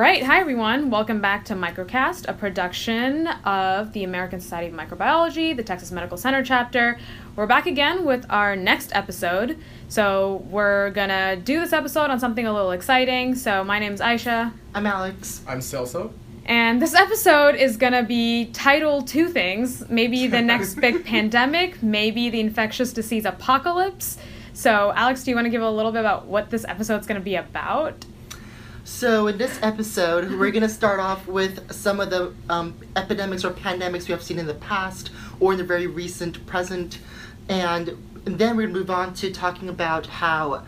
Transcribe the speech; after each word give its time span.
right, 0.00 0.22
hi 0.22 0.40
everyone. 0.40 0.88
Welcome 0.88 1.20
back 1.20 1.44
to 1.44 1.54
Microcast, 1.54 2.26
a 2.26 2.32
production 2.32 3.26
of 3.44 3.92
the 3.92 4.02
American 4.02 4.40
Society 4.40 4.68
of 4.68 4.72
Microbiology, 4.72 5.54
the 5.54 5.62
Texas 5.62 5.92
Medical 5.92 6.16
Center 6.16 6.42
chapter. 6.42 6.98
We're 7.36 7.46
back 7.46 7.66
again 7.66 8.06
with 8.06 8.24
our 8.30 8.56
next 8.56 8.92
episode. 8.94 9.58
So, 9.88 10.42
we're 10.48 10.88
gonna 10.92 11.36
do 11.36 11.60
this 11.60 11.74
episode 11.74 12.08
on 12.08 12.18
something 12.18 12.46
a 12.46 12.52
little 12.54 12.70
exciting. 12.70 13.34
So, 13.34 13.62
my 13.62 13.78
name's 13.78 14.00
Aisha, 14.00 14.54
I'm 14.74 14.86
Alex. 14.86 15.42
I'm 15.46 15.58
Celso. 15.58 16.12
and 16.46 16.80
this 16.80 16.94
episode 16.94 17.54
is 17.56 17.76
gonna 17.76 18.02
be 18.02 18.46
titled 18.46 19.06
two 19.06 19.28
things 19.28 19.86
maybe 19.90 20.26
the 20.26 20.40
next 20.52 20.76
big 20.76 21.04
pandemic, 21.04 21.82
maybe 21.82 22.30
the 22.30 22.40
infectious 22.40 22.94
disease 22.94 23.26
apocalypse. 23.26 24.16
So, 24.54 24.94
Alex, 24.96 25.24
do 25.24 25.30
you 25.30 25.34
want 25.34 25.44
to 25.44 25.50
give 25.50 25.60
a 25.60 25.70
little 25.70 25.92
bit 25.92 26.00
about 26.00 26.24
what 26.24 26.48
this 26.48 26.64
episode's 26.64 27.06
gonna 27.06 27.20
be 27.20 27.34
about? 27.34 28.06
So, 28.84 29.26
in 29.26 29.36
this 29.36 29.58
episode, 29.62 30.30
we're 30.30 30.50
going 30.50 30.62
to 30.62 30.68
start 30.68 31.00
off 31.00 31.26
with 31.26 31.70
some 31.70 32.00
of 32.00 32.08
the 32.08 32.32
um, 32.48 32.74
epidemics 32.96 33.44
or 33.44 33.50
pandemics 33.50 34.08
we 34.08 34.12
have 34.12 34.22
seen 34.22 34.38
in 34.38 34.46
the 34.46 34.54
past 34.54 35.10
or 35.38 35.52
in 35.52 35.58
the 35.58 35.64
very 35.64 35.86
recent 35.86 36.44
present. 36.46 36.98
And, 37.48 37.96
then 38.24 38.54
we're 38.54 38.64
going 38.64 38.74
to 38.74 38.80
move 38.80 38.90
on 38.90 39.14
to 39.14 39.32
talking 39.32 39.70
about 39.70 40.06
how 40.06 40.62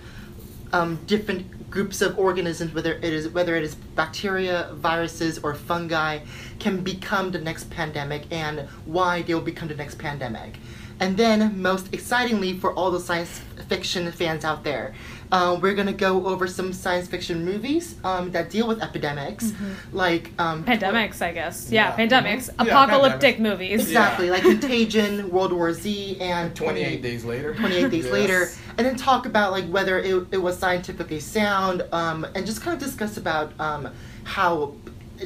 um, 0.73 0.99
different 1.07 1.71
groups 1.71 2.01
of 2.01 2.19
organisms, 2.19 2.73
whether 2.75 2.95
it 2.95 3.05
is 3.05 3.29
whether 3.29 3.57
it 3.57 3.63
is 3.63 3.75
bacteria, 3.75 4.71
viruses, 4.75 5.39
or 5.39 5.55
fungi, 5.55 6.21
can 6.59 6.83
become 6.83 7.31
the 7.31 7.39
next 7.39 7.71
pandemic 7.71 8.25
and 8.31 8.61
why 8.87 9.23
they 9.23 9.35
will 9.35 9.43
become 9.43 9.69
the 9.69 9.75
next 9.75 9.99
pandemic. 9.99 10.57
And 11.01 11.17
then, 11.17 11.61
most 11.61 11.93
excitingly 11.93 12.59
for 12.59 12.73
all 12.73 12.91
the 12.91 13.01
science 13.01 13.41
fiction 13.69 14.11
fans 14.13 14.45
out 14.45 14.65
there, 14.65 14.95
uh, 15.33 15.59
we're 15.61 15.75
gonna 15.75 15.93
go 15.93 16.27
over 16.27 16.47
some 16.47 16.73
science 16.73 17.09
fiction 17.09 17.45
movies 17.45 17.97
um, 18.05 18.31
that 18.33 18.51
deal 18.51 18.69
with 18.69 18.83
epidemics, 18.83 19.53
like 19.93 20.31
um, 20.39 20.63
Pandemics, 20.65 21.23
I 21.23 21.33
guess. 21.33 21.71
Yeah, 21.71 21.97
Yeah. 21.97 21.97
pandemics. 21.97 22.49
Yeah, 22.49 22.67
Apocalyptic 22.67 23.37
pandemics. 23.37 23.41
movies. 23.41 23.81
Exactly, 23.81 24.31
like 24.31 24.43
Contagion, 24.43 25.31
World 25.31 25.53
War 25.55 25.73
Z, 25.73 26.19
and 26.21 26.55
28 26.55 27.03
days 27.03 27.25
later. 27.25 27.55
28 27.55 27.91
days 27.91 28.05
Yes. 28.05 28.13
later, 28.13 28.49
and 28.77 28.87
then 28.87 28.95
talk 28.97 29.25
about 29.27 29.53
like 29.53 29.65
whether 29.67 29.99
it, 29.99 30.27
it 30.33 30.39
was 30.43 30.59
scientifically 30.59 31.19
sound, 31.21 31.83
um, 31.93 32.27
and 32.35 32.45
just 32.47 32.61
kind 32.63 32.77
of 32.77 32.83
discuss 32.83 33.17
about 33.17 33.53
um, 33.59 33.89
how 34.25 34.75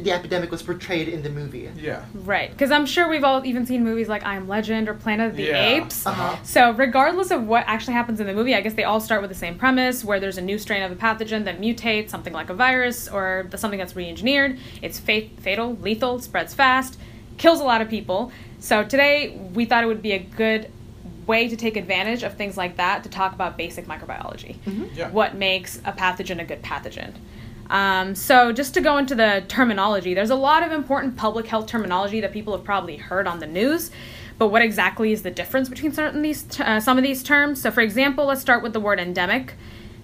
the 0.02 0.12
epidemic 0.12 0.50
was 0.50 0.62
portrayed 0.62 1.08
in 1.08 1.22
the 1.22 1.30
movie. 1.30 1.70
Yeah. 1.76 2.04
Right, 2.14 2.50
because 2.50 2.70
I'm 2.70 2.86
sure 2.86 3.08
we've 3.08 3.24
all 3.24 3.44
even 3.44 3.66
seen 3.66 3.84
movies 3.84 4.08
like 4.08 4.24
I 4.24 4.36
Am 4.36 4.48
Legend 4.48 4.88
or 4.88 4.94
Planet 4.94 5.30
of 5.30 5.36
the 5.36 5.44
Yeah. 5.44 5.68
Apes. 5.68 6.06
Uh-huh. 6.06 6.36
So, 6.42 6.72
regardless 6.72 7.30
of 7.30 7.46
what 7.46 7.64
actually 7.66 7.94
happens 7.94 8.20
in 8.20 8.26
the 8.26 8.34
movie, 8.34 8.54
I 8.54 8.60
guess 8.60 8.74
they 8.74 8.84
all 8.84 9.00
start 9.00 9.20
with 9.20 9.30
the 9.30 9.36
same 9.36 9.58
premise 9.58 10.04
where 10.04 10.20
there's 10.20 10.38
a 10.38 10.42
new 10.42 10.58
strain 10.58 10.82
of 10.82 10.92
a 10.92 10.96
pathogen 10.96 11.44
that 11.44 11.60
mutates, 11.60 12.10
something 12.10 12.32
like 12.32 12.50
a 12.50 12.54
virus 12.54 13.08
or 13.08 13.48
something 13.56 13.78
that's 13.78 13.96
re 13.96 14.08
engineered. 14.08 14.58
It's 14.82 14.98
fa- 14.98 15.28
fatal, 15.40 15.76
lethal, 15.76 16.20
spreads 16.20 16.54
fast, 16.54 16.98
kills 17.38 17.60
a 17.60 17.64
lot 17.64 17.80
of 17.80 17.88
people. 17.88 18.32
So, 18.58 18.84
today 18.84 19.38
we 19.54 19.64
thought 19.64 19.84
it 19.84 19.86
would 19.86 20.02
be 20.02 20.12
a 20.12 20.18
good 20.18 20.70
way 21.26 21.48
to 21.48 21.56
take 21.56 21.76
advantage 21.76 22.22
of 22.22 22.34
things 22.34 22.56
like 22.56 22.76
that 22.76 23.02
to 23.02 23.08
talk 23.08 23.32
about 23.32 23.56
basic 23.56 23.86
microbiology. 23.86 24.56
Yeah. 24.94 25.10
What 25.10 25.34
makes 25.34 25.78
a 25.84 25.92
pathogen 25.92 26.40
a 26.40 26.44
good 26.44 26.62
pathogen? 26.62 27.14
Um, 27.70 28.14
so, 28.14 28.52
just 28.52 28.74
to 28.74 28.80
go 28.80 28.96
into 28.98 29.14
the 29.14 29.44
terminology, 29.48 30.14
there's 30.14 30.30
a 30.30 30.36
lot 30.36 30.62
of 30.62 30.72
important 30.72 31.16
public 31.16 31.46
health 31.46 31.66
terminology 31.66 32.20
that 32.20 32.32
people 32.32 32.56
have 32.56 32.64
probably 32.64 32.96
heard 32.96 33.26
on 33.26 33.40
the 33.40 33.46
news. 33.46 33.90
But 34.38 34.48
what 34.48 34.62
exactly 34.62 35.12
is 35.12 35.22
the 35.22 35.30
difference 35.30 35.68
between 35.68 35.92
certain 35.92 36.22
these 36.22 36.60
uh, 36.60 36.80
some 36.80 36.98
of 36.98 37.04
these 37.04 37.22
terms? 37.22 37.60
So, 37.60 37.70
for 37.70 37.80
example, 37.80 38.26
let's 38.26 38.40
start 38.40 38.62
with 38.62 38.72
the 38.72 38.80
word 38.80 39.00
endemic. 39.00 39.54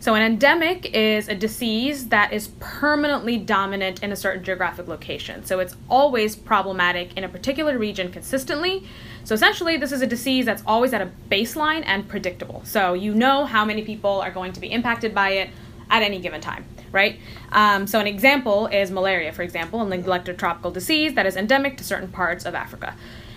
So, 0.00 0.14
an 0.14 0.22
endemic 0.22 0.92
is 0.94 1.28
a 1.28 1.34
disease 1.34 2.08
that 2.08 2.32
is 2.32 2.48
permanently 2.58 3.38
dominant 3.38 4.02
in 4.02 4.10
a 4.10 4.16
certain 4.16 4.42
geographic 4.42 4.88
location. 4.88 5.44
So, 5.44 5.60
it's 5.60 5.76
always 5.88 6.34
problematic 6.34 7.16
in 7.16 7.22
a 7.22 7.28
particular 7.28 7.78
region 7.78 8.10
consistently. 8.10 8.88
So, 9.22 9.34
essentially, 9.34 9.76
this 9.76 9.92
is 9.92 10.02
a 10.02 10.06
disease 10.06 10.46
that's 10.46 10.64
always 10.66 10.92
at 10.92 11.02
a 11.02 11.10
baseline 11.30 11.84
and 11.86 12.08
predictable. 12.08 12.62
So, 12.64 12.94
you 12.94 13.14
know 13.14 13.44
how 13.44 13.64
many 13.64 13.84
people 13.84 14.20
are 14.20 14.32
going 14.32 14.52
to 14.54 14.60
be 14.60 14.72
impacted 14.72 15.14
by 15.14 15.30
it 15.30 15.50
at 15.92 16.02
any 16.02 16.18
given 16.18 16.40
time, 16.40 16.64
right? 16.90 17.20
Um, 17.52 17.86
so, 17.86 18.00
an 18.00 18.06
example 18.06 18.66
is 18.66 18.90
malaria, 18.90 19.32
for 19.32 19.42
example, 19.42 19.82
a 19.82 19.88
neglected 19.88 20.38
tropical 20.38 20.72
disease 20.72 21.14
that 21.14 21.26
is 21.26 21.36
endemic 21.36 21.76
to 21.76 21.84
certain 21.84 22.08
parts 22.08 22.44
of 22.44 22.54
Africa. 22.54 22.96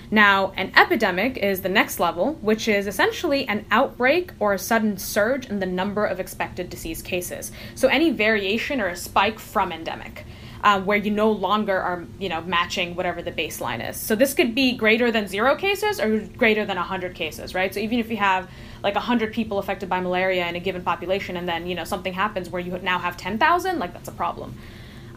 Now, 0.09 0.53
an 0.55 0.71
epidemic 0.75 1.35
is 1.37 1.61
the 1.61 1.69
next 1.69 1.99
level, 1.99 2.35
which 2.35 2.67
is 2.67 2.87
essentially 2.87 3.47
an 3.47 3.65
outbreak 3.71 4.31
or 4.39 4.53
a 4.53 4.59
sudden 4.59 4.97
surge 4.97 5.47
in 5.47 5.59
the 5.59 5.65
number 5.65 6.05
of 6.05 6.19
expected 6.19 6.69
disease 6.69 7.01
cases. 7.01 7.51
So, 7.75 7.89
any 7.89 8.11
variation 8.11 8.79
or 8.79 8.87
a 8.87 8.95
spike 8.95 9.37
from 9.37 9.71
endemic. 9.71 10.25
Um, 10.63 10.87
where 10.87 10.97
you 10.97 11.11
no 11.11 11.29
longer 11.29 11.79
are, 11.79 12.05
you 12.17 12.27
know, 12.27 12.41
matching 12.41 12.95
whatever 12.95 13.21
the 13.21 13.31
baseline 13.31 13.87
is. 13.87 13.97
So 13.97 14.15
this 14.15 14.33
could 14.33 14.55
be 14.55 14.75
greater 14.75 15.11
than 15.11 15.27
zero 15.27 15.55
cases 15.55 15.99
or 15.99 16.21
greater 16.21 16.65
than 16.65 16.77
100 16.77 17.13
cases, 17.13 17.53
right? 17.53 17.71
So 17.71 17.79
even 17.81 17.99
if 17.99 18.09
you 18.09 18.17
have 18.17 18.49
like 18.85 18.93
100 18.93 19.33
people 19.33 19.57
affected 19.57 19.89
by 19.89 19.99
malaria 19.99 20.47
in 20.47 20.55
a 20.55 20.59
given 20.59 20.83
population 20.83 21.35
and 21.37 21.49
then, 21.49 21.65
you 21.65 21.73
know, 21.73 21.83
something 21.83 22.13
happens 22.13 22.51
where 22.51 22.61
you 22.61 22.77
now 22.77 22.99
have 22.99 23.17
10,000, 23.17 23.79
like 23.79 23.93
that's 23.93 24.07
a 24.07 24.11
problem. 24.11 24.55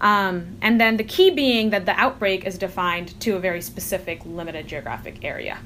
Um, 0.01 0.57
and 0.63 0.81
then 0.81 0.97
the 0.97 1.05
key 1.05 1.29
being 1.31 1.69
that 1.71 1.85
the 1.85 1.93
outbreak 1.93 2.47
is 2.47 2.57
defined 2.57 3.21
to 3.21 3.37
a 3.37 3.39
very 3.39 3.61
specific, 3.61 4.25
limited 4.25 4.67
geographic 4.67 5.23
area. 5.23 5.59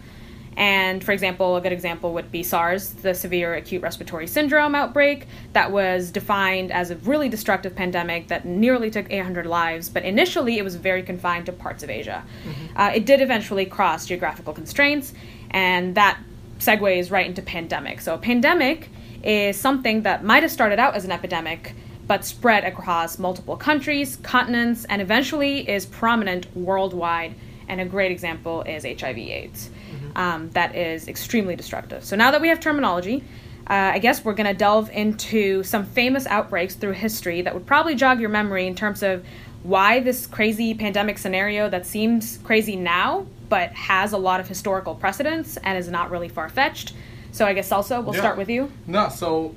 And 0.56 1.02
for 1.04 1.12
example, 1.12 1.54
a 1.54 1.60
good 1.60 1.72
example 1.72 2.12
would 2.14 2.32
be 2.32 2.42
SARS, 2.42 2.90
the 2.90 3.14
severe 3.14 3.54
acute 3.54 3.82
respiratory 3.82 4.26
syndrome 4.26 4.74
outbreak, 4.74 5.28
that 5.52 5.70
was 5.70 6.10
defined 6.10 6.72
as 6.72 6.90
a 6.90 6.96
really 6.96 7.28
destructive 7.28 7.76
pandemic 7.76 8.28
that 8.28 8.44
nearly 8.44 8.90
took 8.90 9.10
800 9.10 9.46
lives, 9.46 9.88
but 9.88 10.02
initially 10.02 10.58
it 10.58 10.64
was 10.64 10.74
very 10.74 11.04
confined 11.04 11.46
to 11.46 11.52
parts 11.52 11.84
of 11.84 11.88
Asia. 11.88 12.24
Uh, 12.74 12.90
it 12.92 13.06
did 13.06 13.20
eventually 13.20 13.64
cross 13.64 14.06
geographical 14.06 14.52
constraints, 14.52 15.14
and 15.52 15.94
that 15.94 16.19
segues 16.62 17.11
right 17.11 17.27
into 17.27 17.43
pandemic. 17.43 18.00
So, 18.00 18.15
a 18.15 18.19
pandemic 18.19 18.89
is 19.23 19.61
something 19.61 20.03
that 20.03 20.25
might 20.25 20.43
have 20.43 20.53
started 20.53 20.78
out 20.78 20.95
as 20.95 21.05
an 21.05 21.12
epidemic 21.12 21.75
but 22.06 22.25
spread 22.25 22.65
across 22.65 23.19
multiple 23.19 23.56
countries, 23.56 24.17
continents, 24.17 24.84
and 24.87 25.00
eventually 25.00 25.69
is 25.69 25.87
prominent 25.87 26.55
worldwide. 26.56 27.34
And 27.69 27.81
a 27.81 27.84
great 27.84 28.11
example 28.11 28.62
is 28.62 28.84
HIV/AIDS. 28.84 29.71
Um, 30.17 30.50
that 30.50 30.75
is 30.75 31.09
extremely 31.09 31.56
destructive. 31.56 32.05
So 32.05 32.17
now 32.17 32.31
that 32.33 32.41
we 32.41 32.49
have 32.49 32.61
terminology, 32.61 33.25
uh, 33.69 33.93
I 33.94 33.99
guess 33.99 34.25
we're 34.25 34.34
going 34.34 34.49
to 34.49 34.55
delve 34.55 34.91
into 34.91 35.62
some 35.62 35.87
famous 35.87 36.27
outbreaks 36.27 36.75
through 36.75 36.93
history 36.93 37.43
that 37.43 37.55
would 37.55 37.67
probably 37.67 37.94
jog 37.94 38.21
your 38.21 38.29
memory 38.29 38.67
in 38.67 38.75
terms 38.75 39.03
of 39.03 39.25
why 39.62 40.00
this 40.00 40.27
crazy 40.27 40.75
pandemic 40.75 41.19
scenario 41.19 41.69
that 41.71 41.87
seems 41.87 42.39
crazy 42.39 42.75
now, 42.75 43.27
but 43.52 43.70
has 43.72 44.12
a 44.14 44.16
lot 44.16 44.40
of 44.40 44.48
historical 44.48 44.94
precedence 44.94 45.58
and 45.58 45.76
is 45.76 45.86
not 45.86 46.10
really 46.10 46.26
far 46.30 46.48
fetched. 46.48 46.94
So 47.32 47.44
I 47.44 47.52
guess 47.52 47.70
also 47.70 48.00
we'll 48.00 48.14
Yeah. 48.14 48.20
start 48.22 48.38
with 48.38 48.48
you. 48.48 48.72
No, 48.86 49.10
so 49.10 49.54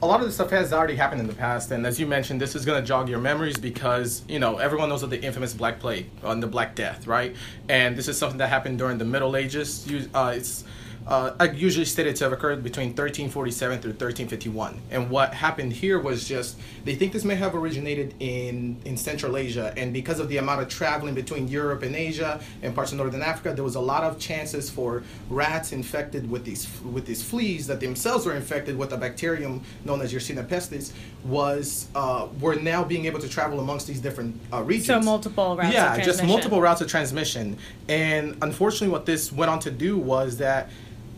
a 0.00 0.06
lot 0.06 0.20
of 0.20 0.26
this 0.26 0.36
stuff 0.36 0.48
has 0.48 0.72
already 0.72 0.96
happened 0.96 1.20
in 1.20 1.26
the 1.26 1.34
past, 1.34 1.70
and 1.70 1.86
as 1.86 2.00
you 2.00 2.06
mentioned, 2.06 2.40
this 2.40 2.56
is 2.56 2.64
going 2.64 2.80
to 2.80 2.86
jog 2.88 3.06
your 3.06 3.18
memories 3.18 3.58
because 3.58 4.22
you 4.28 4.38
know 4.38 4.56
everyone 4.56 4.88
knows 4.88 5.02
of 5.02 5.10
the 5.10 5.20
infamous 5.22 5.52
Black 5.52 5.78
Plague 5.78 6.06
and 6.22 6.42
the 6.42 6.46
Black 6.46 6.74
Death, 6.74 7.06
right? 7.06 7.36
And 7.68 7.98
this 7.98 8.08
is 8.08 8.16
something 8.16 8.38
that 8.38 8.48
happened 8.48 8.78
during 8.78 8.96
the 8.96 9.04
Middle 9.04 9.36
Ages. 9.36 9.86
You- 9.86 10.08
Uh, 10.14 10.32
it's 10.34 10.64
uh, 11.08 11.34
I 11.40 11.50
usually 11.50 11.86
stated 11.86 12.16
to 12.16 12.24
have 12.24 12.34
occurred 12.34 12.62
between 12.62 12.88
1347 12.88 13.80
through 13.80 13.92
1351. 13.92 14.78
And 14.90 15.08
what 15.08 15.32
happened 15.32 15.72
here 15.72 15.98
was 15.98 16.28
just 16.28 16.58
they 16.84 16.94
think 16.94 17.14
this 17.14 17.24
may 17.24 17.34
have 17.34 17.54
originated 17.54 18.14
in 18.20 18.76
in 18.84 18.98
Central 18.98 19.38
Asia, 19.38 19.72
and 19.76 19.92
because 19.92 20.20
of 20.20 20.28
the 20.28 20.36
amount 20.36 20.60
of 20.60 20.68
traveling 20.68 21.14
between 21.14 21.48
Europe 21.48 21.82
and 21.82 21.96
Asia 21.96 22.40
and 22.62 22.74
parts 22.74 22.92
of 22.92 22.98
Northern 22.98 23.22
Africa, 23.22 23.54
there 23.54 23.64
was 23.64 23.74
a 23.74 23.80
lot 23.80 24.04
of 24.04 24.18
chances 24.18 24.68
for 24.68 25.02
rats 25.30 25.72
infected 25.72 26.30
with 26.30 26.44
these 26.44 26.68
with 26.82 27.06
these 27.06 27.22
fleas 27.22 27.66
that 27.68 27.80
themselves 27.80 28.26
were 28.26 28.34
infected 28.34 28.76
with 28.76 28.92
a 28.92 28.96
bacterium 28.98 29.62
known 29.86 30.02
as 30.02 30.12
Yersinia 30.12 30.46
pestis 30.46 30.92
was 31.24 31.88
uh, 31.94 32.28
were 32.38 32.56
now 32.56 32.84
being 32.84 33.06
able 33.06 33.18
to 33.18 33.28
travel 33.28 33.60
amongst 33.60 33.86
these 33.86 34.00
different 34.00 34.38
uh, 34.52 34.62
regions. 34.62 34.86
So 34.86 35.00
multiple 35.00 35.56
routes 35.56 35.68
of 35.68 35.72
Yeah, 35.72 36.04
just 36.04 36.22
multiple 36.22 36.60
routes 36.60 36.82
of 36.82 36.88
transmission. 36.88 37.56
And 37.88 38.36
unfortunately, 38.42 38.88
what 38.88 39.06
this 39.06 39.32
went 39.32 39.50
on 39.50 39.58
to 39.60 39.70
do 39.70 39.96
was 39.96 40.36
that 40.36 40.68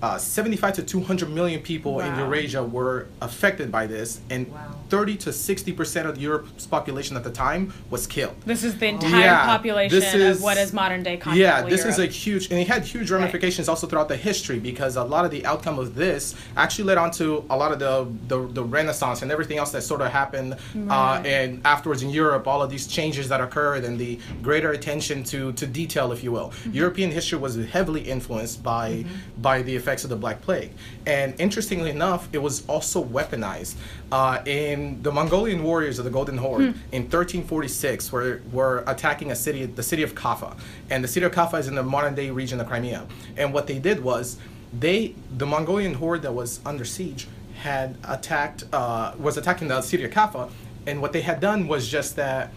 uh, 0.03 0.17
75 0.19 0.75
to 0.75 0.83
200 0.83 1.29
million 1.31 1.61
people 1.61 2.01
in 2.01 2.15
Eurasia 2.19 2.63
were 2.63 3.07
affected 3.21 3.71
by 3.71 3.87
this, 3.87 4.21
and 4.31 4.51
Wow. 4.51 4.59
30 4.89 5.17
to 5.17 5.33
60 5.33 5.73
percent 5.73 6.09
of 6.09 6.19
Europe's 6.19 6.67
population 6.67 7.17
at 7.17 7.23
the 7.23 7.31
time 7.31 7.73
was 7.91 8.07
killed. 8.07 8.35
This 8.47 8.65
is 8.65 8.77
the 8.79 8.87
entire 8.87 9.21
Yeah, 9.21 9.47
population 9.47 10.01
this 10.01 10.15
is- 10.15 10.39
of 10.39 10.43
what 10.43 10.57
is 10.57 10.73
modern 10.73 11.03
day 11.03 11.17
continental 11.17 11.65
Yeah, 11.65 11.69
this 11.71 11.85
is 11.85 11.99
a 11.99 12.07
huge, 12.07 12.51
and 12.51 12.59
it 12.59 12.67
had 12.67 12.85
huge 12.85 13.11
ramifications 13.11 13.69
also 13.69 13.87
throughout 13.87 14.09
the 14.09 14.17
history 14.17 14.59
because 14.59 14.97
a 14.97 15.05
lot 15.05 15.25
of 15.25 15.31
the 15.31 15.45
outcome 15.47 15.79
of 15.79 15.95
this 15.95 16.35
actually 16.57 16.85
led 16.85 16.99
on 16.99 17.11
to 17.13 17.45
a 17.51 17.57
lot 17.57 17.71
of 17.73 17.79
the 17.79 18.07
the, 18.29 18.47
the 18.53 18.65
Renaissance 18.65 19.23
and 19.23 19.31
everything 19.31 19.59
else 19.59 19.71
that 19.73 19.83
sort 19.83 20.01
of 20.01 20.11
happened, 20.11 20.57
uh, 20.89 21.23
and 21.27 21.61
afterwards 21.65 22.03
in 22.03 22.11
Europe, 22.11 22.47
all 22.49 22.63
of 22.63 22.71
these 22.71 22.87
changes 22.87 23.29
that 23.29 23.41
occurred 23.41 23.85
and 23.85 23.99
the 23.99 24.19
greater 24.43 24.71
attention 24.73 25.23
to 25.25 25.53
to 25.53 25.67
detail, 25.67 26.11
if 26.11 26.25
you 26.25 26.33
will. 26.33 26.49
Mm-hmm. 26.51 26.73
European 26.73 27.11
history 27.11 27.39
was 27.39 27.55
heavily 27.77 28.01
influenced 28.01 28.63
by 28.63 29.05
by 29.39 29.61
the 29.63 29.75
effects 29.77 29.90
effects 29.91 30.05
of 30.05 30.11
the 30.11 30.17
Black 30.17 30.41
Plague. 30.41 30.71
And 31.05 31.35
interestingly 31.41 31.91
enough, 31.91 32.29
it 32.33 32.39
was 32.39 32.65
also 32.69 33.03
weaponized 33.03 33.75
uh, 34.13 34.41
in 34.47 35.03
the 35.03 35.11
Mongolian 35.11 35.65
warriors 35.65 35.99
of 35.99 36.05
the 36.05 36.11
Golden 36.11 36.39
Horde 36.39 36.75
in 36.93 37.03
1346, 37.03 38.13
were 38.13 38.41
were 38.53 38.85
attacking 38.87 39.33
a 39.33 39.35
city, 39.35 39.67
the 39.67 39.83
city 39.83 40.05
of 40.05 40.15
Kaffa, 40.15 40.57
and 40.91 41.03
the 41.03 41.09
city 41.09 41.27
of 41.27 41.33
Kaffa 41.33 41.59
is 41.59 41.67
in 41.67 41.75
the 41.75 41.83
modern 41.83 42.15
day 42.15 42.31
region 42.31 42.61
of 42.61 42.69
Crimea. 42.69 43.07
And 43.37 43.53
what 43.53 43.67
they 43.67 43.81
did 43.81 44.01
was, 44.03 44.37
they 44.79 45.15
the 45.37 45.47
Mongolian 45.47 45.95
horde 45.95 46.23
that 46.23 46.33
was 46.33 46.61
under 46.65 46.85
siege 46.85 47.27
had 47.63 47.97
attacked 48.05 48.65
uh, 48.73 49.15
was 49.19 49.37
attacking 49.37 49.69
the 49.69 49.83
city 49.83 50.05
of 50.05 50.13
Kaffa, 50.13 50.51
and 50.87 51.03
what 51.03 51.13
they 51.13 51.23
had 51.23 51.41
done 51.41 51.67
was 51.67 51.89
just 51.89 52.15
that 52.15 52.53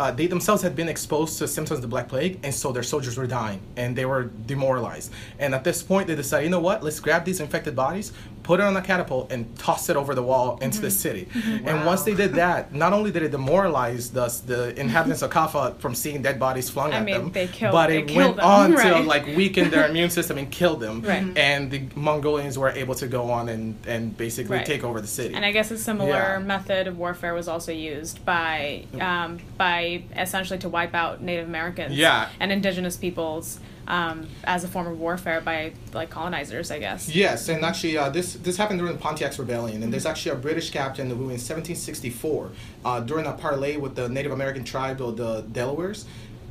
uh, 0.00 0.10
they 0.10 0.26
themselves 0.26 0.62
had 0.62 0.74
been 0.74 0.88
exposed 0.88 1.38
to 1.38 1.46
symptoms 1.46 1.78
of 1.78 1.82
the 1.82 1.88
Black 1.88 2.08
Plague, 2.08 2.40
and 2.42 2.52
so 2.52 2.72
their 2.72 2.82
soldiers 2.82 3.16
were 3.16 3.26
dying, 3.26 3.60
and 3.76 3.94
they 3.94 4.04
were 4.04 4.24
demoralized. 4.24 5.12
And 5.38 5.54
at 5.54 5.62
this 5.64 5.82
point, 5.82 6.08
they 6.08 6.16
decided, 6.16 6.44
you 6.44 6.50
know 6.50 6.60
what? 6.60 6.82
Let's 6.82 7.00
grab 7.00 7.24
these 7.24 7.40
infected 7.40 7.76
bodies, 7.76 8.12
put 8.44 8.60
it 8.60 8.62
on 8.62 8.76
a 8.76 8.82
catapult, 8.82 9.32
and 9.32 9.58
toss 9.58 9.88
it 9.88 9.96
over 9.96 10.14
the 10.14 10.22
wall 10.22 10.58
into 10.62 10.80
the 10.80 10.86
mm-hmm. 10.86 10.94
city. 10.94 11.28
Mm-hmm. 11.32 11.66
And 11.66 11.84
once 11.84 12.02
they 12.02 12.14
did 12.14 12.34
that, 12.34 12.72
not 12.72 12.92
only 12.92 13.10
did 13.10 13.22
it 13.22 13.32
demoralize 13.32 14.12
the, 14.12 14.26
the 14.46 14.78
inhabitants 14.78 15.22
of 15.22 15.30
Kaffa 15.30 15.76
from 15.78 15.94
seeing 15.94 16.22
dead 16.22 16.38
bodies 16.38 16.70
flung 16.70 16.92
I 16.92 16.98
at 16.98 17.04
mean, 17.04 17.14
them, 17.14 17.32
they 17.32 17.48
killed- 17.48 17.72
but 17.72 17.90
it 17.90 18.14
went 18.14 18.36
them, 18.36 18.44
on 18.44 18.70
to 18.72 18.98
like 19.00 19.26
weaken 19.26 19.70
their 19.70 19.88
immune 19.88 20.10
system 20.18 20.38
and 20.38 20.50
kill 20.50 20.76
them. 20.76 21.00
Right. 21.00 21.22
Mm-hmm. 21.22 21.38
And 21.38 21.70
the 21.70 21.82
Mongolians 21.96 22.58
were 22.58 22.70
able 22.70 22.94
to 22.96 23.06
go 23.08 23.30
on 23.30 23.48
and, 23.48 23.76
and 23.86 24.16
basically 24.16 24.58
Right. 24.58 24.66
take 24.66 24.84
over 24.84 25.00
the 25.00 25.06
city. 25.06 25.34
And 25.34 25.44
I 25.44 25.50
guess 25.50 25.70
a 25.70 25.78
similar 25.78 26.10
Yeah. 26.10 26.38
method 26.38 26.86
of 26.86 26.98
warfare 26.98 27.34
was 27.34 27.48
also 27.48 27.72
used 27.72 28.24
by 28.24 28.84
um, 29.00 29.40
by 29.56 30.04
essentially 30.16 30.58
to 30.60 30.68
wipe 30.68 30.94
out 30.94 31.22
Native 31.22 31.48
Americans 31.48 31.96
Yeah. 31.96 32.28
and 32.38 32.52
indigenous 32.52 32.96
peoples 32.96 33.58
um, 33.86 34.28
as 34.44 34.64
a 34.64 34.68
form 34.68 34.86
of 34.86 34.98
warfare 34.98 35.40
by 35.40 35.72
like 35.92 36.10
colonizers, 36.10 36.70
I 36.70 36.78
guess. 36.78 37.14
Yes, 37.14 37.48
and 37.48 37.64
actually, 37.64 37.96
uh, 37.96 38.10
this 38.10 38.34
this 38.34 38.56
happened 38.56 38.78
during 38.80 38.94
the 38.94 39.00
Pontiac's 39.00 39.38
Rebellion, 39.38 39.82
and 39.82 39.92
there's 39.92 40.06
actually 40.06 40.32
a 40.32 40.40
British 40.40 40.70
captain 40.70 41.08
who, 41.08 41.14
in 41.14 41.40
1764, 41.40 42.50
uh, 42.84 43.00
during 43.00 43.26
a 43.26 43.32
parley 43.32 43.76
with 43.76 43.94
the 43.94 44.08
Native 44.08 44.32
American 44.32 44.64
tribe 44.64 45.00
of 45.00 45.16
the 45.16 45.42
Delawares, 45.42 46.04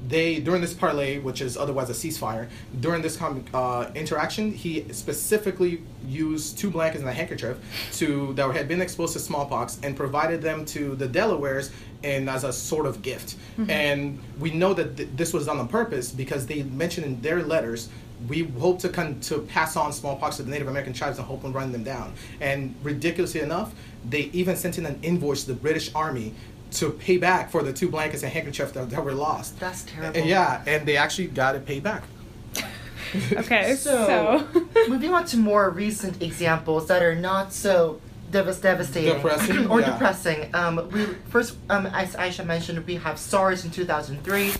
they 0.07 0.39
during 0.39 0.61
this 0.61 0.73
parley, 0.73 1.19
which 1.19 1.41
is 1.41 1.57
otherwise 1.57 1.89
a 1.89 1.93
ceasefire, 1.93 2.47
during 2.79 3.01
this 3.01 3.15
com- 3.15 3.45
uh, 3.53 3.89
interaction, 3.95 4.51
he 4.51 4.85
specifically 4.91 5.81
used 6.07 6.57
two 6.57 6.69
blankets 6.69 7.01
and 7.01 7.09
a 7.09 7.13
handkerchief 7.13 7.57
to 7.93 8.33
that 8.33 8.53
had 8.55 8.67
been 8.67 8.81
exposed 8.81 9.13
to 9.13 9.19
smallpox 9.19 9.79
and 9.83 9.95
provided 9.95 10.41
them 10.41 10.65
to 10.65 10.95
the 10.95 11.07
Delawares 11.07 11.71
and 12.03 12.29
as 12.29 12.43
a 12.43 12.51
sort 12.51 12.85
of 12.85 13.01
gift. 13.01 13.35
And 13.69 14.19
we 14.39 14.51
know 14.51 14.73
that 14.73 14.97
th- 14.97 15.09
this 15.15 15.31
was 15.33 15.45
done 15.45 15.57
on 15.59 15.67
purpose 15.69 16.11
because 16.11 16.45
they 16.45 16.63
mentioned 16.63 17.05
in 17.05 17.21
their 17.21 17.41
letters 17.43 17.89
we 18.27 18.43
hope 18.43 18.79
to 18.79 18.89
con- 18.89 19.19
to 19.21 19.39
pass 19.39 19.75
on 19.75 19.91
smallpox 19.91 20.37
to 20.37 20.43
the 20.43 20.51
Native 20.51 20.67
American 20.67 20.93
tribes 20.93 21.17
and 21.17 21.27
hope 21.27 21.43
and 21.43 21.53
run 21.53 21.71
them 21.71 21.83
down. 21.83 22.13
And 22.39 22.73
ridiculously 22.81 23.41
enough, 23.41 23.73
they 24.07 24.29
even 24.33 24.55
sent 24.55 24.77
in 24.77 24.85
an 24.85 24.99
invoice 25.01 25.43
to 25.43 25.53
the 25.53 25.59
British 25.59 25.93
Army 25.93 26.33
to 26.73 26.89
pay 26.91 27.17
back 27.17 27.51
for 27.51 27.63
the 27.63 27.73
two 27.73 27.89
blankets 27.89 28.23
and 28.23 28.31
handkerchief 28.31 28.73
that, 28.73 28.89
that 28.89 29.03
were 29.03 29.13
lost. 29.13 29.59
That's 29.59 29.83
terrible. 29.83 30.19
And 30.19 30.27
yeah, 30.29 30.63
and 30.65 30.87
they 30.87 30.97
actually 30.97 31.27
got 31.27 31.55
it 31.55 31.65
paid 31.65 31.83
back. 31.83 32.03
Okay, 33.33 33.75
So, 33.77 34.47
so, 34.53 34.65
moving 34.89 35.13
on 35.13 35.25
to 35.25 35.37
more 35.37 35.69
recent 35.69 36.21
examples 36.21 36.87
that 36.87 37.03
are 37.03 37.13
not 37.15 37.53
so 37.53 38.01
devas- 38.31 38.59
devastating 38.59 39.13
Depressing, 39.13 39.67
or 39.71 39.81
yeah. 39.81 39.91
depressing. 39.91 40.55
Um, 40.55 40.89
we 40.91 41.05
first, 41.29 41.55
um, 41.69 41.85
as 41.87 42.15
Aisha 42.15 42.45
mentioned, 42.45 42.85
we 42.87 42.95
have 42.95 43.19
SARS 43.19 43.65
in 43.65 43.71
2003. 43.71 44.51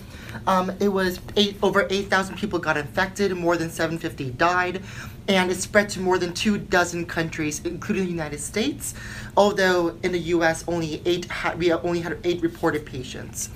Um, 0.46 0.72
it 0.80 0.88
was 0.88 1.20
eight, 1.36 1.56
over 1.62 1.86
8,000 1.90 2.36
people 2.36 2.58
got 2.58 2.76
infected, 2.76 3.36
more 3.36 3.56
than 3.56 3.70
750 3.70 4.30
died, 4.32 4.82
and 5.28 5.50
it 5.50 5.56
spread 5.56 5.88
to 5.90 6.00
more 6.00 6.18
than 6.18 6.34
two 6.34 6.58
dozen 6.58 7.06
countries, 7.06 7.60
including 7.64 8.04
the 8.04 8.10
United 8.10 8.40
States. 8.40 8.94
Although 9.36 9.96
in 10.02 10.12
the 10.12 10.18
U.S., 10.18 10.64
only 10.68 11.02
eight 11.04 11.26
ha- 11.26 11.54
we 11.56 11.72
only 11.72 12.00
had 12.00 12.18
eight 12.24 12.42
reported 12.42 12.84
patients, 12.84 13.48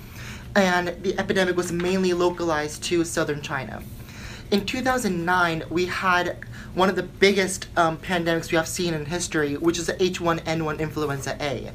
and 0.55 0.89
the 1.03 1.17
epidemic 1.19 1.55
was 1.55 1.71
mainly 1.71 2.13
localized 2.13 2.83
to 2.85 3.03
southern 3.03 3.41
China. 3.41 3.83
In 4.51 4.65
2009, 4.65 5.63
we 5.69 5.85
had 5.85 6.37
one 6.73 6.89
of 6.89 6.95
the 6.95 7.03
biggest 7.03 7.67
um, 7.77 7.97
pandemics 7.97 8.51
we 8.51 8.55
have 8.57 8.67
seen 8.67 8.93
in 8.95 9.05
history, 9.05 9.55
which 9.57 9.77
is 9.77 9.85
the 9.85 9.93
H1N1 9.93 10.79
influenza 10.79 11.37
A, 11.39 11.71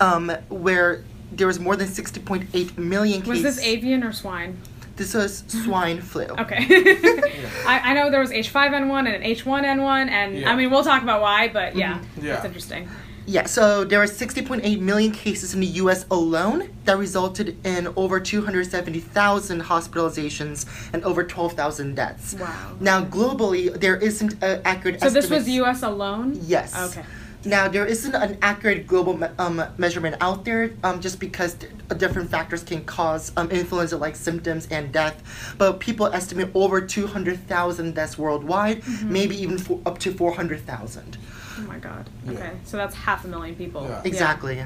um, 0.00 0.30
where 0.48 1.04
there 1.30 1.46
was 1.46 1.60
more 1.60 1.76
than 1.76 1.86
60.8 1.86 2.78
million 2.78 3.20
cases. 3.20 3.44
was 3.44 3.56
this 3.56 3.64
avian 3.64 4.02
or 4.02 4.12
swine? 4.12 4.60
This 4.96 5.14
was 5.14 5.44
swine 5.48 6.00
flu. 6.00 6.24
Okay. 6.24 6.58
I, 7.66 7.80
I 7.84 7.94
know 7.94 8.10
there 8.10 8.20
was 8.20 8.30
H5N1 8.30 8.98
and 8.98 9.08
an 9.08 9.22
H1N1, 9.22 10.08
and 10.08 10.38
Yeah. 10.38 10.50
I 10.50 10.56
mean, 10.56 10.70
we'll 10.70 10.84
talk 10.84 11.02
about 11.02 11.20
why, 11.20 11.48
but 11.48 11.76
yeah, 11.76 11.94
mm-hmm. 11.98 12.26
Yeah. 12.26 12.32
that's 12.34 12.46
interesting. 12.46 12.88
Yeah, 13.28 13.46
so 13.46 13.82
there 13.82 13.98
were 13.98 14.06
60.8 14.06 14.80
million 14.80 15.10
cases 15.10 15.52
in 15.52 15.58
the 15.58 15.66
US 15.66 16.06
alone 16.12 16.70
that 16.84 16.96
resulted 16.96 17.56
in 17.66 17.88
over 17.96 18.20
270,000 18.20 19.62
hospitalizations 19.62 20.64
and 20.92 21.02
over 21.02 21.24
12,000 21.24 21.96
deaths. 21.96 22.34
Wow. 22.34 22.76
Now, 22.78 23.04
globally, 23.04 23.78
there 23.78 23.96
isn't 23.96 24.40
an 24.44 24.62
accurate 24.64 25.00
So 25.00 25.10
this 25.10 25.28
was 25.28 25.48
U.S. 25.48 25.82
alone? 25.82 26.38
Yes. 26.42 26.74
Okay. 26.90 27.04
Now 27.44 27.68
there 27.68 27.86
isn't 27.86 28.14
an 28.14 28.38
accurate 28.42 28.86
global 28.86 29.16
me- 29.16 29.28
um, 29.38 29.62
measurement 29.78 30.16
out 30.20 30.44
there, 30.44 30.72
um, 30.82 31.00
just 31.00 31.20
because 31.20 31.54
d- 31.54 31.68
different 31.96 32.30
factors 32.30 32.62
can 32.64 32.84
cause 32.84 33.30
um, 33.36 33.50
influenza-like 33.50 34.16
symptoms 34.16 34.66
and 34.70 34.90
death. 34.92 35.22
But 35.58 35.78
people 35.78 36.06
estimate 36.06 36.48
over 36.54 36.80
200,000 36.80 37.94
deaths 37.94 38.18
worldwide, 38.18 38.82
Mm-hmm. 38.82 39.12
maybe 39.12 39.40
even 39.40 39.58
fo- 39.58 39.80
up 39.86 39.98
to 40.00 40.12
400,000. 40.12 41.18
Oh 41.58 41.60
my 41.62 41.78
God. 41.78 42.08
Yeah. 42.24 42.32
Okay. 42.32 42.50
So 42.64 42.76
that's 42.76 42.94
half 42.94 43.24
a 43.24 43.28
million 43.28 43.54
people. 43.54 43.84
Yeah. 43.84 44.02
Exactly. 44.04 44.62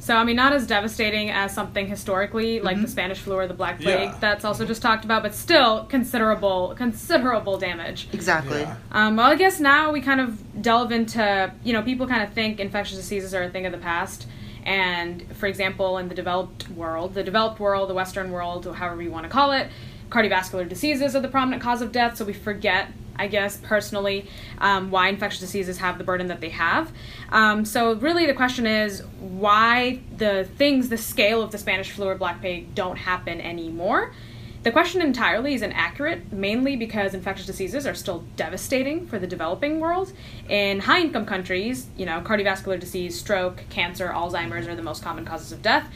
So 0.00 0.16
I 0.16 0.24
mean, 0.24 0.36
not 0.36 0.52
as 0.52 0.66
devastating 0.66 1.30
as 1.30 1.54
something 1.54 1.86
historically 1.86 2.58
like 2.60 2.80
the 2.80 2.88
Spanish 2.88 3.18
flu 3.18 3.34
or 3.34 3.46
the 3.46 3.54
Black 3.54 3.80
Plague 3.80 4.08
Yeah. 4.10 4.16
that's 4.18 4.44
also 4.44 4.64
just 4.66 4.80
talked 4.82 5.04
about, 5.04 5.22
but 5.22 5.34
still 5.34 5.84
considerable, 5.84 6.74
considerable 6.76 7.58
damage. 7.58 8.08
Exactly. 8.12 8.60
Yeah. 8.60 8.76
Um, 8.92 9.16
well, 9.16 9.26
I 9.26 9.36
guess 9.36 9.60
now 9.60 9.92
we 9.92 10.00
kind 10.00 10.20
of 10.20 10.62
delve 10.62 10.90
into, 10.90 11.52
you 11.62 11.72
know, 11.72 11.82
people 11.82 12.06
kind 12.06 12.22
of 12.22 12.32
think 12.32 12.58
infectious 12.60 12.96
diseases 12.96 13.34
are 13.34 13.42
a 13.42 13.50
thing 13.50 13.66
of 13.66 13.72
the 13.72 13.78
past. 13.78 14.26
And 14.64 15.24
for 15.36 15.46
example, 15.46 15.98
in 15.98 16.08
the 16.08 16.14
developed 16.14 16.70
world, 16.70 17.14
the 17.14 17.22
developed 17.22 17.60
world, 17.60 17.88
the 17.88 17.94
Western 17.94 18.30
world, 18.30 18.66
however 18.74 19.02
you 19.02 19.10
want 19.10 19.24
to 19.24 19.30
call 19.30 19.52
it, 19.52 19.68
cardiovascular 20.10 20.68
diseases 20.68 21.14
are 21.14 21.20
the 21.20 21.28
prominent 21.28 21.62
cause 21.62 21.82
of 21.82 21.92
death. 21.92 22.16
So 22.16 22.24
we 22.24 22.32
forget, 22.32 22.88
I 23.20 23.26
guess, 23.26 23.58
personally, 23.58 24.26
um, 24.58 24.90
why 24.90 25.08
infectious 25.08 25.40
diseases 25.40 25.76
have 25.78 25.98
the 25.98 26.04
burden 26.04 26.28
that 26.28 26.40
they 26.40 26.48
have. 26.48 26.90
Um, 27.28 27.66
so 27.66 27.94
really, 27.96 28.24
the 28.24 28.34
question 28.34 28.66
is 28.66 29.02
why 29.20 30.00
the 30.16 30.48
things, 30.56 30.88
the 30.88 30.96
scale 30.96 31.42
of 31.42 31.50
the 31.52 31.58
Spanish 31.58 31.90
flu 31.90 32.06
or 32.08 32.14
Black 32.14 32.40
Plague, 32.40 32.74
don't 32.74 32.96
happen 32.96 33.40
anymore. 33.40 34.12
The 34.62 34.70
question 34.70 35.00
entirely 35.00 35.54
is 35.54 35.62
inaccurate, 35.62 36.32
mainly 36.32 36.76
because 36.76 37.14
infectious 37.14 37.46
diseases 37.46 37.86
are 37.86 37.94
still 37.94 38.24
devastating 38.36 39.06
for 39.06 39.18
the 39.18 39.26
developing 39.26 39.80
world. 39.80 40.12
In 40.48 40.80
high 40.80 41.00
income 41.00 41.24
countries, 41.24 41.86
you 41.96 42.04
know, 42.04 42.20
cardiovascular 42.20 42.78
disease, 42.78 43.18
stroke, 43.18 43.64
cancer, 43.70 44.08
Alzheimer's 44.08 44.66
are 44.66 44.74
the 44.74 44.82
most 44.82 45.02
common 45.02 45.24
causes 45.24 45.52
of 45.52 45.62
death. 45.62 45.90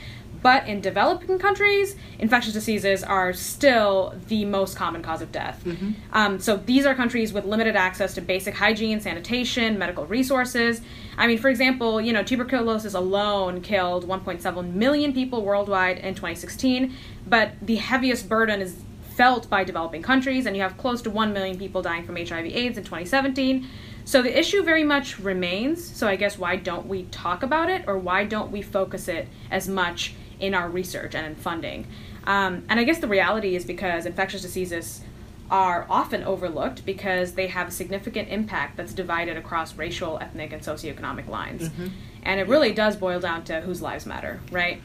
But 0.44 0.68
in 0.68 0.82
developing 0.82 1.38
countries, 1.38 1.96
infectious 2.18 2.52
diseases 2.52 3.02
are 3.02 3.32
still 3.32 4.14
the 4.28 4.44
most 4.44 4.76
common 4.76 5.00
cause 5.00 5.22
of 5.22 5.32
death. 5.32 5.64
Um, 6.12 6.38
so 6.38 6.58
these 6.58 6.84
are 6.84 6.94
countries 6.94 7.32
with 7.32 7.46
limited 7.46 7.76
access 7.76 8.12
to 8.16 8.20
basic 8.20 8.54
hygiene, 8.54 9.00
sanitation, 9.00 9.78
medical 9.78 10.04
resources. 10.04 10.82
I 11.16 11.26
mean, 11.28 11.38
for 11.38 11.48
example, 11.48 11.98
you 11.98 12.12
know, 12.12 12.22
tuberculosis 12.22 12.92
alone 12.92 13.62
killed 13.62 14.06
1.7 14.06 14.74
million 14.74 15.14
people 15.14 15.42
worldwide 15.42 15.96
in 16.00 16.14
2016, 16.14 16.94
but 17.26 17.52
the 17.62 17.76
heaviest 17.76 18.28
burden 18.28 18.60
is 18.60 18.82
felt 19.16 19.48
by 19.48 19.64
developing 19.64 20.02
countries, 20.02 20.44
and 20.44 20.54
you 20.54 20.60
have 20.60 20.76
close 20.76 21.00
to 21.00 21.08
1 21.08 21.32
million 21.32 21.56
people 21.56 21.80
dying 21.80 22.04
from 22.04 22.16
HIV/AIDS 22.16 22.76
in 22.76 22.84
2017. 22.84 23.66
So 24.04 24.20
the 24.20 24.38
issue 24.38 24.62
very 24.62 24.84
much 24.84 25.18
remains. 25.18 25.82
So 25.82 26.06
I 26.06 26.16
guess 26.16 26.36
why 26.36 26.56
don't 26.56 26.86
we 26.86 27.04
talk 27.04 27.42
about 27.42 27.70
it, 27.70 27.84
or 27.86 27.96
why 27.96 28.24
don't 28.24 28.50
we 28.52 28.60
focus 28.60 29.08
it 29.08 29.26
as 29.50 29.68
much 29.68 30.12
in 30.40 30.54
our 30.54 30.68
research 30.68 31.14
and 31.14 31.26
in 31.26 31.34
funding? 31.34 31.86
Um, 32.26 32.64
and 32.68 32.80
I 32.80 32.84
guess 32.84 32.98
the 32.98 33.08
reality 33.08 33.54
is 33.56 33.64
because 33.64 34.06
infectious 34.06 34.42
diseases 34.42 35.02
are 35.50 35.86
often 35.90 36.24
overlooked 36.24 36.86
because 36.86 37.32
they 37.32 37.48
have 37.48 37.68
a 37.68 37.70
significant 37.70 38.28
impact 38.30 38.76
that's 38.78 38.94
divided 38.94 39.36
across 39.36 39.76
racial, 39.76 40.18
ethnic, 40.18 40.52
and 40.52 40.62
socioeconomic 40.62 41.28
lines. 41.28 41.70
And 42.22 42.40
it 42.40 42.48
really 42.48 42.72
does 42.72 42.96
boil 42.96 43.20
down 43.20 43.44
to 43.44 43.60
whose 43.60 43.82
lives 43.82 44.06
matter, 44.06 44.40
right? 44.50 44.80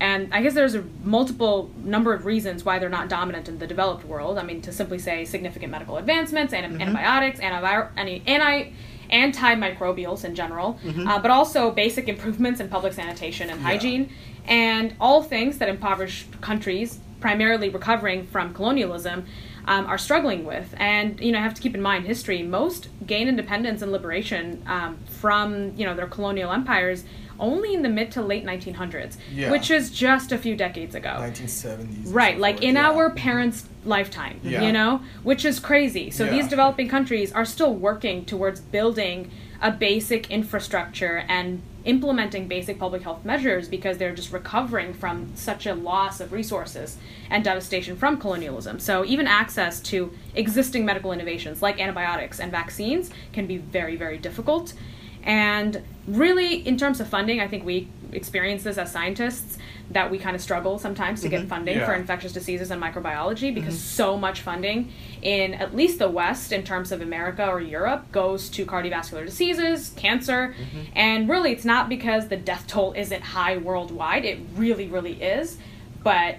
And 0.00 0.32
I 0.32 0.42
guess 0.42 0.54
there's 0.54 0.74
a 0.76 0.84
multiple 1.02 1.70
number 1.84 2.14
of 2.14 2.24
reasons 2.24 2.64
why 2.64 2.78
they're 2.78 2.88
not 2.88 3.08
dominant 3.08 3.48
in 3.48 3.58
the 3.58 3.66
developed 3.66 4.04
world. 4.06 4.38
I 4.38 4.44
mean, 4.44 4.62
to 4.62 4.72
simply 4.72 4.98
say 4.98 5.24
significant 5.24 5.72
medical 5.72 5.98
advancements, 5.98 6.54
and 6.54 6.80
antibiotics, 6.80 7.40
antivir- 7.40 7.90
any 7.96 8.22
anti 8.26 8.70
antimicrobials 9.10 10.24
in 10.24 10.34
general, 10.34 10.78
uh, 11.06 11.18
but 11.18 11.30
also 11.30 11.70
basic 11.70 12.08
improvements 12.08 12.60
in 12.60 12.68
public 12.68 12.92
sanitation 12.92 13.50
and 13.50 13.60
hygiene, 13.60 14.10
and 14.48 14.94
all 15.00 15.22
things 15.22 15.58
that 15.58 15.68
impoverished 15.68 16.40
countries, 16.40 16.98
primarily 17.20 17.68
recovering 17.68 18.26
from 18.26 18.54
colonialism, 18.54 19.26
um, 19.66 19.86
are 19.86 19.98
struggling 19.98 20.44
with. 20.44 20.74
And 20.78 21.20
you 21.20 21.30
know, 21.30 21.38
I 21.38 21.42
have 21.42 21.54
to 21.54 21.60
keep 21.60 21.74
in 21.74 21.82
mind 21.82 22.06
history. 22.06 22.42
Most 22.42 22.88
gain 23.06 23.28
independence 23.28 23.82
and 23.82 23.92
liberation 23.92 24.62
um, 24.66 24.98
from 25.06 25.76
you 25.76 25.84
know 25.84 25.94
their 25.94 26.06
colonial 26.06 26.50
empires 26.52 27.04
only 27.40 27.72
in 27.72 27.82
the 27.82 27.88
mid 27.88 28.10
to 28.12 28.20
late 28.22 28.44
1900s, 28.44 29.16
Yeah. 29.32 29.52
which 29.52 29.70
is 29.70 29.90
just 29.90 30.32
a 30.32 30.38
few 30.38 30.56
decades 30.56 30.96
ago. 30.96 31.18
1970s. 31.20 32.12
Right, 32.12 32.36
like 32.38 32.62
in 32.62 32.74
yeah. 32.74 32.90
our 32.90 33.10
parents' 33.10 33.68
lifetime, 33.84 34.40
Yeah. 34.42 34.62
you 34.62 34.72
know, 34.72 35.02
which 35.22 35.44
is 35.44 35.60
crazy. 35.60 36.10
So 36.10 36.26
these 36.26 36.48
developing 36.48 36.88
countries 36.88 37.32
are 37.32 37.44
still 37.44 37.72
working 37.74 38.24
towards 38.24 38.58
building 38.60 39.30
a 39.60 39.70
basic 39.70 40.30
infrastructure 40.30 41.24
and 41.28 41.62
implementing 41.84 42.46
basic 42.46 42.78
public 42.78 43.02
health 43.02 43.24
measures 43.24 43.68
because 43.68 43.98
they're 43.98 44.14
just 44.14 44.32
recovering 44.32 44.92
from 44.92 45.34
such 45.34 45.66
a 45.66 45.74
loss 45.74 46.20
of 46.20 46.32
resources 46.32 46.98
and 47.30 47.42
devastation 47.42 47.96
from 47.96 48.18
colonialism. 48.18 48.78
So 48.78 49.04
even 49.04 49.26
access 49.26 49.80
to 49.80 50.12
existing 50.34 50.84
medical 50.84 51.12
innovations 51.12 51.62
like 51.62 51.80
antibiotics 51.80 52.40
and 52.40 52.52
vaccines 52.52 53.10
can 53.32 53.46
be 53.46 53.56
very, 53.56 53.96
very 53.96 54.18
difficult. 54.18 54.74
And 55.22 55.82
really, 56.06 56.66
in 56.66 56.76
terms 56.76 57.00
of 57.00 57.08
funding, 57.08 57.40
I 57.40 57.48
think 57.48 57.64
we 57.64 57.88
experience 58.12 58.62
this 58.62 58.78
as 58.78 58.90
scientists 58.90 59.58
that 59.90 60.10
we 60.10 60.18
kind 60.18 60.36
of 60.36 60.42
struggle 60.42 60.78
sometimes 60.78 61.22
to 61.22 61.28
get 61.28 61.46
funding 61.48 61.78
for 61.78 61.86
Mm-hmm. 61.86 62.00
Infectious 62.00 62.32
diseases 62.32 62.70
and 62.70 62.82
microbiology 62.82 63.54
because 63.54 63.78
so 63.78 64.16
much 64.16 64.42
funding 64.42 64.92
in 65.22 65.54
at 65.54 65.74
least 65.74 65.98
the 65.98 66.08
West, 66.08 66.52
in 66.52 66.62
terms 66.62 66.92
of 66.92 67.00
America 67.00 67.46
or 67.46 67.60
Europe, 67.60 68.10
goes 68.12 68.48
to 68.50 68.64
cardiovascular 68.66 69.24
diseases, 69.24 69.92
cancer, 69.96 70.54
and 70.94 71.28
really 71.28 71.52
it's 71.52 71.64
not 71.64 71.88
because 71.88 72.28
the 72.28 72.36
death 72.36 72.66
toll 72.66 72.92
isn't 72.92 73.22
high 73.22 73.56
worldwide. 73.56 74.24
It 74.24 74.38
really, 74.54 74.86
really 74.86 75.22
is, 75.22 75.58
but 76.02 76.36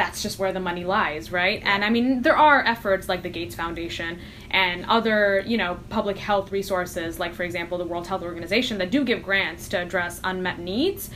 that's 0.00 0.22
just 0.22 0.38
where 0.38 0.50
the 0.50 0.60
money 0.60 0.82
lies, 0.82 1.30
right? 1.30 1.60
And 1.62 1.84
I 1.84 1.90
mean, 1.90 2.22
there 2.22 2.36
are 2.36 2.64
efforts 2.64 3.06
like 3.06 3.22
the 3.22 3.28
Gates 3.28 3.54
Foundation 3.54 4.18
and 4.50 4.86
other, 4.86 5.44
you 5.46 5.58
know, 5.58 5.78
public 5.90 6.16
health 6.16 6.50
resources, 6.50 7.20
like 7.20 7.34
for 7.34 7.42
example, 7.42 7.76
the 7.76 7.84
World 7.84 8.06
Health 8.06 8.22
Organization, 8.22 8.78
that 8.78 8.90
do 8.90 9.04
give 9.04 9.22
grants 9.22 9.68
to 9.68 9.78
address 9.78 10.18
unmet 10.24 10.58
needs. 10.58 11.10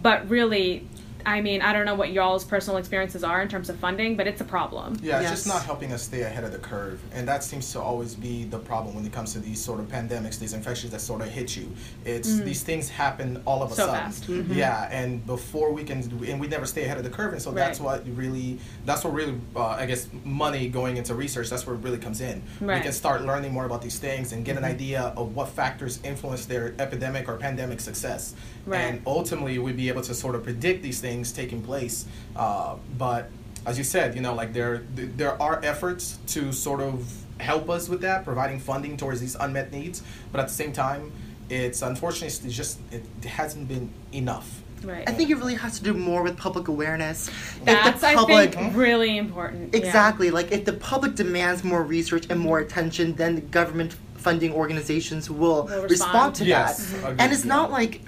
But 0.00 0.26
really, 0.30 0.88
I 1.26 1.40
mean, 1.40 1.62
I 1.62 1.72
don't 1.72 1.84
know 1.84 1.94
what 1.94 2.12
y'all's 2.12 2.44
personal 2.44 2.78
experiences 2.78 3.22
are 3.24 3.42
in 3.42 3.48
terms 3.48 3.68
of 3.68 3.76
funding, 3.76 4.16
but 4.16 4.26
it's 4.26 4.40
a 4.40 4.44
problem. 4.44 4.98
Yeah, 5.02 5.16
it's 5.16 5.22
Yes. 5.24 5.30
just 5.32 5.46
not 5.46 5.64
helping 5.64 5.92
us 5.92 6.02
stay 6.02 6.22
ahead 6.22 6.44
of 6.44 6.52
the 6.52 6.58
curve. 6.58 7.00
And 7.12 7.26
that 7.28 7.42
seems 7.44 7.70
to 7.72 7.80
always 7.80 8.14
be 8.14 8.44
the 8.44 8.58
problem 8.58 8.94
when 8.94 9.04
it 9.04 9.12
comes 9.12 9.32
to 9.34 9.38
these 9.40 9.62
sort 9.62 9.80
of 9.80 9.86
pandemics, 9.88 10.38
these 10.38 10.52
infections 10.52 10.92
that 10.92 11.00
sort 11.00 11.20
of 11.22 11.28
hit 11.28 11.56
you. 11.56 11.70
It's 12.04 12.38
these 12.40 12.62
things 12.62 12.88
happen 12.88 13.42
all 13.44 13.62
of 13.62 13.70
a 13.70 13.74
Mm. 13.74 13.76
So 13.76 13.86
sudden. 13.86 14.44
fast. 14.44 14.56
Yeah, 14.56 14.88
and 14.90 15.24
before 15.26 15.72
we 15.72 15.84
can, 15.84 15.98
and 16.26 16.40
we 16.40 16.46
never 16.48 16.66
stay 16.66 16.84
ahead 16.84 16.98
of 16.98 17.04
the 17.04 17.10
curve. 17.10 17.32
And 17.32 17.42
so 17.42 17.50
that's 17.50 17.80
what 17.80 18.04
really, 18.16 18.58
that's 18.86 19.04
what 19.04 19.12
really, 19.12 19.34
uh, 19.56 19.66
I 19.68 19.86
guess, 19.86 20.08
money 20.24 20.68
going 20.68 20.96
into 20.96 21.14
research, 21.14 21.50
that's 21.50 21.66
where 21.66 21.76
it 21.76 21.82
really 21.82 21.98
comes 21.98 22.20
in. 22.20 22.42
Right. 22.60 22.78
We 22.78 22.82
can 22.82 22.92
start 22.92 23.22
learning 23.22 23.52
more 23.52 23.64
about 23.64 23.82
these 23.82 23.98
things 23.98 24.32
and 24.32 24.44
get 24.44 24.56
an 24.56 24.64
idea 24.64 25.12
of 25.16 25.34
what 25.34 25.48
factors 25.48 25.98
influence 26.04 26.46
their 26.46 26.74
epidemic 26.78 27.28
or 27.28 27.36
pandemic 27.36 27.80
success. 27.80 28.34
Right. 28.66 28.78
And 28.80 29.02
ultimately, 29.06 29.58
we'd 29.58 29.76
be 29.76 29.88
able 29.88 30.02
to 30.02 30.14
sort 30.14 30.34
of 30.34 30.42
predict 30.44 30.82
these 30.82 31.00
things 31.00 31.09
taking 31.18 31.62
place. 31.62 32.06
Uh, 32.36 32.76
but 32.98 33.30
as 33.66 33.76
you 33.78 33.84
said, 33.84 34.14
you 34.14 34.20
know, 34.22 34.34
like 34.34 34.52
there 34.52 34.82
there 34.94 35.40
are 35.42 35.60
efforts 35.62 36.18
to 36.28 36.52
sort 36.52 36.80
of 36.80 37.12
help 37.38 37.68
us 37.70 37.88
with 37.88 38.00
that, 38.02 38.24
providing 38.24 38.58
funding 38.60 38.96
towards 38.96 39.20
these 39.20 39.34
unmet 39.34 39.72
needs. 39.72 40.02
But 40.32 40.40
at 40.40 40.48
the 40.48 40.54
same 40.54 40.72
time, 40.72 41.12
it's 41.48 41.82
unfortunately 41.82 42.28
it's 42.28 42.56
just 42.56 42.78
it 42.92 43.04
hasn't 43.24 43.68
been 43.68 43.90
enough. 44.12 44.62
Right. 44.82 45.06
I 45.06 45.12
think 45.12 45.28
it 45.28 45.34
really 45.34 45.56
has 45.56 45.76
to 45.78 45.84
do 45.84 45.92
more 45.92 46.22
with 46.22 46.38
public 46.38 46.68
awareness. 46.68 47.28
If 47.28 47.64
that's, 47.66 48.00
the 48.00 48.06
I 48.08 48.14
public 48.14 48.54
think, 48.54 48.74
really 48.74 49.18
important. 49.18 49.74
yeah. 49.74 49.80
Exactly. 49.80 50.30
Like 50.30 50.52
if 50.52 50.64
the 50.64 50.72
public 50.72 51.16
demands 51.16 51.62
more 51.62 51.82
research 51.82 52.24
and 52.30 52.40
more 52.40 52.60
attention, 52.60 53.14
then 53.16 53.34
the 53.34 53.42
government 53.42 53.94
funding 54.16 54.52
organizations 54.54 55.28
will, 55.30 55.64
Will 55.66 55.82
respond. 55.82 55.90
respond. 55.90 56.34
to 56.36 56.44
Yes, 56.46 56.92
that. 56.92 57.02
Mhm. 57.02 57.16
And 57.20 57.32
it's 57.32 57.42
agreed, 57.42 57.48
not 57.56 57.70
like 57.70 58.00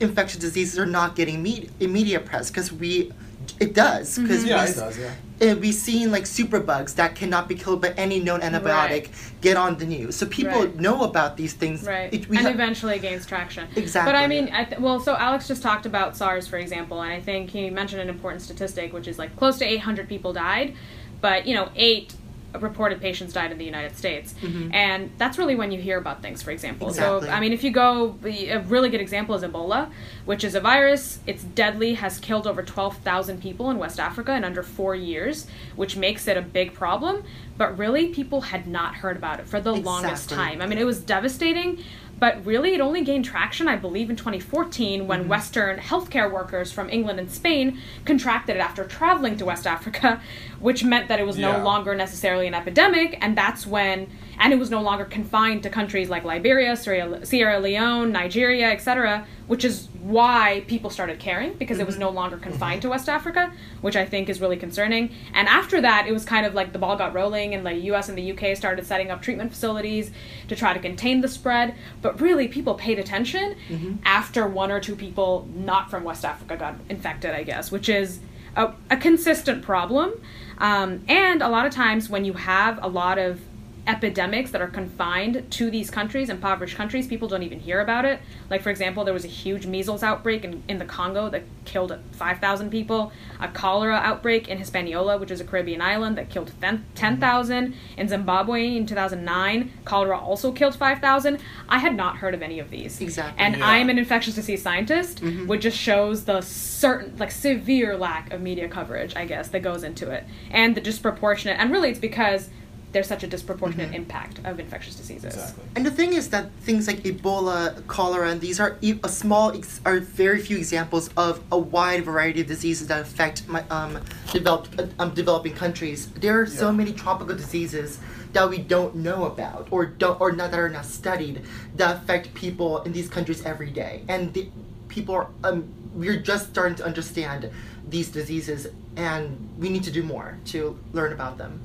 infectious 0.00 0.38
diseases 0.40 0.78
are 0.78 0.86
not 0.86 1.16
getting 1.16 1.42
me- 1.42 1.68
media 1.80 2.20
press 2.20 2.50
because 2.50 2.72
we, 2.72 3.12
it 3.60 3.74
does 3.74 4.18
because 4.18 4.44
Yeah, 4.44 4.64
we, 4.64 4.70
it 4.70 4.74
does. 4.74 4.98
Yeah. 4.98 5.52
uh, 5.52 5.56
we've 5.56 5.74
seen 5.74 6.10
like 6.10 6.24
superbugs 6.24 6.94
that 6.96 7.14
cannot 7.14 7.48
be 7.48 7.54
killed 7.54 7.80
by 7.82 7.90
any 7.90 8.20
known 8.20 8.40
antibiotic 8.40 8.90
Right. 8.90 9.10
get 9.40 9.56
on 9.56 9.78
the 9.78 9.86
news. 9.86 10.16
So 10.16 10.26
people 10.26 10.60
Right. 10.66 10.76
know 10.76 11.04
about 11.04 11.36
these 11.36 11.54
things. 11.54 11.82
Right. 11.84 12.12
It- 12.12 12.28
we 12.28 12.36
and 12.36 12.46
ha- 12.46 12.52
eventually 12.52 12.98
gains 12.98 13.24
traction. 13.24 13.68
Exactly. 13.76 14.12
But 14.12 14.18
I 14.18 14.26
mean, 14.26 14.50
I 14.52 14.64
th- 14.64 14.80
well, 14.80 15.00
so 15.00 15.16
Alex 15.16 15.48
just 15.48 15.62
talked 15.62 15.86
about 15.86 16.16
SARS, 16.16 16.46
for 16.46 16.58
example, 16.58 17.00
and 17.02 17.12
I 17.12 17.20
think 17.20 17.50
he 17.50 17.70
mentioned 17.70 18.02
an 18.02 18.08
important 18.08 18.42
statistic, 18.42 18.92
which 18.92 19.08
is 19.08 19.18
like 19.18 19.34
close 19.36 19.58
to 19.58 19.64
800 19.64 20.08
people 20.08 20.32
died, 20.34 20.74
but, 21.22 21.46
you 21.46 21.54
know, 21.54 21.70
eight 21.76 22.14
reported 22.58 23.00
patients 23.00 23.32
died 23.32 23.52
in 23.52 23.58
the 23.58 23.64
United 23.64 23.96
States. 23.96 24.34
Mm-hmm. 24.40 24.72
And 24.72 25.10
that's 25.18 25.38
really 25.38 25.54
when 25.54 25.70
you 25.70 25.80
hear 25.80 25.98
about 25.98 26.22
things, 26.22 26.42
for 26.42 26.50
example. 26.50 26.88
Exactly. 26.88 27.28
So, 27.28 27.32
I 27.32 27.40
mean, 27.40 27.52
if 27.52 27.62
you 27.64 27.70
go, 27.70 28.18
a 28.24 28.58
really 28.58 28.88
good 28.88 29.00
example 29.00 29.34
is 29.34 29.42
Ebola, 29.42 29.90
which 30.24 30.44
is 30.44 30.54
a 30.54 30.60
virus. 30.60 31.20
It's 31.26 31.44
deadly, 31.44 31.94
has 31.94 32.18
killed 32.18 32.46
over 32.46 32.62
12,000 32.62 33.40
people 33.40 33.70
in 33.70 33.78
West 33.78 34.00
Africa 34.00 34.34
in 34.34 34.44
under 34.44 34.62
four 34.62 34.94
years, 34.94 35.46
which 35.76 35.96
makes 35.96 36.28
it 36.28 36.36
a 36.36 36.42
big 36.42 36.74
problem. 36.74 37.24
But 37.56 37.78
really, 37.78 38.08
people 38.08 38.42
had 38.42 38.66
not 38.66 38.96
heard 38.96 39.16
about 39.16 39.40
it 39.40 39.46
for 39.46 39.60
the 39.60 39.74
longest 39.74 40.28
time. 40.28 40.60
I 40.60 40.66
mean, 40.66 40.78
it 40.78 40.84
was 40.84 41.00
devastating, 41.00 41.82
but 42.18 42.44
really 42.46 42.74
it 42.74 42.80
only 42.80 43.02
gained 43.02 43.24
traction, 43.24 43.68
I 43.68 43.76
believe, 43.76 44.08
in 44.10 44.16
2014 44.16 45.06
when 45.06 45.20
mm-hmm. 45.20 45.28
Western 45.28 45.78
healthcare 45.78 46.30
workers 46.30 46.72
from 46.72 46.88
England 46.88 47.18
and 47.18 47.30
Spain 47.30 47.78
contracted 48.04 48.56
it 48.56 48.60
after 48.60 48.84
traveling 48.84 49.36
to 49.38 49.44
West 49.44 49.66
Africa, 49.66 50.20
which 50.58 50.82
meant 50.84 51.08
that 51.08 51.20
it 51.20 51.26
was 51.26 51.36
Yeah. 51.38 51.52
no 51.58 51.64
longer 51.64 51.94
necessarily 51.94 52.46
an 52.46 52.54
epidemic, 52.54 53.18
and 53.20 53.36
that's 53.36 53.66
when, 53.66 54.08
and 54.38 54.52
it 54.52 54.58
was 54.58 54.70
no 54.70 54.82
longer 54.82 55.04
confined 55.04 55.62
to 55.62 55.70
countries 55.70 56.08
like 56.08 56.24
Liberia, 56.24 56.76
Sierra, 56.76 57.60
Leone, 57.60 58.12
Nigeria, 58.12 58.70
etc., 58.70 59.26
which 59.46 59.64
is 59.64 59.88
why 60.02 60.64
people 60.66 60.90
started 60.90 61.18
caring 61.18 61.52
because 61.54 61.78
it 61.78 61.86
was 61.86 61.96
mm-hmm. 61.96 62.02
no 62.02 62.10
longer 62.10 62.36
mm-hmm. 62.36 62.50
confined 62.50 62.82
to 62.82 62.88
West 62.88 63.08
Africa, 63.08 63.52
which 63.80 63.96
I 63.96 64.04
think 64.04 64.28
is 64.28 64.40
really 64.40 64.56
concerning. 64.56 65.10
And 65.34 65.48
after 65.48 65.80
that, 65.80 66.06
it 66.06 66.12
was 66.12 66.24
kind 66.24 66.46
of 66.46 66.54
like 66.54 66.72
the 66.72 66.78
ball 66.78 66.96
got 66.96 67.14
rolling, 67.14 67.54
and 67.54 67.66
the 67.66 67.74
US 67.90 68.08
and 68.08 68.16
the 68.16 68.32
UK 68.32 68.56
started 68.56 68.86
setting 68.86 69.10
up 69.10 69.22
treatment 69.22 69.50
facilities 69.50 70.10
to 70.48 70.56
try 70.56 70.72
to 70.72 70.80
contain 70.80 71.20
the 71.20 71.28
spread. 71.28 71.74
But 72.02 72.20
really, 72.20 72.48
people 72.48 72.74
paid 72.74 72.98
attention 72.98 73.56
mm-hmm. 73.68 73.94
after 74.04 74.46
one 74.46 74.70
or 74.70 74.80
two 74.80 74.96
people 74.96 75.48
not 75.54 75.90
from 75.90 76.04
West 76.04 76.24
Africa 76.24 76.56
got 76.56 76.76
infected, 76.88 77.32
I 77.32 77.42
guess, 77.42 77.72
which 77.72 77.88
is 77.88 78.20
a, 78.54 78.72
a 78.90 78.96
consistent 78.96 79.62
problem. 79.62 80.12
Um, 80.58 81.04
and 81.08 81.42
a 81.42 81.48
lot 81.48 81.66
of 81.66 81.72
times, 81.72 82.08
when 82.08 82.24
you 82.24 82.34
have 82.34 82.78
a 82.82 82.88
lot 82.88 83.18
of 83.18 83.40
epidemics 83.86 84.50
that 84.50 84.60
are 84.60 84.68
confined 84.68 85.50
to 85.50 85.70
these 85.70 85.90
countries, 85.90 86.28
impoverished 86.28 86.76
countries, 86.76 87.06
people 87.06 87.28
don't 87.28 87.42
even 87.42 87.60
hear 87.60 87.80
about 87.80 88.04
it. 88.04 88.20
Like, 88.50 88.62
for 88.62 88.70
example, 88.70 89.04
there 89.04 89.14
was 89.14 89.24
a 89.24 89.28
huge 89.28 89.66
measles 89.66 90.02
outbreak 90.02 90.44
in, 90.44 90.62
in 90.68 90.78
the 90.78 90.84
Congo 90.84 91.28
that 91.30 91.44
killed 91.64 91.96
5,000 92.12 92.70
people, 92.70 93.12
a 93.40 93.48
cholera 93.48 93.96
outbreak 93.96 94.48
in 94.48 94.58
Hispaniola, 94.58 95.18
which 95.18 95.30
is 95.30 95.40
a 95.40 95.44
Caribbean 95.44 95.80
island, 95.80 96.18
that 96.18 96.30
killed 96.30 96.52
10,000. 96.60 97.20
Mm-hmm. 97.20 98.00
In 98.00 98.08
Zimbabwe 98.08 98.76
in 98.76 98.86
2009, 98.86 99.72
cholera 99.84 100.18
also 100.18 100.52
killed 100.52 100.74
5,000. 100.74 101.38
I 101.68 101.78
had 101.78 101.94
not 101.94 102.16
heard 102.16 102.34
of 102.34 102.42
any 102.42 102.58
of 102.58 102.70
these. 102.70 103.00
Exactly. 103.00 103.42
And 103.42 103.56
Yeah. 103.56 103.66
I 103.66 103.78
am 103.78 103.90
an 103.90 103.98
infectious 103.98 104.34
disease 104.34 104.62
scientist, 104.62 105.22
mm-hmm. 105.22 105.46
which 105.46 105.62
just 105.62 105.78
shows 105.78 106.24
the 106.24 106.40
certain, 106.40 107.16
like, 107.18 107.30
severe 107.30 107.96
lack 107.96 108.32
of 108.32 108.40
media 108.40 108.68
coverage, 108.68 109.14
I 109.16 109.26
guess, 109.26 109.48
that 109.48 109.60
goes 109.60 109.82
into 109.82 110.10
it. 110.10 110.24
And 110.50 110.74
the 110.74 110.80
disproportionate, 110.80 111.58
and 111.58 111.70
really 111.70 111.90
it's 111.90 111.98
because 111.98 112.50
there's 112.92 113.06
such 113.06 113.22
a 113.22 113.26
disproportionate 113.26 113.94
impact 113.94 114.40
of 114.44 114.58
infectious 114.58 114.94
diseases. 114.94 115.34
Exactly. 115.34 115.64
And 115.74 115.84
the 115.84 115.90
thing 115.90 116.14
is 116.14 116.30
that 116.30 116.50
things 116.62 116.86
like 116.86 116.98
Ebola, 117.02 117.86
cholera, 117.88 118.30
and 118.30 118.40
these 118.40 118.58
are 118.58 118.78
e- 118.80 118.98
a 119.02 119.08
small, 119.08 119.52
ex- 119.52 119.80
are 119.84 119.98
very 120.00 120.40
few 120.40 120.56
examples 120.56 121.10
of 121.16 121.42
a 121.52 121.58
wide 121.58 122.04
variety 122.04 122.40
of 122.40 122.46
diseases 122.46 122.88
that 122.88 123.00
affect 123.00 123.46
my, 123.48 123.62
um, 123.70 123.98
developed, 124.32 124.80
uh, 124.80 124.86
um, 124.98 125.10
developing 125.14 125.52
countries. 125.54 126.08
There 126.08 126.40
are 126.40 126.46
so 126.46 126.72
many 126.72 126.92
tropical 126.92 127.36
diseases 127.36 127.98
that 128.32 128.48
we 128.48 128.58
don't 128.58 128.94
know 128.94 129.24
about, 129.24 129.68
or 129.70 129.86
don't, 129.86 130.20
or 130.20 130.32
not 130.32 130.50
that 130.52 130.60
are 130.60 130.68
not 130.68 130.86
studied, 130.86 131.42
that 131.76 131.96
affect 131.96 132.34
people 132.34 132.82
in 132.82 132.92
these 132.92 133.08
countries 133.08 133.44
every 133.44 133.70
day. 133.70 134.02
And 134.08 134.32
the 134.32 134.48
people 134.88 135.14
are, 135.14 135.28
um, 135.44 135.68
we're 135.94 136.20
just 136.20 136.50
starting 136.50 136.76
to 136.76 136.84
understand 136.84 137.50
these 137.88 138.08
diseases, 138.08 138.68
and 138.96 139.48
we 139.58 139.68
need 139.68 139.84
to 139.84 139.90
do 139.90 140.02
more 140.02 140.38
to 140.46 140.78
learn 140.92 141.12
about 141.12 141.38
them. 141.38 141.60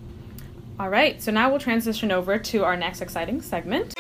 All 0.82 0.90
right, 0.90 1.22
so 1.22 1.32
now 1.32 1.48
we'll 1.52 1.60
transition 1.60 2.12
over 2.12 2.40
to 2.40 2.64
our 2.64 2.76
next 2.76 3.02
exciting 3.02 3.40
segment. 3.44 3.94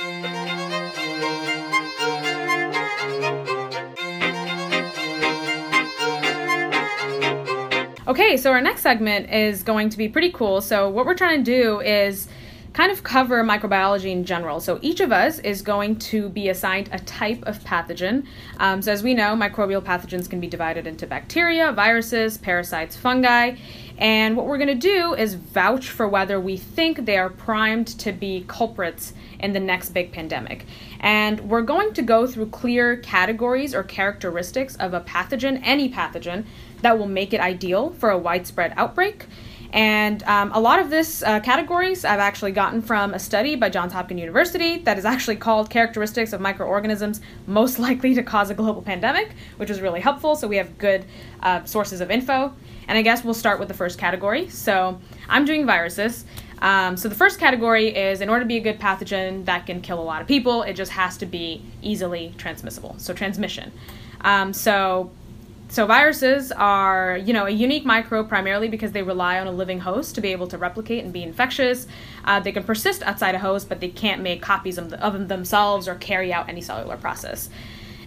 Okay, 8.07 8.35
so 8.35 8.51
our 8.51 8.61
next 8.61 8.81
segment 8.81 9.29
is 9.29 9.61
going 9.61 9.91
to 9.91 9.97
be 9.99 10.09
pretty 10.09 10.31
cool. 10.31 10.59
So, 10.59 10.89
what 10.89 11.05
we're 11.05 11.13
trying 11.13 11.43
to 11.43 11.51
do 11.51 11.81
is 11.81 12.27
kind 12.73 12.91
of 12.91 13.03
cover 13.03 13.43
microbiology 13.43 14.11
in 14.11 14.25
general. 14.25 14.59
So, 14.59 14.79
each 14.81 15.01
of 15.01 15.11
us 15.11 15.37
is 15.37 15.61
going 15.61 15.97
to 15.97 16.29
be 16.29 16.49
assigned 16.49 16.89
a 16.91 16.97
type 16.97 17.43
of 17.43 17.59
pathogen. 17.59 18.25
Um, 18.57 18.81
so, 18.81 18.91
as 18.91 19.03
we 19.03 19.13
know, 19.13 19.35
microbial 19.35 19.83
pathogens 19.83 20.27
can 20.27 20.39
be 20.39 20.47
divided 20.47 20.87
into 20.87 21.05
bacteria, 21.05 21.71
viruses, 21.73 22.39
parasites, 22.39 22.95
fungi. 22.95 23.55
And 24.01 24.35
what 24.35 24.47
we're 24.47 24.57
going 24.57 24.67
to 24.67 24.73
do 24.73 25.13
is 25.13 25.35
vouch 25.35 25.87
for 25.87 26.07
whether 26.07 26.39
we 26.39 26.57
think 26.57 27.05
they 27.05 27.19
are 27.19 27.29
primed 27.29 27.85
to 27.99 28.11
be 28.11 28.43
culprits 28.47 29.13
in 29.39 29.53
the 29.53 29.59
next 29.59 29.89
big 29.89 30.11
pandemic. 30.11 30.65
And 30.99 31.39
we're 31.41 31.61
going 31.61 31.93
to 31.93 32.01
go 32.01 32.25
through 32.25 32.49
clear 32.49 32.97
categories 32.97 33.75
or 33.75 33.83
characteristics 33.83 34.75
of 34.77 34.95
a 34.95 35.01
pathogen, 35.01 35.61
any 35.63 35.87
pathogen, 35.87 36.45
that 36.81 36.97
will 36.97 37.07
make 37.07 37.31
it 37.31 37.39
ideal 37.39 37.91
for 37.91 38.09
a 38.09 38.17
widespread 38.17 38.73
outbreak. 38.75 39.27
And 39.73 40.21
um, 40.23 40.51
a 40.53 40.59
lot 40.59 40.79
of 40.79 40.89
this 40.89 41.23
uh, 41.23 41.39
categories 41.39 42.03
I've 42.03 42.19
actually 42.19 42.51
gotten 42.51 42.81
from 42.81 43.13
a 43.13 43.19
study 43.19 43.55
by 43.55 43.69
Johns 43.69 43.93
Hopkins 43.93 44.19
University 44.19 44.79
that 44.79 44.97
is 44.97 45.05
actually 45.05 45.37
called 45.37 45.69
Characteristics 45.69 46.33
of 46.33 46.41
Microorganisms 46.41 47.21
Most 47.47 47.79
Likely 47.79 48.13
to 48.15 48.23
Cause 48.23 48.49
a 48.49 48.53
Global 48.53 48.81
Pandemic, 48.81 49.31
which 49.57 49.69
is 49.69 49.79
really 49.79 50.01
helpful. 50.01 50.35
So 50.35 50.47
we 50.47 50.57
have 50.57 50.77
good 50.77 51.05
uh, 51.41 51.63
sources 51.63 52.01
of 52.01 52.11
info. 52.11 52.53
And 52.87 52.97
I 52.97 53.01
guess 53.01 53.23
we'll 53.23 53.33
start 53.33 53.59
with 53.59 53.69
the 53.69 53.73
first 53.73 53.97
category. 53.97 54.49
So 54.49 54.99
I'm 55.29 55.45
doing 55.45 55.65
viruses. 55.65 56.25
Um, 56.61 56.97
so 56.97 57.07
the 57.07 57.15
first 57.15 57.39
category 57.39 57.87
is 57.95 58.21
in 58.21 58.29
order 58.29 58.43
to 58.43 58.47
be 58.47 58.57
a 58.57 58.61
good 58.61 58.79
pathogen 58.79 59.45
that 59.45 59.65
can 59.65 59.81
kill 59.81 59.99
a 59.99 60.03
lot 60.03 60.21
of 60.21 60.27
people, 60.27 60.63
it 60.63 60.73
just 60.73 60.91
has 60.91 61.17
to 61.17 61.25
be 61.25 61.63
easily 61.81 62.33
transmissible. 62.37 62.95
So 62.97 63.13
transmission. 63.13 63.71
Um, 64.21 64.53
so 64.53 65.09
so 65.71 65.85
viruses 65.85 66.51
are, 66.51 67.15
you 67.15 67.31
know, 67.31 67.45
a 67.45 67.49
unique 67.49 67.85
microbe 67.85 68.27
primarily 68.27 68.67
because 68.67 68.91
they 68.91 69.03
rely 69.03 69.39
on 69.39 69.47
a 69.47 69.51
living 69.53 69.79
host 69.79 70.15
to 70.15 70.21
be 70.21 70.33
able 70.33 70.45
to 70.47 70.57
replicate 70.57 71.05
and 71.05 71.13
be 71.13 71.23
infectious. 71.23 71.87
Uh, 72.25 72.41
they 72.41 72.51
can 72.51 72.63
persist 72.63 73.01
outside 73.03 73.35
a 73.35 73.39
host, 73.39 73.69
but 73.69 73.79
they 73.79 73.87
can't 73.87 74.21
make 74.21 74.41
copies 74.41 74.77
of, 74.77 74.89
the, 74.89 75.01
of 75.01 75.29
themselves 75.29 75.87
or 75.87 75.95
carry 75.95 76.33
out 76.33 76.49
any 76.49 76.59
cellular 76.59 76.97
process. 76.97 77.49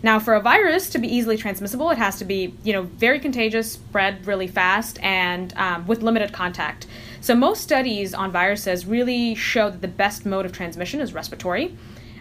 Now, 0.02 0.18
for 0.18 0.34
a 0.34 0.40
virus 0.42 0.90
to 0.90 0.98
be 0.98 1.08
easily 1.08 1.38
transmissible, 1.38 1.88
it 1.88 1.96
has 1.96 2.18
to 2.18 2.26
be, 2.26 2.52
you 2.64 2.74
know, 2.74 2.82
very 2.82 3.18
contagious, 3.18 3.72
spread 3.72 4.26
really 4.26 4.46
fast, 4.46 5.02
and 5.02 5.56
um, 5.56 5.86
with 5.86 6.02
limited 6.02 6.34
contact. 6.34 6.86
So 7.22 7.34
most 7.34 7.62
studies 7.62 8.12
on 8.12 8.30
viruses 8.30 8.84
really 8.84 9.34
show 9.34 9.70
that 9.70 9.80
the 9.80 9.88
best 9.88 10.26
mode 10.26 10.44
of 10.44 10.52
transmission 10.52 11.00
is 11.00 11.14
respiratory. 11.14 11.74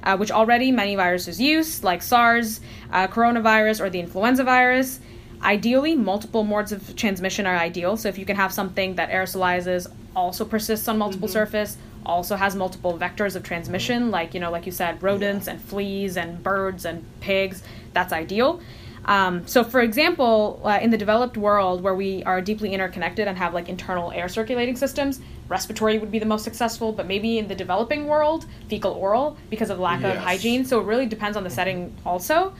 Uh, 0.05 0.17
which 0.17 0.31
already 0.31 0.69
many 0.69 0.97
viruses 0.97 1.39
use, 1.39 1.81
like 1.81 2.01
SARS, 2.01 2.59
uh, 2.91 3.07
coronavirus, 3.07 3.79
or 3.79 3.89
the 3.89 4.01
influenza 4.01 4.43
virus. 4.43 4.99
Ideally, 5.43 5.95
multiple 5.95 6.43
modes 6.43 6.71
of 6.71 6.95
transmission 6.95 7.45
are 7.45 7.55
ideal. 7.55 7.97
So 7.97 8.07
if 8.09 8.17
you 8.17 8.25
can 8.25 8.37
have 8.37 8.53
something 8.53 8.95
that 8.95 9.09
aerosolizes, 9.09 9.91
also 10.15 10.45
persists 10.45 10.87
on 10.87 10.97
multiple 10.97 11.27
mm-hmm. 11.27 11.33
surface, 11.33 11.77
also 12.05 12.35
has 12.35 12.55
multiple 12.55 12.97
vectors 12.97 13.35
of 13.35 13.43
transmission, 13.43 14.11
like 14.11 14.33
you 14.33 14.39
know, 14.39 14.51
like 14.51 14.65
you 14.65 14.71
said, 14.71 15.01
rodents 15.01 15.47
and 15.47 15.61
fleas 15.61 16.17
and 16.17 16.41
birds 16.43 16.85
and 16.85 17.03
pigs, 17.19 17.63
that's 17.93 18.13
ideal. 18.13 18.61
Um, 19.05 19.45
so, 19.47 19.63
for 19.63 19.81
example, 19.81 20.61
uh, 20.63 20.79
in 20.81 20.89
the 20.89 20.97
developed 20.97 21.35
world 21.35 21.81
where 21.81 21.95
we 21.95 22.23
are 22.23 22.41
deeply 22.41 22.73
interconnected 22.73 23.27
and 23.27 23.37
have 23.37 23.53
like 23.53 23.67
internal 23.67 24.11
air 24.11 24.29
circulating 24.29 24.77
systems, 24.77 25.19
respiratory 25.49 25.97
would 25.97 26.11
be 26.11 26.19
the 26.19 26.25
most 26.25 26.43
successful. 26.43 26.93
But 26.93 27.05
maybe 27.05 27.37
in 27.37 27.47
the 27.47 27.55
developing 27.55 28.07
world, 28.07 28.45
fecal 28.69 28.93
oral 28.93 29.37
because 29.49 29.69
of 29.69 29.79
lack 29.79 30.01
yes. 30.01 30.15
of 30.15 30.23
hygiene. 30.23 30.63
So 30.63 30.79
it 30.79 30.85
really 30.85 31.05
depends 31.05 31.35
on 31.35 31.43
the 31.43 31.49
setting 31.49 31.93
also. 32.05 32.53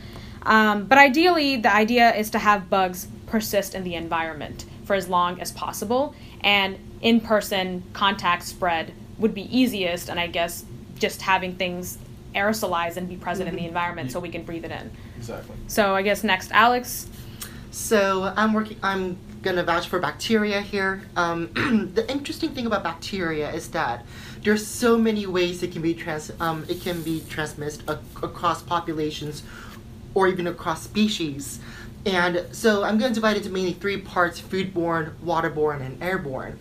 Um, 0.43 0.85
but 0.85 0.97
ideally, 0.97 1.57
the 1.57 1.73
idea 1.73 2.13
is 2.13 2.29
to 2.31 2.39
have 2.39 2.69
bugs 2.69 3.07
persist 3.27 3.75
in 3.75 3.83
the 3.83 3.95
environment 3.95 4.65
for 4.85 4.95
as 4.95 5.07
long 5.07 5.39
as 5.39 5.51
possible, 5.51 6.13
and 6.41 6.77
in 7.01 7.21
person 7.21 7.83
contact 7.93 8.43
spread 8.43 8.93
would 9.17 9.33
be 9.33 9.57
easiest, 9.57 10.09
and 10.09 10.19
I 10.19 10.27
guess 10.27 10.65
just 10.99 11.21
having 11.21 11.55
things 11.55 11.97
aerosolize 12.35 12.97
and 12.97 13.07
be 13.07 13.15
present 13.15 13.47
mm-hmm. 13.47 13.57
in 13.57 13.63
the 13.63 13.67
mm-hmm. 13.67 13.77
environment 13.77 14.11
so 14.11 14.19
we 14.19 14.29
can 14.29 14.43
breathe 14.43 14.65
it 14.65 14.71
in. 14.71 14.91
Exactly. 15.17 15.55
So 15.67 15.95
I 15.95 16.01
guess 16.01 16.23
next, 16.23 16.51
Alex. 16.51 17.07
So 17.71 18.33
I'm 18.35 18.53
working. 18.53 18.77
I'm 18.83 19.17
gonna 19.41 19.63
vouch 19.63 19.87
for 19.87 19.99
bacteria 19.99 20.61
here. 20.61 21.03
Um, 21.15 21.47
the 21.93 22.05
interesting 22.09 22.51
thing 22.51 22.65
about 22.65 22.83
bacteria 22.83 23.51
is 23.51 23.69
that 23.69 24.05
there's 24.43 24.65
so 24.65 24.97
many 24.97 25.25
ways 25.25 25.63
it 25.63 25.71
can 25.71 25.81
be 25.81 25.93
trans. 25.93 26.31
Um, 26.39 26.65
it 26.69 26.81
can 26.81 27.01
be 27.01 27.23
transmitted 27.29 27.89
across 28.21 28.61
populations 28.61 29.43
or 30.13 30.27
even 30.27 30.47
across 30.47 30.83
species. 30.83 31.59
And 32.05 32.45
so 32.51 32.83
I'm 32.83 32.97
going 32.97 33.11
to 33.11 33.15
divide 33.15 33.37
it 33.37 33.43
into 33.43 33.49
mainly 33.49 33.73
three 33.73 34.01
parts 34.01 34.41
foodborne, 34.41 35.13
waterborne, 35.23 35.81
and 35.81 36.01
airborne. 36.03 36.59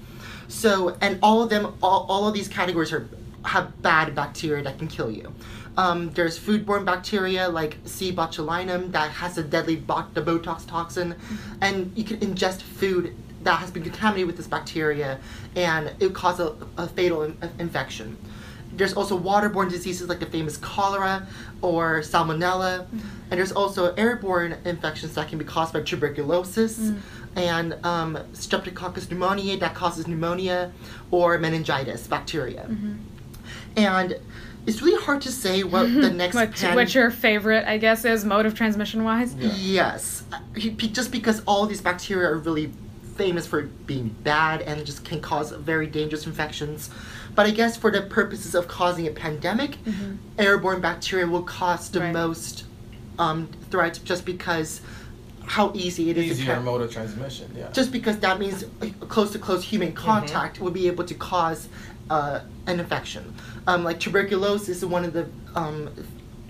So, 0.48 0.96
and 1.00 1.18
all 1.22 1.42
of 1.42 1.50
them, 1.50 1.74
all, 1.82 2.06
all 2.08 2.28
of 2.28 2.34
these 2.34 2.48
categories 2.48 2.92
are 2.92 3.08
have 3.44 3.82
bad 3.82 4.14
bacteria 4.14 4.62
that 4.62 4.78
can 4.78 4.86
kill 4.86 5.10
you. 5.10 5.34
Um, 5.76 6.10
there's 6.12 6.38
foodborne 6.38 6.84
bacteria 6.84 7.48
like 7.48 7.78
C. 7.84 8.12
botulinum 8.12 8.92
that 8.92 9.10
has 9.10 9.38
a 9.38 9.42
deadly 9.42 9.76
bot- 9.76 10.14
the 10.14 10.22
Botox 10.22 10.66
toxin, 10.66 11.16
and 11.60 11.90
you 11.96 12.04
can 12.04 12.18
ingest 12.18 12.60
food 12.62 13.16
that 13.42 13.56
has 13.56 13.70
been 13.70 13.82
contaminated 13.82 14.26
with 14.26 14.36
this 14.36 14.46
bacteria, 14.46 15.18
and 15.56 15.92
it 15.98 16.14
causes 16.14 16.52
a, 16.78 16.82
a 16.82 16.86
fatal 16.88 17.22
in- 17.22 17.36
infection. 17.58 18.16
There's 18.72 18.94
also 18.94 19.18
waterborne 19.18 19.70
diseases 19.70 20.08
like 20.08 20.20
the 20.20 20.26
famous 20.26 20.56
cholera 20.56 21.26
or 21.60 22.00
salmonella. 22.00 22.86
Mm. 22.86 23.00
And 23.30 23.38
there's 23.38 23.52
also 23.52 23.94
airborne 23.94 24.56
infections 24.64 25.14
that 25.14 25.28
can 25.28 25.38
be 25.38 25.44
caused 25.44 25.72
by 25.72 25.82
tuberculosis 25.82 26.78
mm. 26.78 26.98
and 27.36 27.74
um, 27.84 28.16
Streptococcus 28.32 29.06
pneumoniae 29.06 29.60
that 29.60 29.74
causes 29.74 30.08
pneumonia 30.08 30.72
or 31.10 31.38
meningitis 31.38 32.06
bacteria. 32.06 32.66
Mm-hmm. 32.68 32.94
And 33.76 34.20
it's 34.66 34.80
really 34.80 35.02
hard 35.02 35.20
to 35.22 35.32
say 35.32 35.64
what 35.64 35.84
the 35.92 36.10
next 36.14 36.34
what, 36.34 36.54
pan- 36.54 36.74
what 36.74 36.94
your 36.94 37.10
favorite 37.10 37.64
i 37.66 37.76
guess 37.76 38.04
is 38.04 38.24
mode 38.24 38.46
of 38.46 38.54
transmission 38.54 39.02
wise 39.02 39.34
yeah. 39.34 39.52
yes 39.56 40.22
just 40.54 41.10
because 41.10 41.42
all 41.46 41.66
these 41.66 41.80
bacteria 41.80 42.28
are 42.28 42.38
really 42.38 42.72
famous 43.16 43.46
for 43.46 43.62
being 43.62 44.08
bad 44.22 44.62
and 44.62 44.84
just 44.86 45.04
can 45.04 45.20
cause 45.20 45.50
very 45.52 45.86
dangerous 45.86 46.26
infections 46.26 46.90
but 47.34 47.46
I 47.46 47.50
guess 47.50 47.76
for 47.76 47.90
the 47.90 48.02
purposes 48.02 48.54
of 48.54 48.68
causing 48.68 49.06
a 49.06 49.10
pandemic, 49.10 49.72
mm-hmm. 49.84 50.16
airborne 50.38 50.80
bacteria 50.80 51.26
will 51.26 51.42
cause 51.42 51.90
the 51.90 52.00
right. 52.00 52.12
most 52.12 52.64
um, 53.18 53.48
threat 53.70 54.00
just 54.04 54.24
because 54.24 54.80
how 55.44 55.72
easy 55.74 56.10
it 56.10 56.16
is 56.16 56.40
easier 56.40 56.54
to 56.54 56.60
mode 56.60 56.82
of 56.82 56.92
transmission. 56.92 57.52
Yeah. 57.56 57.70
Just 57.72 57.92
because 57.92 58.18
that 58.20 58.38
means 58.38 58.64
close 59.00 59.32
to 59.32 59.38
close 59.38 59.64
human 59.64 59.88
mm-hmm. 59.88 60.04
contact 60.04 60.56
mm-hmm. 60.56 60.64
will 60.64 60.70
be 60.70 60.86
able 60.86 61.04
to 61.04 61.14
cause 61.14 61.68
uh, 62.10 62.40
an 62.66 62.80
infection. 62.80 63.34
Um, 63.66 63.84
like 63.84 64.00
tuberculosis 64.00 64.68
is 64.68 64.84
one 64.84 65.04
of 65.04 65.12
the 65.12 65.28
um, 65.54 65.90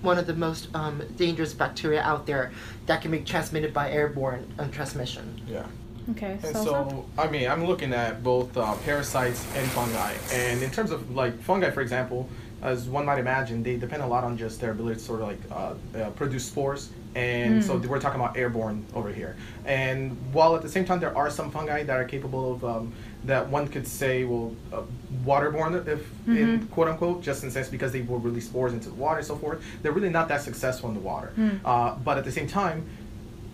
one 0.03 0.19
of 0.19 0.27
the 0.27 0.35
most 0.35 0.69
um, 0.75 1.03
dangerous 1.17 1.55
bacteria 1.55 2.03
out 2.03 2.27
there 2.27 2.51
that 2.87 3.03
can 3.03 3.13
be 3.13 3.21
transmitted 3.21 3.73
by 3.73 3.91
airborne 3.91 4.53
um, 4.59 4.71
transmission. 4.71 5.41
Yeah. 5.47 5.65
Okay. 6.11 6.39
And 6.43 6.57
so, 6.57 6.65
so 6.65 7.07
I 7.19 7.29
mean, 7.29 7.49
I'm 7.49 7.65
looking 7.65 7.93
at 7.93 8.23
both 8.23 8.57
uh, 8.57 8.75
parasites 8.85 9.47
and 9.57 9.69
fungi. 9.71 10.15
And 10.33 10.63
in 10.63 10.71
terms 10.71 10.91
of 10.91 11.15
like 11.15 11.39
fungi, 11.41 11.71
for 11.71 11.81
example, 11.81 12.29
as 12.63 12.89
one 12.89 13.05
might 13.05 13.19
imagine, 13.19 13.63
they 13.63 13.77
depend 13.77 14.03
a 14.03 14.07
lot 14.07 14.23
on 14.23 14.39
just 14.39 14.61
their 14.61 14.71
ability 14.71 14.95
to 14.95 15.05
sort 15.05 15.21
of 15.21 15.29
like 15.29 15.41
uh, 15.51 15.75
uh, 15.99 16.11
produce 16.11 16.45
spores. 16.45 16.91
And 17.15 17.61
mm. 17.61 17.67
so 17.67 17.77
hmm. 17.77 17.87
we're 17.89 18.01
talking 18.01 18.19
about 18.19 18.39
airborne 18.39 18.87
over 18.95 19.13
here. 19.13 19.37
And 19.67 20.17
while 20.33 20.57
at 20.57 20.63
the 20.63 20.69
same 20.69 20.87
time 20.87 20.99
there 20.99 21.15
are 21.15 21.29
some 21.29 21.51
fungi 21.51 21.83
that 21.83 21.95
are 21.95 22.05
capable 22.05 22.53
of 22.53 22.65
um, 22.65 22.95
that 23.25 23.47
one 23.51 23.69
could 23.69 23.87
say, 23.87 24.25
well, 24.25 24.57
uh, 24.73 24.83
waterborne, 25.25 25.87
if 25.87 26.01
mm-hmm. 26.01 26.37
in 26.37 26.67
quote 26.69 26.89
unquote, 26.89 27.23
just 27.23 27.45
in 27.45 27.51
sense 27.51 27.69
because 27.69 27.93
they 27.93 28.01
will 28.01 28.19
release 28.19 28.47
spores 28.47 28.73
into 28.73 28.89
the 28.89 28.95
water 28.95 29.19
and 29.19 29.27
so 29.27 29.37
forth. 29.37 29.63
They're 29.83 29.93
really 29.93 30.09
not 30.09 30.29
that 30.29 30.41
successful 30.41 30.89
in 30.89 30.95
the 30.95 31.01
water. 31.01 31.33
Mm. 31.37 32.03
but 32.03 32.17
at 32.17 32.25
the 32.25 32.33
same 32.33 32.47
time, 32.47 32.87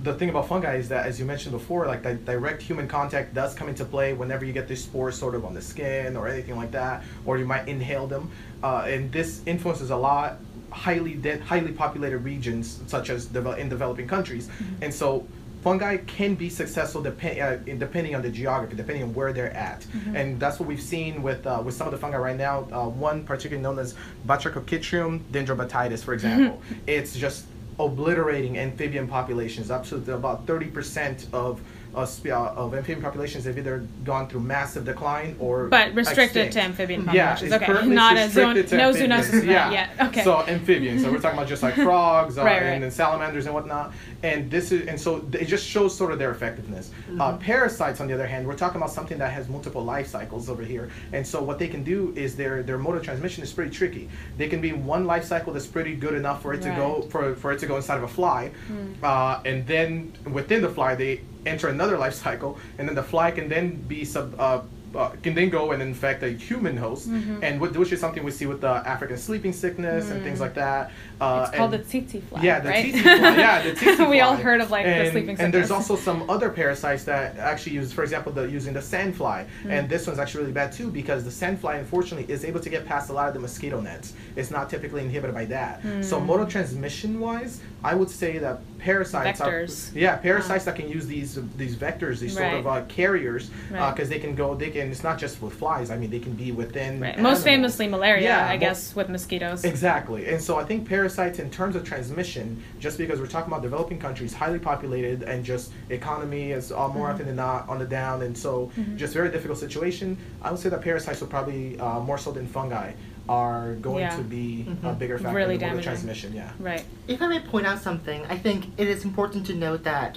the 0.02 0.14
thing 0.14 0.28
about 0.28 0.48
fungi 0.48 0.76
is 0.76 0.88
that, 0.90 1.06
as 1.06 1.18
you 1.18 1.24
mentioned 1.24 1.52
before, 1.52 1.86
like 1.86 2.02
the 2.02 2.14
direct 2.14 2.62
human 2.62 2.86
contact 2.86 3.34
does 3.34 3.54
come 3.54 3.68
into 3.68 3.84
play 3.84 4.12
whenever 4.12 4.44
you 4.44 4.52
get 4.52 4.68
these 4.68 4.82
spores 4.82 5.18
sort 5.18 5.34
of 5.34 5.44
on 5.44 5.54
the 5.54 5.62
skin 5.62 6.16
or 6.16 6.28
anything 6.28 6.56
like 6.56 6.70
that, 6.70 7.02
or 7.26 7.38
you 7.38 7.44
might 7.44 7.66
inhale 7.66 8.06
them. 8.06 8.30
Uh, 8.62 8.84
and 8.86 9.10
this 9.10 9.42
influences 9.46 9.90
a 9.90 9.96
lot 9.96 10.38
highly 10.70 11.14
de- 11.14 11.38
highly 11.38 11.72
populated 11.72 12.18
regions, 12.18 12.80
such 12.86 13.10
as 13.10 13.26
de- 13.26 13.56
in 13.56 13.68
developing 13.68 14.06
countries. 14.06 14.46
Mm-hmm. 14.46 14.84
And 14.84 14.94
so 14.94 15.26
fungi 15.64 15.96
can 15.96 16.36
be 16.36 16.48
successful 16.48 17.02
dep- 17.02 17.24
uh, 17.24 17.56
depending 17.56 18.14
on 18.14 18.22
the 18.22 18.30
geography, 18.30 18.76
depending 18.76 19.02
on 19.02 19.14
where 19.14 19.32
they're 19.32 19.52
at. 19.52 19.80
Mm-hmm. 19.80 20.16
And 20.16 20.40
that's 20.40 20.60
what 20.60 20.68
we've 20.68 20.80
seen 20.80 21.22
with 21.22 21.44
uh, 21.44 21.60
with 21.64 21.74
some 21.74 21.88
of 21.88 21.92
the 21.92 21.98
fungi 21.98 22.18
right 22.18 22.36
now. 22.36 22.68
Uh, 22.70 22.88
one 22.88 23.24
particularly 23.24 23.62
known 23.62 23.80
as 23.80 23.96
Batrachochytrium 24.28 25.24
dendrobatitis, 25.32 26.04
for 26.04 26.14
example. 26.18 26.62
it's 26.86 27.16
just 27.16 27.46
obliterating 27.78 28.58
amphibian 28.58 29.06
populations. 29.06 29.70
Up 29.70 29.84
to 29.86 29.96
about 30.14 30.46
30% 30.46 31.32
of 31.32 31.60
uh, 31.94 32.06
of 32.54 32.74
amphibian 32.74 33.02
populations 33.02 33.44
have 33.44 33.56
either 33.58 33.86
gone 34.04 34.28
through 34.28 34.40
massive 34.40 34.84
decline 34.84 35.34
or 35.40 35.68
but 35.68 35.94
restricted 35.94 36.46
extinct. 36.46 36.52
to 36.52 36.60
amphibian 36.60 37.04
populations. 37.04 37.50
Yeah, 37.50 37.56
okay, 37.56 37.86
not 37.86 38.16
a 38.16 38.28
zone, 38.28 38.54
no 38.54 38.92
zoonosis 38.92 39.44
yeah. 39.44 39.70
yet. 39.70 39.90
Okay. 40.00 40.22
So 40.22 40.42
amphibians. 40.46 41.02
So 41.02 41.10
we're 41.10 41.18
talking 41.18 41.38
about 41.38 41.48
just 41.48 41.62
like 41.62 41.74
frogs 41.74 42.36
uh, 42.38 42.44
right, 42.44 42.62
right. 42.62 42.62
And, 42.64 42.84
and 42.84 42.92
salamanders 42.92 43.46
and 43.46 43.54
whatnot 43.54 43.92
and 44.22 44.50
this 44.50 44.72
is 44.72 44.86
and 44.88 45.00
so 45.00 45.24
it 45.32 45.44
just 45.44 45.66
shows 45.66 45.96
sort 45.96 46.12
of 46.12 46.18
their 46.18 46.30
effectiveness. 46.30 46.90
Uh, 46.90 47.10
mm-hmm. 47.10 47.20
Uh, 47.20 47.36
parasites, 47.36 48.00
on 48.00 48.08
the 48.08 48.14
other 48.14 48.26
hand, 48.26 48.46
we're 48.46 48.56
talking 48.56 48.76
about 48.76 48.90
something 48.90 49.18
that 49.18 49.32
has 49.32 49.48
multiple 49.48 49.84
life 49.84 50.06
cycles 50.06 50.48
over 50.48 50.62
here, 50.62 50.90
and 51.12 51.26
so 51.26 51.42
what 51.42 51.58
they 51.58 51.68
can 51.68 51.84
do 51.84 52.12
is 52.16 52.36
their 52.36 52.62
their 52.62 52.78
mode 52.78 52.96
of 52.96 53.02
transmission 53.02 53.42
is 53.42 53.52
pretty 53.52 53.70
tricky. 53.70 54.08
They 54.36 54.48
can 54.48 54.60
be 54.60 54.72
one 54.72 55.06
life 55.06 55.24
cycle 55.24 55.52
that's 55.52 55.66
pretty 55.66 55.94
good 55.94 56.14
enough 56.14 56.42
for 56.42 56.52
it 56.52 56.64
right. 56.64 56.70
to 56.70 56.76
go 56.76 57.02
for 57.02 57.34
for 57.36 57.52
it 57.52 57.58
to 57.60 57.66
go 57.66 57.76
inside 57.76 57.98
of 57.98 58.04
a 58.04 58.08
fly, 58.08 58.50
mm. 58.70 59.02
uh, 59.02 59.40
and 59.44 59.66
then 59.66 60.12
within 60.32 60.62
the 60.62 60.68
fly 60.70 60.94
they 60.94 61.20
enter 61.46 61.68
another 61.68 61.96
life 61.96 62.14
cycle, 62.14 62.58
and 62.78 62.88
then 62.88 62.94
the 62.94 63.02
fly 63.02 63.30
can 63.30 63.48
then 63.48 63.76
be 63.82 64.04
sub. 64.04 64.34
Uh, 64.38 64.62
uh, 64.94 65.10
can 65.22 65.34
then 65.34 65.48
go 65.50 65.72
and 65.72 65.82
infect 65.82 66.22
a 66.22 66.28
human 66.30 66.76
host, 66.76 67.08
Mm-hmm. 67.08 67.42
and 67.44 67.60
what, 67.60 67.76
which 67.76 67.92
is 67.92 68.00
something 68.00 68.22
we 68.24 68.30
see 68.30 68.46
with 68.46 68.60
the 68.60 68.68
African 68.68 69.16
sleeping 69.16 69.52
sickness 69.52 70.10
and 70.10 70.22
things 70.22 70.40
like 70.40 70.54
that. 70.54 70.90
Uh, 71.20 71.46
It's 71.48 71.56
called 71.56 71.72
the 71.72 71.76
and- 71.78 71.84
tsetse 71.86 72.22
fly. 72.22 72.42
yeah, 72.42 72.60
the 72.60 72.68
right? 72.68 72.94
tsetse 72.94 73.02
fly. 73.02 73.36
Yeah, 73.36 73.62
the 73.62 73.70
tsetse 73.76 74.08
we 74.10 74.20
all 74.20 74.36
heard 74.36 74.60
of 74.60 74.70
like 74.70 74.86
the 74.86 75.10
sleeping 75.10 75.36
sickness. 75.36 75.40
And 75.40 75.52
there's 75.54 75.70
also 75.70 75.96
some 75.96 76.28
other 76.30 76.48
parasites 76.50 77.04
that 77.04 77.36
actually 77.38 77.72
use, 77.74 77.92
for 77.92 78.02
example, 78.02 78.32
the 78.32 78.42
using 78.48 78.72
the 78.74 78.80
sandfly. 78.80 79.46
Hmm. 79.62 79.70
And 79.70 79.88
this 79.88 80.06
one's 80.06 80.18
actually 80.18 80.42
really 80.42 80.52
bad 80.62 80.72
too 80.72 80.90
because 80.90 81.20
the 81.24 81.30
sandfly, 81.30 81.78
unfortunately, 81.78 82.32
is 82.32 82.44
able 82.44 82.60
to 82.60 82.70
get 82.70 82.86
past 82.86 83.10
a 83.10 83.12
lot 83.12 83.28
of 83.28 83.34
the 83.34 83.40
mosquito 83.40 83.80
nets. 83.80 84.14
It's 84.36 84.50
not 84.50 84.70
typically 84.70 85.02
inhibited 85.02 85.34
by 85.34 85.46
that. 85.46 85.80
Hmm. 85.80 86.02
So 86.02 86.20
mode 86.20 86.40
of 86.40 86.48
transmission 86.48 87.18
wise, 87.20 87.60
I 87.84 87.94
would 87.94 88.10
say 88.10 88.38
that 88.38 88.60
parasites 88.78 89.40
Vectors. 89.40 89.94
are 89.94 89.98
yeah 89.98 90.16
parasites 90.16 90.64
that 90.66 90.76
can 90.76 90.88
use 90.88 91.06
these 91.06 91.38
these 91.56 91.74
vectors, 91.76 92.20
these 92.20 92.34
sort 92.36 92.54
of 92.54 92.66
uh, 92.66 92.82
carriers, 92.88 93.50
because 93.70 93.98
Right. 93.98 94.08
they 94.08 94.18
can 94.20 94.34
go. 94.34 94.54
They 94.54 94.70
can. 94.70 94.77
And 94.80 94.90
it's 94.92 95.02
not 95.02 95.18
just 95.18 95.40
with 95.42 95.54
flies. 95.54 95.90
I 95.90 95.96
mean, 95.96 96.10
they 96.10 96.18
can 96.18 96.32
be 96.34 96.52
within. 96.52 97.00
Right. 97.00 97.18
Most 97.18 97.44
famously 97.44 97.88
malaria, 97.88 98.22
Yeah, 98.24 98.46
I 98.46 98.54
mo- 98.54 98.60
guess, 98.60 98.94
with 98.94 99.08
mosquitoes. 99.08 99.64
Exactly. 99.64 100.28
And 100.28 100.40
so 100.40 100.58
I 100.58 100.64
think 100.64 100.88
parasites, 100.88 101.38
in 101.38 101.50
terms 101.50 101.74
of 101.76 101.84
transmission, 101.84 102.62
just 102.78 102.98
because 102.98 103.20
we're 103.20 103.26
talking 103.26 103.52
about 103.52 103.62
developing 103.62 103.98
countries, 103.98 104.32
highly 104.32 104.58
populated, 104.58 105.22
and 105.22 105.44
just 105.44 105.72
economy 105.90 106.52
is 106.52 106.70
uh, 106.72 106.76
more 106.88 107.08
Mm-hmm. 107.08 107.14
often 107.14 107.26
than 107.26 107.36
not 107.36 107.68
on 107.68 107.78
the 107.78 107.84
down, 107.86 108.22
and 108.22 108.36
so 108.36 108.70
just 108.96 109.14
very 109.14 109.30
difficult 109.30 109.58
situation, 109.58 110.16
I 110.42 110.50
would 110.50 110.60
say 110.60 110.68
that 110.68 110.82
parasites 110.82 111.20
will 111.20 111.28
probably, 111.28 111.78
uh, 111.80 112.00
more 112.00 112.18
so 112.18 112.32
than 112.32 112.46
fungi, 112.46 112.92
are 113.28 113.74
going 113.74 114.00
Yeah. 114.00 114.16
to 114.16 114.22
be 114.22 114.66
a 114.82 114.86
Mhm. 114.86 114.98
bigger 114.98 115.18
factor 115.18 115.36
Really 115.36 115.54
in 115.54 115.60
the 115.60 115.66
of 115.66 115.70
damaging. 115.72 115.82
transmission. 115.90 116.32
Yeah. 116.34 116.50
Right. 116.58 116.82
If 117.06 117.20
I 117.20 117.26
may 117.28 117.40
point 117.40 117.66
out 117.66 117.80
something, 117.82 118.24
I 118.28 118.36
think 118.38 118.66
it 118.78 118.88
is 118.88 119.04
important 119.04 119.46
to 119.46 119.54
note 119.54 119.84
that 119.84 120.16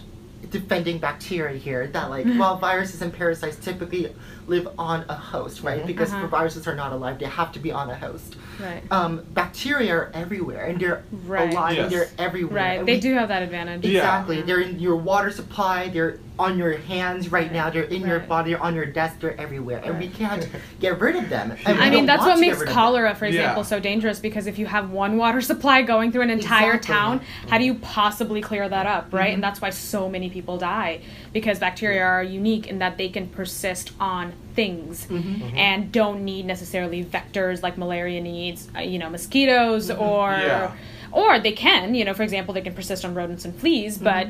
defending 0.50 0.98
bacteria 0.98 1.58
here, 1.58 1.88
that 1.88 2.10
like 2.10 2.26
Mm-hmm. 2.26 2.40
while 2.40 2.58
viruses 2.58 3.02
and 3.02 3.14
parasites 3.14 3.58
typically 3.58 4.14
live 4.48 4.68
on 4.78 5.06
a 5.08 5.14
host, 5.16 5.62
right? 5.64 5.84
Mhm. 5.84 5.88
Because 5.88 6.12
Uh-huh. 6.12 6.28
viruses 6.28 6.68
are 6.68 6.76
not 6.76 6.92
alive, 6.92 7.20
they 7.20 7.26
have 7.26 7.52
to 7.54 7.60
be 7.60 7.72
on 7.72 7.90
a 7.90 7.96
host. 7.96 8.36
Right. 8.60 8.82
Um, 8.92 9.22
bacteria 9.34 9.94
are 9.96 10.12
everywhere, 10.14 10.66
and 10.66 10.80
they're 10.80 11.04
Right. 11.26 11.52
alive, 11.54 11.78
and 11.78 11.92
they're 11.92 12.08
everywhere. 12.18 12.56
Right. 12.64 12.80
and 12.80 12.88
They 12.88 12.96
we- 12.96 13.00
do 13.02 13.14
have 13.14 13.30
that 13.30 13.44
advantage. 13.44 13.86
Yeah. 13.86 14.00
Exactly. 14.00 14.42
They're 14.42 14.60
in 14.62 14.80
your 14.80 14.96
water 14.96 15.32
supply. 15.32 15.90
They're 15.90 16.18
on 16.40 16.58
your 16.58 16.78
hands 16.78 17.32
right, 17.32 17.44
Right. 17.44 17.52
now. 17.54 17.70
They're 17.70 17.84
in 17.84 18.02
your 18.02 18.20
body. 18.20 18.52
They're 18.52 18.62
on 18.64 18.74
your 18.74 18.86
desk. 18.86 19.20
They're 19.20 19.40
everywhere, 19.40 19.82
and 19.84 20.00
we 20.00 20.08
can't 20.08 20.48
get 20.80 21.00
rid 21.00 21.16
of 21.16 21.30
them. 21.30 21.56
And 21.66 21.80
I 21.80 21.90
mean, 21.90 22.06
that's 22.06 22.24
what 22.26 22.40
makes 22.40 22.54
rid 22.60 22.62
of 22.64 22.68
them. 22.68 22.74
cholera, 22.76 23.14
for 23.16 23.26
Yeah. 23.26 23.32
example, 23.42 23.64
so 23.64 23.80
dangerous 23.80 24.20
because 24.20 24.48
if 24.48 24.58
you 24.58 24.66
have 24.66 24.90
one 24.90 25.18
water 25.18 25.42
supply 25.52 25.82
going 25.82 26.12
through 26.12 26.22
an 26.24 26.30
entire 26.30 26.76
Exactly. 26.76 26.96
town, 26.96 27.22
how 27.50 27.58
do 27.58 27.64
you 27.66 27.76
possibly 27.76 28.42
clear 28.42 28.68
that 28.68 28.86
up, 28.88 29.08
right? 29.12 29.30
Mhm. 29.32 29.34
And 29.36 29.44
that's 29.44 29.62
why 29.62 29.70
so 29.70 30.10
many 30.10 30.30
people 30.30 30.58
die 30.58 31.00
because 31.34 31.60
bacteria 31.60 32.02
are 32.04 32.24
unique 32.24 32.68
in 32.68 32.80
that 32.80 32.98
they 32.98 33.10
can 33.10 33.28
persist 33.28 33.92
on 34.00 34.34
things 34.56 35.08
Mhm. 35.10 35.56
and 35.56 35.92
don't 35.92 36.24
need 36.26 36.46
necessarily 36.46 37.04
vectors 37.04 37.62
like 37.62 37.78
malaria 37.78 38.22
needs, 38.22 38.68
uh, 38.76 38.82
you 38.82 38.98
know, 39.00 39.10
mosquitoes 39.10 39.90
or 39.92 40.32
Yeah. 40.32 40.72
or 41.12 41.40
they 41.40 41.52
can, 41.52 41.94
you 41.94 42.06
know, 42.06 42.14
for 42.14 42.24
example, 42.24 42.54
they 42.54 42.62
can 42.62 42.74
persist 42.74 43.04
on 43.04 43.14
rodents 43.14 43.44
and 43.46 43.54
fleas, 43.56 43.98
but 43.98 44.28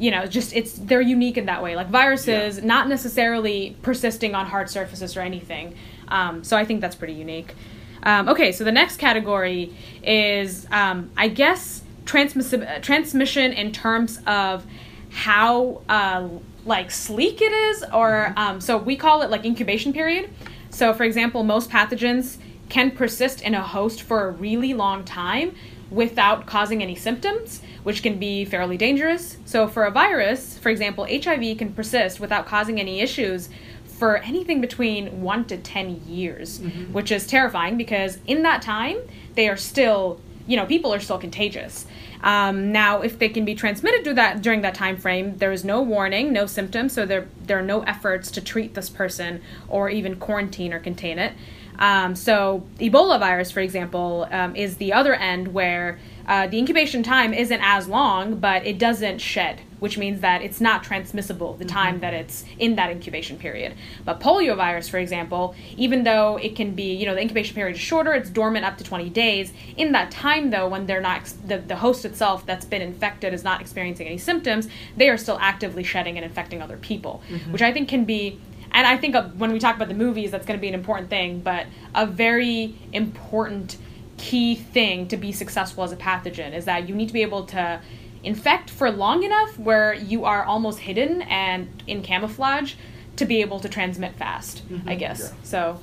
you 0.00 0.10
know, 0.10 0.26
just 0.26 0.56
it's 0.56 0.72
they're 0.72 1.02
unique 1.02 1.36
in 1.36 1.46
that 1.46 1.62
way. 1.62 1.76
Like 1.76 1.88
viruses, 1.88 2.62
not 2.62 2.88
necessarily 2.88 3.76
persisting 3.82 4.34
on 4.34 4.46
hard 4.46 4.70
surfaces 4.70 5.16
or 5.16 5.20
anything. 5.20 5.74
Um, 6.08 6.42
so 6.42 6.56
I 6.56 6.64
think 6.64 6.80
that's 6.80 6.96
pretty 6.96 7.12
unique. 7.12 7.54
Um, 8.02 8.28
okay, 8.30 8.50
so 8.50 8.64
the 8.64 8.72
next 8.72 8.96
category 8.96 9.74
is, 10.02 10.66
um, 10.70 11.10
I 11.18 11.28
guess, 11.28 11.82
uh, 12.12 12.80
transmission 12.80 13.52
in 13.52 13.72
terms 13.72 14.20
of 14.26 14.64
how 15.10 15.82
uh, 15.88 16.28
like 16.64 16.90
sleek 16.90 17.42
it 17.42 17.52
is, 17.52 17.84
or 17.92 18.32
um, 18.36 18.60
so 18.60 18.78
we 18.78 18.96
call 18.96 19.22
it 19.22 19.30
like 19.30 19.44
incubation 19.44 19.92
period. 19.92 20.30
So, 20.70 20.94
for 20.94 21.04
example, 21.04 21.42
most 21.44 21.68
pathogens 21.68 22.38
can 22.70 22.90
persist 22.92 23.42
in 23.42 23.54
a 23.54 23.62
host 23.62 24.02
for 24.02 24.28
a 24.28 24.30
really 24.30 24.72
long 24.72 25.04
time 25.04 25.54
without 25.90 26.46
causing 26.46 26.82
any 26.82 26.94
symptoms, 26.94 27.60
which 27.82 28.02
can 28.02 28.18
be 28.18 28.44
fairly 28.44 28.76
dangerous. 28.76 29.36
So, 29.44 29.66
for 29.66 29.84
a 29.84 29.90
virus, 29.90 30.58
for 30.58 30.68
example, 30.68 31.06
HIV 31.06 31.58
can 31.58 31.72
persist 31.72 32.20
without 32.20 32.46
causing 32.46 32.80
any 32.80 33.00
issues 33.00 33.48
for 33.84 34.16
anything 34.18 34.62
between 34.62 35.20
one 35.20 35.44
to 35.44 35.58
10 35.58 36.02
years, 36.06 36.58
which 36.90 37.12
is 37.12 37.26
terrifying 37.26 37.76
because 37.76 38.18
in 38.26 38.42
that 38.44 38.62
time, 38.62 38.96
they 39.34 39.46
are 39.46 39.58
still, 39.58 40.18
you 40.46 40.56
know, 40.56 40.64
people 40.64 40.92
are 40.94 41.00
still 41.00 41.18
contagious. 41.18 41.86
Um, 42.22 42.72
now, 42.72 43.02
if 43.02 43.18
they 43.18 43.28
can 43.28 43.44
be 43.44 43.54
transmitted 43.54 44.04
to 44.04 44.14
that 44.14 44.42
during 44.42 44.62
that 44.62 44.74
time 44.74 44.96
frame, 44.96 45.36
there 45.36 45.52
is 45.52 45.64
no 45.64 45.82
warning, 45.82 46.32
no 46.32 46.46
symptoms, 46.46 46.92
so 46.92 47.06
there 47.06 47.28
there 47.46 47.58
are 47.58 47.62
no 47.62 47.82
efforts 47.82 48.30
to 48.32 48.40
treat 48.40 48.74
this 48.74 48.90
person 48.90 49.42
or 49.68 49.90
even 49.90 50.16
quarantine 50.16 50.72
or 50.72 50.80
contain 50.80 51.18
it. 51.18 51.32
Um, 51.78 52.14
so, 52.14 52.66
Ebola 52.78 53.18
virus, 53.18 53.50
for 53.50 53.60
example, 53.60 54.28
um, 54.30 54.54
is 54.54 54.76
the 54.76 54.92
other 54.92 55.14
end 55.14 55.48
where 55.48 55.98
uh, 56.30 56.46
the 56.46 56.56
incubation 56.56 57.02
time 57.02 57.34
isn't 57.34 57.60
as 57.60 57.88
long, 57.88 58.36
but 58.36 58.64
it 58.64 58.78
doesn't 58.78 59.18
shed, 59.18 59.60
which 59.80 59.98
means 59.98 60.20
that 60.20 60.42
it's 60.42 60.60
not 60.60 60.84
transmissible 60.84 61.54
the 61.54 61.64
time 61.64 61.98
that 61.98 62.14
it's 62.14 62.44
in 62.56 62.76
that 62.76 62.88
incubation 62.88 63.36
period. 63.36 63.74
But 64.04 64.20
polio 64.20 64.54
virus, 64.54 64.88
for 64.88 64.98
example, 64.98 65.56
even 65.76 66.04
though 66.04 66.36
it 66.36 66.54
can 66.54 66.76
be, 66.76 66.94
you 66.94 67.04
know, 67.04 67.16
the 67.16 67.20
incubation 67.20 67.56
period 67.56 67.74
is 67.74 67.80
shorter, 67.80 68.14
it's 68.14 68.30
dormant 68.30 68.64
up 68.64 68.78
to 68.78 68.84
20 68.84 69.10
days. 69.10 69.52
In 69.76 69.90
that 69.90 70.12
time, 70.12 70.50
though, 70.50 70.68
when 70.68 70.86
they're 70.86 71.00
not, 71.00 71.24
the, 71.48 71.58
the 71.58 71.74
host 71.74 72.04
itself 72.04 72.46
that's 72.46 72.64
been 72.64 72.80
infected 72.80 73.34
is 73.34 73.42
not 73.42 73.60
experiencing 73.60 74.06
any 74.06 74.18
symptoms, 74.18 74.68
they 74.96 75.08
are 75.08 75.18
still 75.18 75.38
actively 75.40 75.82
shedding 75.82 76.16
and 76.16 76.24
infecting 76.24 76.62
other 76.62 76.76
people, 76.76 77.24
which 77.50 77.62
I 77.62 77.72
think 77.72 77.88
can 77.88 78.04
be 78.04 78.38
and 78.72 78.86
I 78.86 78.96
think 78.96 79.16
when 79.36 79.50
we 79.50 79.58
talk 79.58 79.74
about 79.74 79.88
the 79.88 79.94
movies, 79.94 80.30
that's 80.30 80.46
going 80.46 80.56
to 80.56 80.60
be 80.60 80.68
an 80.68 80.74
important 80.74 81.10
thing, 81.10 81.40
but 81.40 81.66
a 81.92 82.06
very 82.06 82.76
important 82.92 83.76
key 84.20 84.54
thing 84.54 85.08
to 85.08 85.16
be 85.16 85.32
successful 85.32 85.82
as 85.82 85.92
a 85.92 85.96
pathogen 85.96 86.52
is 86.52 86.66
that 86.66 86.86
you 86.86 86.94
need 86.94 87.08
to 87.08 87.14
be 87.14 87.22
able 87.22 87.46
to 87.46 87.80
infect 88.22 88.68
for 88.68 88.90
long 88.90 89.22
enough 89.22 89.58
where 89.58 89.94
you 89.94 90.26
are 90.26 90.44
almost 90.44 90.80
hidden 90.80 91.22
and 91.22 91.82
in 91.86 92.02
camouflage 92.02 92.74
to 93.16 93.24
be 93.24 93.40
able 93.40 93.58
to 93.60 93.68
transmit 93.68 94.14
fast, 94.16 94.68
mm-hmm. 94.68 94.86
I 94.86 94.94
guess. 94.94 95.20
Yeah. 95.20 95.42
So, 95.42 95.80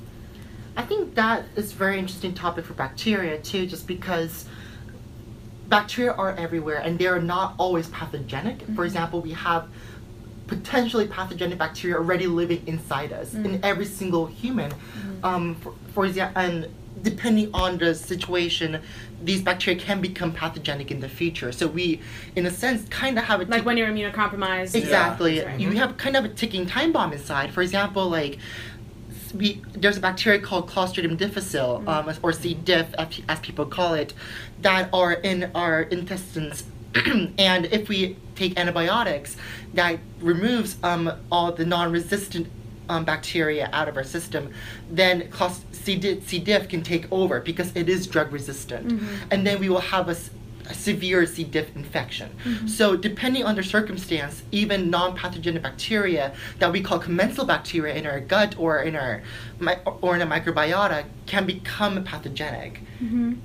I 0.76 0.82
think 0.82 1.16
that 1.16 1.46
is 1.56 1.72
a 1.72 1.74
very 1.74 1.98
interesting 1.98 2.32
topic 2.32 2.64
for 2.64 2.74
bacteria 2.74 3.38
too, 3.38 3.66
just 3.66 3.88
because 3.88 4.44
bacteria 5.68 6.12
are 6.12 6.36
everywhere 6.36 6.78
and 6.78 6.96
they 6.96 7.08
are 7.08 7.20
not 7.20 7.54
always 7.58 7.88
pathogenic. 7.88 8.60
For 8.60 8.66
mm-hmm. 8.66 8.82
example, 8.84 9.20
we 9.20 9.32
have 9.32 9.68
potentially 10.46 11.08
pathogenic 11.08 11.58
bacteria 11.58 11.96
already 11.96 12.28
living 12.28 12.62
inside 12.66 13.12
us 13.12 13.34
in 13.34 13.42
mm. 13.44 13.60
every 13.62 13.84
single 13.84 14.26
human. 14.26 14.70
Mm-hmm. 14.70 15.24
Um, 15.24 15.54
for, 15.56 15.74
for 15.92 16.06
example, 16.06 16.40
and 16.40 16.68
depending 17.02 17.50
on 17.54 17.78
the 17.78 17.94
situation, 17.94 18.80
these 19.22 19.42
bacteria 19.42 19.78
can 19.78 20.00
become 20.00 20.32
pathogenic 20.32 20.90
in 20.90 21.00
the 21.00 21.08
future. 21.08 21.52
So 21.52 21.66
we, 21.66 22.00
in 22.36 22.46
a 22.46 22.50
sense, 22.50 22.88
kind 22.88 23.18
of 23.18 23.24
have 23.24 23.40
a 23.40 23.44
like 23.44 23.52
tick- 23.60 23.66
when 23.66 23.76
you're 23.76 23.88
immunocompromised. 23.88 24.74
Exactly. 24.74 25.38
Yeah. 25.38 25.56
You 25.56 25.70
have 25.72 25.96
kind 25.96 26.16
of 26.16 26.24
a 26.24 26.28
ticking 26.28 26.66
time 26.66 26.92
bomb 26.92 27.12
inside. 27.12 27.52
For 27.52 27.62
example, 27.62 28.08
like 28.08 28.38
we, 29.34 29.60
there's 29.74 29.96
a 29.96 30.00
bacteria 30.00 30.40
called 30.40 30.68
Clostridium 30.68 31.16
difficile, 31.16 31.82
um, 31.86 32.12
or 32.22 32.32
C. 32.32 32.54
diff, 32.54 32.86
as- 32.94 33.20
as 33.28 33.40
people 33.40 33.66
call 33.66 33.94
it, 33.94 34.14
that 34.62 34.88
are 34.92 35.12
in 35.12 35.50
our 35.54 35.82
intestines. 35.82 36.64
and 37.38 37.66
if 37.66 37.88
we 37.88 38.16
take 38.34 38.58
antibiotics, 38.58 39.36
that 39.74 39.98
removes 40.20 40.76
um, 40.82 41.12
all 41.30 41.52
the 41.52 41.64
non-resistant 41.66 42.48
um, 42.88 43.04
bacteria 43.04 43.68
out 43.72 43.88
of 43.88 43.96
our 43.96 44.04
system, 44.04 44.50
then 44.90 45.28
Clos- 45.30 45.64
C. 45.72 45.96
diff, 45.96 46.28
C. 46.28 46.38
diff 46.38 46.68
can 46.68 46.82
take 46.82 47.10
over 47.12 47.40
because 47.40 47.74
it 47.74 47.88
is 47.88 48.06
drug 48.06 48.32
resistant, 48.32 49.00
and 49.30 49.46
then 49.46 49.60
we 49.60 49.68
will 49.68 49.80
have 49.80 50.08
a 50.08 50.16
severe 50.72 51.24
C. 51.24 51.44
diff 51.44 51.74
infection. 51.74 52.28
So 52.66 52.94
depending 52.94 53.44
on 53.44 53.54
the 53.56 53.62
circumstance, 53.62 54.42
even 54.52 54.90
non-pathogenic 54.90 55.62
bacteria 55.62 56.34
that 56.58 56.70
we 56.72 56.82
call 56.82 56.98
commensal 56.98 57.46
bacteria 57.46 57.94
in 57.94 58.06
our 58.06 58.20
gut 58.20 58.54
or 58.58 58.82
in 58.82 58.94
our 58.94 59.22
mi- 59.60 59.76
or 60.02 60.14
in 60.14 60.20
a 60.20 60.26
microbiota 60.26 61.04
can 61.24 61.46
become 61.46 62.04
pathogenic. 62.04 62.80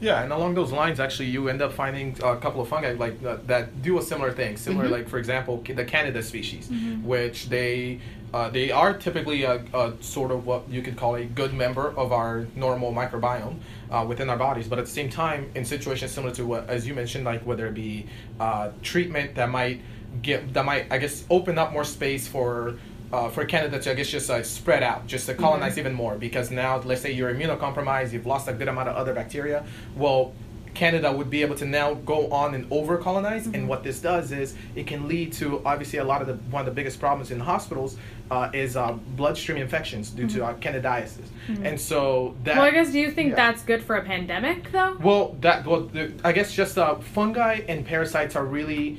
Yeah, 0.02 0.24
and 0.24 0.34
along 0.34 0.56
those 0.56 0.74
lines, 0.74 1.00
actually, 1.00 1.28
you 1.30 1.48
end 1.48 1.62
up 1.62 1.72
finding 1.72 2.18
a 2.22 2.36
couple 2.36 2.60
of 2.60 2.68
fungi 2.68 2.92
like 2.94 3.22
that, 3.22 3.48
that 3.48 3.82
do 3.82 4.00
a 4.00 4.02
similar 4.02 4.32
thing. 4.34 4.58
Similar, 4.58 4.88
Mhm. 4.88 4.92
like 4.92 5.08
for 5.08 5.18
example, 5.18 5.64
the 5.66 5.86
Candida 5.86 6.22
species, 6.24 6.70
which 7.04 7.48
they 7.48 8.00
uh, 8.34 8.50
they 8.50 8.72
are 8.72 8.94
typically 8.94 9.44
a, 9.44 9.64
a 9.74 9.94
sort 10.02 10.32
of 10.32 10.46
what 10.46 10.68
you 10.70 10.82
could 10.82 10.98
call 10.98 11.16
a 11.16 11.26
good 11.26 11.54
member 11.54 11.96
of 11.98 12.12
our 12.12 12.48
normal 12.56 12.92
microbiome 12.92 13.60
uh, 13.92 14.04
within 14.08 14.30
our 14.30 14.38
bodies. 14.38 14.68
But 14.68 14.80
at 14.80 14.86
the 14.86 14.92
same 14.92 15.10
time, 15.10 15.52
in 15.56 15.64
situations 15.64 16.12
similar 16.12 16.34
to 16.36 16.46
what, 16.46 16.70
as 16.70 16.88
you 16.88 16.94
mentioned, 16.96 17.26
like 17.26 17.46
whether 17.46 17.68
it 17.68 17.76
be 17.76 18.08
uh, 18.40 18.72
treatment 18.82 19.36
that 19.36 19.50
might 19.50 19.82
get 20.22 20.54
that 20.54 20.66
might 20.66 20.92
I 20.92 20.98
guess 20.98 21.26
open 21.30 21.58
up 21.58 21.74
more 21.74 21.84
space 21.84 22.28
for 22.28 22.76
uh, 23.12 23.30
for 23.30 23.46
Canada 23.46 23.80
to 23.80 23.92
I 23.92 23.94
guess 23.94 24.10
just 24.10 24.30
uh, 24.30 24.42
spread 24.42 24.82
out, 24.82 25.06
just 25.06 25.28
to 25.28 25.36
colonize 25.36 25.78
even 25.78 25.94
more. 25.94 26.16
Because 26.16 26.50
now, 26.50 26.78
let's 26.78 27.02
say 27.02 27.12
you're 27.12 27.34
immunocompromised, 27.34 28.14
you've 28.14 28.26
lost 28.26 28.48
a 28.48 28.54
good 28.54 28.68
amount 28.68 28.90
of 28.90 28.96
other 28.96 29.14
bacteria. 29.14 29.64
Well, 29.96 30.34
Canada 30.74 31.12
would 31.12 31.30
be 31.30 31.42
able 31.42 31.56
to 31.56 31.66
now 31.66 31.94
go 31.94 32.30
on 32.30 32.56
and 32.56 32.66
over 32.72 32.98
colonize. 32.98 33.48
And 33.48 33.68
what 33.68 33.84
this 33.84 34.00
does 34.00 34.32
is 34.32 34.56
it 34.76 34.88
can 34.88 35.08
lead 35.08 35.34
to 35.34 35.62
obviously 35.66 36.00
a 36.00 36.04
lot 36.04 36.22
of 36.22 36.28
the 36.28 36.36
one 36.52 36.62
of 36.62 36.66
the 36.66 36.72
biggest 36.72 37.00
problems 37.00 37.32
in 37.32 37.40
hospitals 37.40 37.98
uh, 38.32 38.50
is 38.54 38.76
uh, 38.76 38.94
bloodstream 39.16 39.58
infections 39.58 40.10
due 40.10 40.28
to 40.30 40.46
uh, 40.46 40.54
candidiasis. 40.56 41.28
And 41.64 41.80
so 41.80 42.36
that. 42.44 42.56
Well, 42.56 42.66
I 42.66 42.72
guess 42.72 42.92
do 42.92 43.00
you 43.00 43.12
think 43.12 43.32
yeah. 43.32 43.36
that's 43.36 43.64
good 43.64 43.84
for 43.84 43.96
a 43.96 44.04
pandemic 44.04 44.72
though? 44.72 44.98
Well, 45.02 45.36
that 45.42 45.66
well, 45.66 45.82
the, 45.82 46.14
I 46.24 46.32
guess 46.32 46.54
just 46.54 46.78
uh, 46.78 46.96
fungi 46.96 47.62
and 47.68 47.86
parasites 47.86 48.36
are 48.36 48.46
really, 48.46 48.98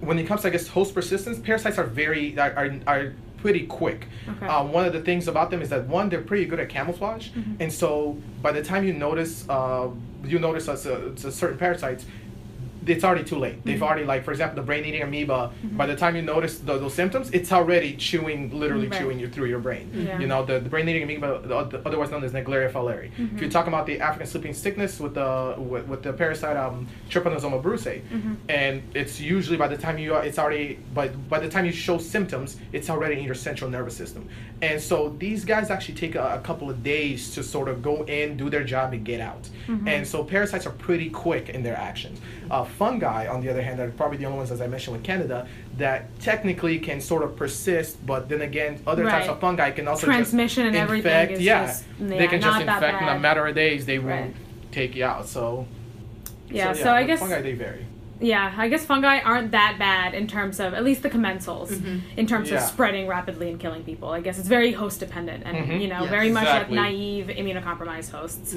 when 0.00 0.18
it 0.18 0.26
comes 0.26 0.42
to 0.42 0.48
I 0.48 0.50
guess 0.50 0.68
host 0.68 0.94
persistence, 0.94 1.38
parasites 1.38 1.78
are 1.78 1.84
very 1.84 2.38
are 2.38 2.52
are, 2.52 2.80
are 2.86 3.12
pretty 3.38 3.66
quick. 3.66 4.06
Okay. 4.28 4.46
Um, 4.46 4.72
one 4.72 4.84
of 4.84 4.92
the 4.92 5.00
things 5.00 5.28
about 5.28 5.50
them 5.50 5.62
is 5.62 5.68
that 5.70 5.86
one, 5.86 6.08
they're 6.08 6.20
pretty 6.20 6.44
good 6.44 6.60
at 6.60 6.68
camouflage, 6.68 7.30
Mm-hmm. 7.30 7.62
and 7.62 7.72
so 7.72 8.16
by 8.42 8.52
the 8.52 8.62
time 8.62 8.84
you 8.84 8.92
notice, 8.92 9.48
uh, 9.48 9.88
you 10.24 10.38
notice 10.38 10.68
a 10.68 10.76
certain 10.76 11.58
parasites. 11.58 12.04
It's 12.86 13.04
already 13.04 13.24
too 13.24 13.38
late. 13.38 13.64
They've 13.64 13.74
Mm-hmm. 13.74 13.82
already 13.84 14.04
like, 14.04 14.24
for 14.24 14.30
example, 14.32 14.56
the 14.56 14.62
brain-eating 14.62 15.02
amoeba. 15.02 15.50
By 15.72 15.86
the 15.86 15.96
time 15.96 16.16
you 16.16 16.22
notice 16.22 16.58
the, 16.58 16.78
those 16.78 16.94
symptoms, 16.94 17.30
it's 17.30 17.52
already 17.52 17.96
chewing, 17.96 18.58
literally 18.58 18.88
Right. 18.88 18.98
chewing 19.00 19.18
you 19.18 19.28
through 19.28 19.46
your 19.46 19.58
brain. 19.58 19.90
Yeah. 19.94 20.18
You 20.18 20.26
know, 20.26 20.44
the, 20.44 20.58
the 20.60 20.68
brain-eating 20.68 21.02
amoeba, 21.02 21.46
the, 21.46 21.64
the- 21.78 21.86
otherwise 21.86 22.10
known 22.10 22.24
as 22.24 22.32
Naegleria 22.32 22.70
fowleri. 22.72 23.10
Mm-hmm. 23.12 23.34
If 23.36 23.40
you're 23.42 23.50
talking 23.50 23.72
about 23.72 23.86
the 23.86 24.00
African 24.00 24.26
sleeping 24.26 24.54
sickness 24.54 25.00
with 25.00 25.14
the 25.14 25.54
with, 25.58 25.86
with 25.86 26.02
the 26.02 26.12
parasite 26.12 26.56
um, 26.56 26.86
Trypanosoma 27.10 27.62
brucei, 27.62 28.02
Mm-hmm. 28.12 28.34
and 28.48 28.82
it's 28.94 29.20
usually 29.20 29.56
by 29.56 29.68
the 29.68 29.76
time 29.76 29.98
you 29.98 30.14
are, 30.14 30.24
it's 30.24 30.38
already 30.38 30.78
by 30.94 31.08
by 31.08 31.38
the 31.40 31.48
time 31.48 31.64
you 31.66 31.72
show 31.72 31.98
symptoms, 31.98 32.56
it's 32.72 32.88
already 32.90 33.18
in 33.18 33.24
your 33.24 33.34
central 33.34 33.70
nervous 33.70 33.96
system. 33.96 34.28
And 34.62 34.80
so 34.80 35.14
these 35.18 35.44
guys 35.44 35.70
actually 35.70 35.94
take 35.94 36.14
a, 36.16 36.34
a 36.34 36.40
couple 36.40 36.68
of 36.70 36.82
days 36.82 37.32
to 37.34 37.42
sort 37.44 37.68
of 37.68 37.82
go 37.82 38.02
in, 38.04 38.36
do 38.36 38.50
their 38.50 38.64
job, 38.64 38.92
and 38.92 39.04
get 39.04 39.20
out. 39.20 39.42
Mm-hmm. 39.68 39.86
And 39.88 40.06
so 40.06 40.24
parasites 40.24 40.66
are 40.66 40.72
pretty 40.72 41.10
quick 41.10 41.48
in 41.50 41.62
their 41.62 41.76
actions. 41.76 42.20
Uh, 42.50 42.64
fungi, 42.82 43.26
on 43.26 43.40
the 43.42 43.48
other 43.50 43.60
hand, 43.60 43.80
are 43.80 43.90
probably 43.90 44.18
the 44.18 44.24
only 44.24 44.38
ones, 44.38 44.50
as 44.52 44.60
I 44.60 44.68
mentioned 44.68 44.96
with 44.96 45.04
Canada, 45.04 45.46
that 45.76 46.18
technically 46.20 46.78
can 46.78 47.00
sort 47.00 47.22
of 47.24 47.36
persist. 47.36 48.04
But 48.06 48.28
then 48.28 48.40
again, 48.42 48.80
other 48.86 49.04
types 49.04 49.28
of 49.28 49.40
fungi 49.40 49.70
can 49.72 49.88
also 49.88 50.06
Transmission 50.06 50.64
just 50.64 50.68
and 50.68 50.76
everything 50.76 51.10
infect. 51.12 51.32
is 51.32 51.40
yeah, 51.40 51.66
just- 51.66 51.84
they 51.98 52.28
can 52.28 52.40
just 52.40 52.60
infect 52.60 53.02
in 53.02 53.08
a 53.08 53.18
matter 53.18 53.46
of 53.46 53.54
days. 53.54 53.84
They 53.84 53.98
Right. 53.98 54.20
won't 54.22 54.36
take 54.70 54.94
you 54.94 55.04
out. 55.04 55.26
So 55.26 55.66
Yeah, 56.50 56.72
so, 56.72 56.84
so 56.84 56.92
I 56.92 57.02
guess 57.04 57.18
fungi 57.20 57.42
they 57.42 57.52
vary. 57.52 57.84
Yeah, 58.20 58.52
I 58.56 58.68
guess 58.68 58.84
fungi 58.84 59.20
aren't 59.20 59.52
that 59.52 59.76
bad 59.78 60.12
in 60.14 60.26
terms 60.26 60.58
of 60.60 60.74
at 60.74 60.82
least 60.84 61.02
the 61.02 61.10
commensals 61.10 61.70
in 62.16 62.26
terms 62.26 62.50
Yeah. 62.50 62.56
of 62.56 62.62
spreading 62.64 63.06
rapidly 63.06 63.48
and 63.50 63.60
killing 63.60 63.84
people. 63.84 64.08
I 64.10 64.20
guess 64.20 64.38
it's 64.38 64.48
very 64.48 64.72
host 64.72 65.00
dependent 65.00 65.44
and 65.46 65.56
Mhm. 65.56 65.80
you 65.80 65.88
know 65.88 66.00
Yes. 66.02 66.10
very 66.10 66.30
much 66.30 66.42
Exactly. 66.44 66.76
like 66.76 66.84
naive 66.92 67.26
immunocompromised 67.28 68.10
hosts. 68.10 68.56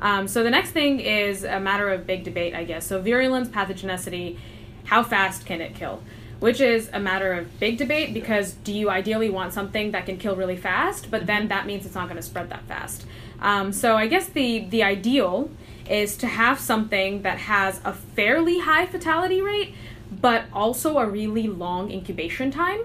Um, 0.00 0.28
so 0.28 0.42
the 0.42 0.50
next 0.50 0.70
thing 0.70 1.00
is 1.00 1.42
a 1.44 1.58
matter 1.58 1.90
of 1.90 2.06
big 2.06 2.22
debate, 2.24 2.54
I 2.54 2.64
guess. 2.64 2.86
So 2.86 3.00
virulence, 3.00 3.48
pathogenicity, 3.48 4.36
how 4.84 5.02
fast 5.02 5.44
can 5.46 5.60
it 5.60 5.74
kill? 5.74 6.02
Which 6.38 6.60
is 6.60 6.88
a 6.92 7.00
matter 7.00 7.32
of 7.34 7.58
big 7.60 7.76
debate 7.78 8.14
because 8.14 8.52
do 8.52 8.72
you 8.72 8.88
ideally 8.90 9.28
want 9.28 9.52
something 9.52 9.90
that 9.90 10.06
can 10.06 10.16
kill 10.16 10.36
really 10.36 10.56
fast, 10.56 11.10
but 11.10 11.26
then 11.26 11.48
that 11.48 11.66
means 11.66 11.84
it's 11.84 11.94
not 11.94 12.04
going 12.08 12.16
to 12.16 12.22
spread 12.22 12.48
that 12.50 12.62
fast. 12.66 13.04
Um, 13.42 13.72
so 13.72 13.96
I 13.96 14.06
guess 14.06 14.26
the 14.26 14.60
the 14.70 14.82
ideal 14.82 15.50
is 15.88 16.16
to 16.18 16.26
have 16.26 16.58
something 16.58 17.22
that 17.22 17.38
has 17.38 17.80
a 17.84 17.92
fairly 17.92 18.60
high 18.60 18.86
fatality 18.86 19.40
rate, 19.40 19.74
but 20.10 20.44
also 20.52 20.98
a 20.98 21.06
really 21.06 21.46
long 21.46 21.90
incubation 21.90 22.50
time. 22.50 22.80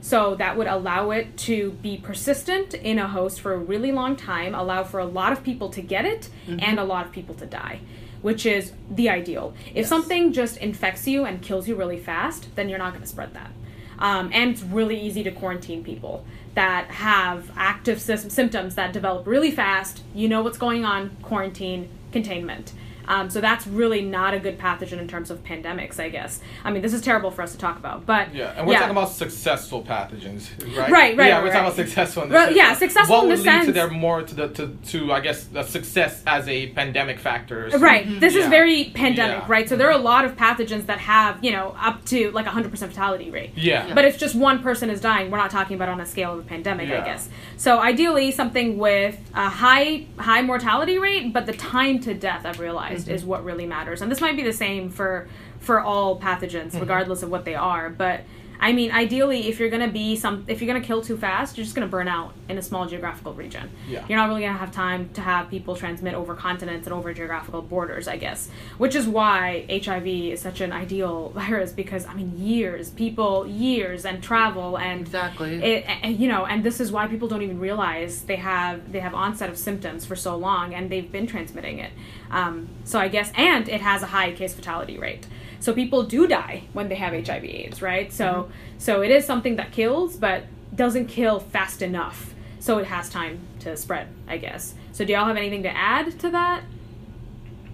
So 0.00 0.36
that 0.36 0.56
would 0.56 0.68
allow 0.68 1.10
it 1.10 1.36
to 1.38 1.72
be 1.82 1.96
persistent 1.96 2.72
in 2.74 2.98
a 2.98 3.08
host 3.08 3.40
for 3.40 3.52
a 3.52 3.58
really 3.58 3.92
long 3.92 4.16
time, 4.16 4.54
allow 4.54 4.84
for 4.84 5.00
a 5.00 5.04
lot 5.04 5.32
of 5.32 5.42
people 5.42 5.70
to 5.70 5.82
get 5.82 6.04
it 6.04 6.28
and 6.46 6.78
a 6.78 6.84
lot 6.84 7.04
of 7.04 7.12
people 7.12 7.34
to 7.36 7.46
die, 7.46 7.80
which 8.22 8.46
is 8.46 8.72
the 8.90 9.10
ideal. 9.10 9.54
If 9.74 9.86
something 9.86 10.32
just 10.32 10.56
infects 10.58 11.06
you 11.08 11.24
and 11.24 11.42
kills 11.42 11.66
you 11.66 11.74
really 11.74 11.98
fast, 11.98 12.54
then 12.54 12.68
you're 12.68 12.78
not 12.78 12.92
going 12.92 13.02
to 13.02 13.08
spread 13.08 13.34
that. 13.34 13.50
Um, 13.98 14.30
and 14.32 14.52
it's 14.52 14.62
really 14.62 14.98
easy 15.00 15.24
to 15.24 15.32
quarantine 15.32 15.82
people 15.82 16.24
that 16.54 16.86
have 16.90 17.50
active 17.56 17.98
sys- 17.98 18.30
symptoms 18.30 18.76
that 18.76 18.92
develop 18.92 19.26
really 19.26 19.50
fast. 19.50 20.02
You 20.14 20.28
know 20.28 20.42
what's 20.42 20.58
going 20.58 20.84
on, 20.84 21.16
quarantine, 21.22 21.88
containment. 22.12 22.72
Um, 23.08 23.30
so 23.30 23.40
that's 23.40 23.66
really 23.66 24.02
not 24.02 24.34
a 24.34 24.38
good 24.38 24.58
pathogen 24.58 24.98
in 24.98 25.08
terms 25.08 25.30
of 25.30 25.42
pandemics, 25.42 25.98
I 25.98 26.10
guess. 26.10 26.40
I 26.62 26.70
mean, 26.70 26.82
this 26.82 26.92
is 26.92 27.00
terrible 27.00 27.30
for 27.30 27.42
us 27.42 27.52
to 27.52 27.58
talk 27.58 27.78
about, 27.78 28.04
but 28.06 28.34
Yeah, 28.34 28.52
and 28.56 28.66
we're 28.66 28.74
talking 28.74 28.90
about 28.90 29.08
successful 29.10 29.82
pathogens, 29.82 30.50
right? 30.76 30.90
Right, 30.90 31.16
right, 31.16 31.28
Yeah, 31.28 31.34
right, 31.36 31.42
we're 31.44 31.50
talking 31.50 31.66
about 31.66 31.76
successful. 31.76 32.24
In 32.24 32.28
the 32.28 32.34
Well, 32.34 32.44
sense 32.46 32.56
yeah, 32.56 32.74
successful 32.74 33.16
What 33.16 33.22
in 33.24 33.28
would 33.30 33.38
the 33.38 33.42
lead 33.44 33.58
to 33.60 33.64
sense- 33.64 33.74
their 33.74 33.88
more 33.90 34.22
to 34.22 34.34
the 34.34 34.48
to, 34.48 34.68
to 34.88 35.12
I 35.12 35.20
guess 35.20 35.44
the 35.44 35.62
success 35.62 36.22
as 36.26 36.46
a 36.48 36.68
pandemic 36.68 37.18
factor. 37.18 37.66
or 37.68 37.78
Right. 37.78 38.04
something. 38.04 38.20
This 38.20 38.34
is 38.34 38.46
very 38.48 38.90
pandemic, 38.94 39.38
Yeah. 39.38 39.44
right? 39.48 39.68
So 39.68 39.76
there 39.76 39.88
are 39.88 39.92
a 39.98 40.04
lot 40.12 40.24
of 40.26 40.36
pathogens 40.36 40.86
that 40.86 40.98
have, 40.98 41.42
you 41.42 41.50
know, 41.52 41.74
up 41.80 42.04
to 42.06 42.30
like 42.32 42.46
a 42.46 42.50
100% 42.50 42.90
fatality 42.92 43.30
rate. 43.30 43.52
Yeah. 43.56 43.94
But 43.94 44.04
if 44.04 44.18
just 44.18 44.34
one 44.34 44.58
person 44.62 44.90
is 44.90 45.00
dying, 45.00 45.30
we're 45.30 45.38
not 45.38 45.50
talking 45.50 45.76
about 45.76 45.88
on 45.88 46.00
a 46.00 46.06
scale 46.06 46.32
of 46.34 46.40
a 46.40 46.42
pandemic, 46.42 46.90
I 46.90 47.00
guess. 47.04 47.28
So 47.56 47.78
ideally, 47.80 48.30
something 48.32 48.76
with 48.76 49.16
a 49.34 49.48
high 49.48 50.04
high 50.18 50.42
mortality 50.42 50.98
rate, 50.98 51.32
but 51.32 51.46
the 51.46 51.52
time 51.52 52.00
to 52.00 52.12
death, 52.14 52.44
I've 52.44 52.60
realized, 52.60 52.97
Mm-hmm. 53.04 53.14
is 53.14 53.24
what 53.24 53.44
really 53.44 53.66
matters. 53.66 54.02
And 54.02 54.10
this 54.10 54.20
might 54.20 54.36
be 54.36 54.42
the 54.42 54.52
same 54.52 54.90
for 54.90 55.28
for 55.60 55.80
all 55.80 56.20
pathogens, 56.20 56.68
Mm-hmm. 56.72 56.80
regardless 56.80 57.22
of 57.22 57.30
what 57.30 57.44
they 57.44 57.54
are. 57.54 57.90
But 57.90 58.20
I 58.60 58.72
mean, 58.72 58.90
ideally, 58.90 59.48
if 59.48 59.60
you're 59.60 59.70
gonna 59.70 59.88
be 59.90 60.16
some, 60.16 60.44
if 60.48 60.60
you're 60.60 60.72
gonna 60.72 60.84
kill 60.84 61.00
too 61.02 61.16
fast, 61.16 61.56
you're 61.56 61.64
just 61.64 61.74
gonna 61.74 61.86
burn 61.86 62.08
out 62.08 62.32
in 62.48 62.58
a 62.58 62.62
small 62.62 62.86
geographical 62.86 63.32
region. 63.34 63.70
Yeah. 63.88 64.04
You're 64.08 64.18
not 64.18 64.28
really 64.28 64.42
gonna 64.42 64.58
have 64.58 64.72
time 64.72 65.10
to 65.14 65.20
have 65.20 65.48
people 65.48 65.76
transmit 65.76 66.14
over 66.14 66.34
continents 66.34 66.86
and 66.86 66.94
over 66.94 67.12
geographical 67.14 67.62
borders, 67.62 68.08
I 68.08 68.16
guess. 68.16 68.48
Which 68.78 68.94
is 68.94 69.06
why 69.06 69.64
HIV 69.70 70.06
is 70.06 70.40
such 70.40 70.60
an 70.60 70.72
ideal 70.72 71.28
virus 71.34 71.72
because 71.72 72.04
I 72.06 72.14
mean, 72.14 72.36
years, 72.36 72.90
people, 72.90 73.46
years, 73.46 74.04
and 74.04 74.22
travel 74.22 74.76
and 74.78 75.02
Exactly. 75.02 75.62
it, 75.62 75.84
and, 76.02 76.18
you 76.18 76.28
know, 76.28 76.44
and 76.44 76.64
this 76.64 76.80
is 76.80 76.90
why 76.90 77.06
people 77.06 77.28
don't 77.28 77.42
even 77.42 77.60
realize 77.60 78.22
they 78.22 78.36
have 78.36 78.90
they 78.92 79.00
have 79.00 79.14
onset 79.14 79.48
of 79.48 79.56
symptoms 79.56 80.04
for 80.04 80.16
so 80.16 80.36
long, 80.36 80.74
and 80.74 80.90
they've 80.90 81.10
been 81.10 81.26
transmitting 81.26 81.78
it. 81.78 81.92
Um, 82.30 82.68
so 82.84 82.98
I 82.98 83.08
guess, 83.08 83.30
and 83.36 83.68
it 83.68 83.80
has 83.80 84.02
a 84.02 84.06
high 84.06 84.32
case 84.32 84.54
fatality 84.54 84.98
rate. 84.98 85.26
So 85.60 85.72
people 85.72 86.04
do 86.04 86.26
die 86.26 86.64
when 86.72 86.88
they 86.88 86.94
have 86.96 87.12
HIV/AIDS, 87.12 87.82
right? 87.82 88.12
So 88.12 88.50
so 88.78 89.02
it 89.02 89.10
is 89.10 89.24
something 89.24 89.56
that 89.56 89.72
kills, 89.72 90.16
but 90.16 90.44
doesn't 90.74 91.06
kill 91.06 91.40
fast 91.40 91.82
enough. 91.82 92.34
So 92.60 92.78
it 92.78 92.86
has 92.86 93.08
time 93.08 93.40
to 93.60 93.76
spread, 93.76 94.08
I 94.28 94.36
guess. 94.36 94.74
So 94.92 95.04
do 95.04 95.12
y'all 95.12 95.26
have 95.26 95.36
anything 95.36 95.62
to 95.64 95.76
add 95.76 96.18
to 96.20 96.30
that? 96.30 96.62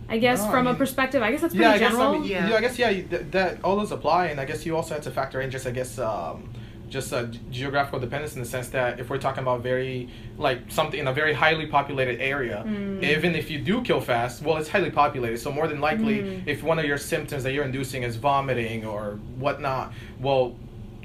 I 0.09 0.18
guess 0.18 0.40
No, 0.40 0.49
I 0.49 0.51
from 0.51 0.66
a 0.66 0.75
perspective, 0.75 1.23
I 1.23 1.31
guess 1.31 1.40
that's 1.40 1.55
pretty 1.55 1.64
yeah, 1.68 1.75
I 1.75 1.79
guess 1.79 1.92
general. 1.92 2.14
I 2.14 2.18
mean, 2.18 2.25
Yeah. 2.31 2.49
yeah. 2.51 2.57
I 2.57 2.61
guess 2.61 2.79
yeah, 2.79 2.90
you- 2.90 3.07
that, 3.09 3.33
that 3.33 3.64
all 3.64 3.77
those 3.77 3.90
apply, 3.92 4.27
and 4.27 4.38
I 4.40 4.44
guess 4.44 4.66
you 4.66 4.77
also 4.77 4.94
have 4.94 5.03
to 5.05 5.11
factor 5.11 5.40
in 5.40 5.51
just 5.51 5.66
I 5.66 5.70
guess 5.70 5.99
um, 5.99 6.51
just 6.88 7.11
ge- 7.12 7.40
geographical 7.51 7.99
dependence 7.99 8.35
in 8.35 8.40
the 8.42 8.47
sense 8.49 8.68
that 8.68 9.01
if 9.01 9.11
we're 9.11 9.18
talking 9.18 9.42
about 9.42 9.62
very 9.62 10.09
like 10.38 10.61
something 10.68 11.01
in 11.01 11.07
a 11.09 11.12
very 11.12 11.33
highly 11.33 11.66
populated 11.66 12.20
area, 12.20 12.62
Mm. 12.66 13.03
even 13.03 13.35
if 13.35 13.51
you 13.51 13.59
do 13.59 13.83
kill 13.83 14.01
fast, 14.01 14.42
well, 14.42 14.57
it's 14.57 14.68
highly 14.68 14.90
populated, 14.90 15.38
so 15.38 15.51
more 15.53 15.66
than 15.66 15.81
likely, 15.81 16.18
Mm. 16.20 16.42
if 16.47 16.62
one 16.62 16.79
of 16.79 16.85
your 16.85 16.99
symptoms 16.99 17.42
that 17.44 17.53
you're 17.53 17.64
inducing 17.64 18.03
is 18.03 18.16
vomiting 18.16 18.85
or 18.85 19.18
whatnot, 19.38 19.92
well. 20.20 20.57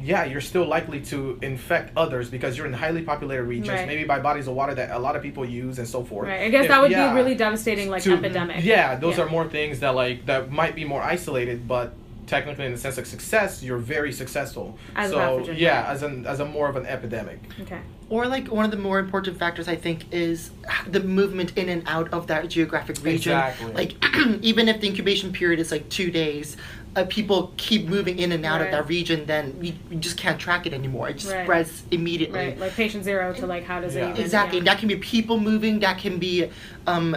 Yeah, 0.02 0.24
you're 0.24 0.39
still 0.39 0.65
likely 0.65 1.02
to 1.12 1.38
infect 1.42 1.92
others 1.98 2.30
because 2.30 2.58
you're 2.58 2.65
in 2.65 2.72
highly 2.72 3.02
populated 3.02 3.44
regions, 3.44 3.68
Right. 3.80 3.86
maybe 3.86 4.06
by 4.06 4.20
bodies 4.20 4.48
of 4.48 4.54
water 4.56 4.74
that 4.76 4.92
a 4.92 4.98
lot 4.98 5.18
of 5.18 5.22
people 5.22 5.44
use 5.44 5.78
and 5.78 5.86
so 5.86 6.06
forth. 6.06 6.30
Right. 6.30 6.44
I 6.44 6.50
guess 6.50 6.63
If- 6.63 6.70
that 6.70 6.82
would 6.82 6.89
yeah 6.92 7.10
be 7.10 7.15
really 7.20 7.36
devastating, 7.36 7.89
like 7.89 8.04
to- 8.04 8.13
epidemic. 8.13 8.63
Yeah, 8.63 8.96
those 8.96 9.18
Yeah. 9.18 9.26
are 9.26 9.30
more 9.30 9.44
things 9.50 9.82
that 9.82 9.96
like 9.96 10.26
that 10.28 10.54
might 10.54 10.74
be 10.74 10.86
more 10.86 11.02
isolated, 11.04 11.68
but 11.68 11.92
technically 12.30 12.65
in 12.65 12.72
the 12.72 12.78
sense 12.78 12.98
of 12.98 13.08
success, 13.08 13.63
you're 13.63 13.80
very 13.80 14.13
successful. 14.13 14.78
As 14.96 15.10
so 15.10 15.18
pathogen, 15.18 15.58
yeah, 15.58 15.86
as 15.89 16.04
an 16.04 16.26
as 16.28 16.39
a 16.39 16.46
more 16.46 16.70
of 16.70 16.76
an 16.76 16.86
epidemic. 16.86 17.39
Okay. 17.62 17.82
Or 18.10 18.28
like 18.28 18.48
one 18.48 18.65
of 18.65 18.72
the 18.72 18.78
more 18.78 19.00
important 19.00 19.38
factors 19.38 19.68
I 19.68 19.76
think 19.76 20.06
is 20.13 20.52
the 20.88 21.00
movement 21.02 21.58
in 21.58 21.70
and 21.70 21.84
out 21.88 22.13
of 22.13 22.28
that 22.28 22.48
geographic 22.48 22.98
region. 23.04 23.34
Exactly. 23.34 23.74
Like 23.74 24.06
even 24.42 24.70
if 24.70 24.80
the 24.80 24.88
incubation 24.88 25.34
period 25.34 25.60
is 25.60 25.72
like 25.72 25.89
two 25.89 26.12
days, 26.12 26.56
uh, 26.96 27.06
people 27.10 27.52
keep 27.58 27.88
moving 27.88 28.20
in 28.20 28.32
and 28.32 28.46
out 28.46 28.62
Right. 28.62 28.65
of 28.68 28.72
that 28.72 28.88
region, 28.88 29.26
then 29.26 29.58
you, 29.62 29.74
you 29.92 29.98
just 29.98 30.18
can't 30.18 30.39
track 30.39 30.65
it 30.68 30.74
anymore. 30.74 31.10
It 31.10 31.18
just 31.18 31.32
Right. 31.34 31.46
spreads 31.46 31.84
immediately. 31.92 32.39
Right. 32.39 32.60
Like 32.60 32.74
patient 32.76 33.04
zero 33.04 33.34
to 33.34 33.46
like 33.48 33.63
how 33.63 33.82
does 33.82 33.96
Yeah. 33.96 34.08
it 34.08 34.12
even 34.12 34.22
Exactly. 34.24 34.58
yeah. 34.60 34.65
That 34.65 34.78
can 34.80 34.88
be 34.88 34.96
people 34.98 35.39
moving. 35.39 35.80
That 35.80 35.98
can 35.98 36.18
be 36.20 36.50
um, 36.88 37.15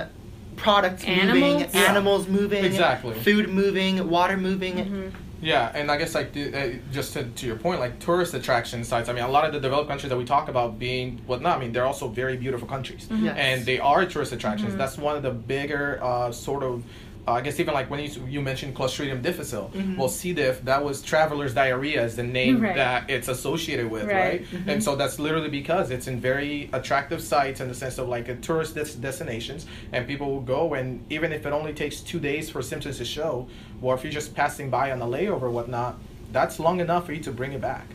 products 0.56 1.06
moving, 1.06 1.20
Animals? 1.28 1.74
Yeah. 1.74 1.80
animals 1.82 2.28
moving, 2.28 2.64
Exactly. 2.64 3.14
food 3.14 3.48
moving, 3.48 4.08
water 4.08 4.36
moving. 4.36 4.74
Mm-hmm. 4.76 5.08
Yeah, 5.44 5.72
and 5.74 5.90
I 5.90 5.96
guess 5.96 6.14
like 6.14 6.32
the, 6.32 6.54
uh, 6.54 6.72
just 6.92 7.14
to, 7.14 7.24
to 7.24 7.46
your 7.46 7.56
point, 7.56 7.80
like 7.80 7.98
tourist 7.98 8.32
attraction 8.32 8.84
sites. 8.84 9.08
I 9.08 9.12
mean, 9.12 9.24
a 9.24 9.28
lot 9.28 9.44
of 9.44 9.52
the 9.52 9.58
developed 9.58 9.88
countries 9.88 10.10
that 10.10 10.16
we 10.16 10.24
talk 10.24 10.48
about 10.48 10.78
being 10.78 11.18
whatnot. 11.26 11.56
I 11.56 11.60
mean, 11.60 11.72
they're 11.72 11.84
also 11.84 12.06
very 12.06 12.36
beautiful 12.36 12.68
countries, 12.68 13.08
Mm-hmm. 13.10 13.24
Yes. 13.24 13.36
and 13.38 13.66
they 13.66 13.80
are 13.80 14.06
tourist 14.06 14.32
attractions. 14.32 14.76
That's 14.76 14.96
one 14.96 15.16
of 15.16 15.22
the 15.24 15.32
bigger 15.32 15.98
uh, 16.02 16.30
sort 16.30 16.62
of 16.62 16.84
uh, 17.28 17.32
I 17.32 17.40
guess 17.40 17.60
even 17.60 17.72
like 17.74 17.88
when 17.88 18.00
you, 18.00 18.10
you 18.26 18.40
mentioned 18.40 18.74
Clostridium 18.74 19.22
difficile, 19.22 19.70
Mm-hmm. 19.74 19.96
well, 19.96 20.08
C. 20.08 20.32
diff 20.32 20.60
that 20.64 20.84
was 20.84 21.02
traveler's 21.02 21.54
diarrhea 21.54 22.04
is 22.04 22.16
the 22.16 22.22
name 22.22 22.60
Right. 22.60 22.74
that 22.74 23.08
it's 23.08 23.28
associated 23.28 23.88
with, 23.90 24.04
Right. 24.04 24.12
right? 24.14 24.44
Mm-hmm. 24.44 24.68
And 24.70 24.82
so 24.82 24.96
that's 24.96 25.18
literally 25.20 25.48
because 25.48 25.90
it's 25.92 26.08
in 26.08 26.20
very 26.20 26.68
attractive 26.72 27.22
sites 27.22 27.60
in 27.60 27.68
the 27.68 27.74
sense 27.74 27.98
of 27.98 28.08
like 28.08 28.28
a 28.28 28.34
tourist 28.36 28.74
des- 28.74 28.96
destinations, 29.00 29.66
and 29.92 30.06
people 30.06 30.32
will 30.32 30.40
go, 30.40 30.74
and 30.74 31.04
even 31.10 31.32
if 31.32 31.46
it 31.46 31.52
only 31.52 31.72
takes 31.72 32.00
two 32.00 32.18
days 32.18 32.50
for 32.50 32.60
symptoms 32.60 32.98
to 32.98 33.04
show, 33.04 33.46
or 33.80 33.94
if 33.94 34.02
you're 34.02 34.12
just 34.12 34.34
passing 34.34 34.68
by 34.70 34.90
on 34.90 35.00
a 35.00 35.06
layover 35.06 35.42
or 35.42 35.50
whatnot, 35.50 35.98
that's 36.32 36.58
long 36.58 36.80
enough 36.80 37.06
for 37.06 37.12
you 37.12 37.22
to 37.22 37.30
bring 37.30 37.52
it 37.52 37.60
back. 37.60 37.86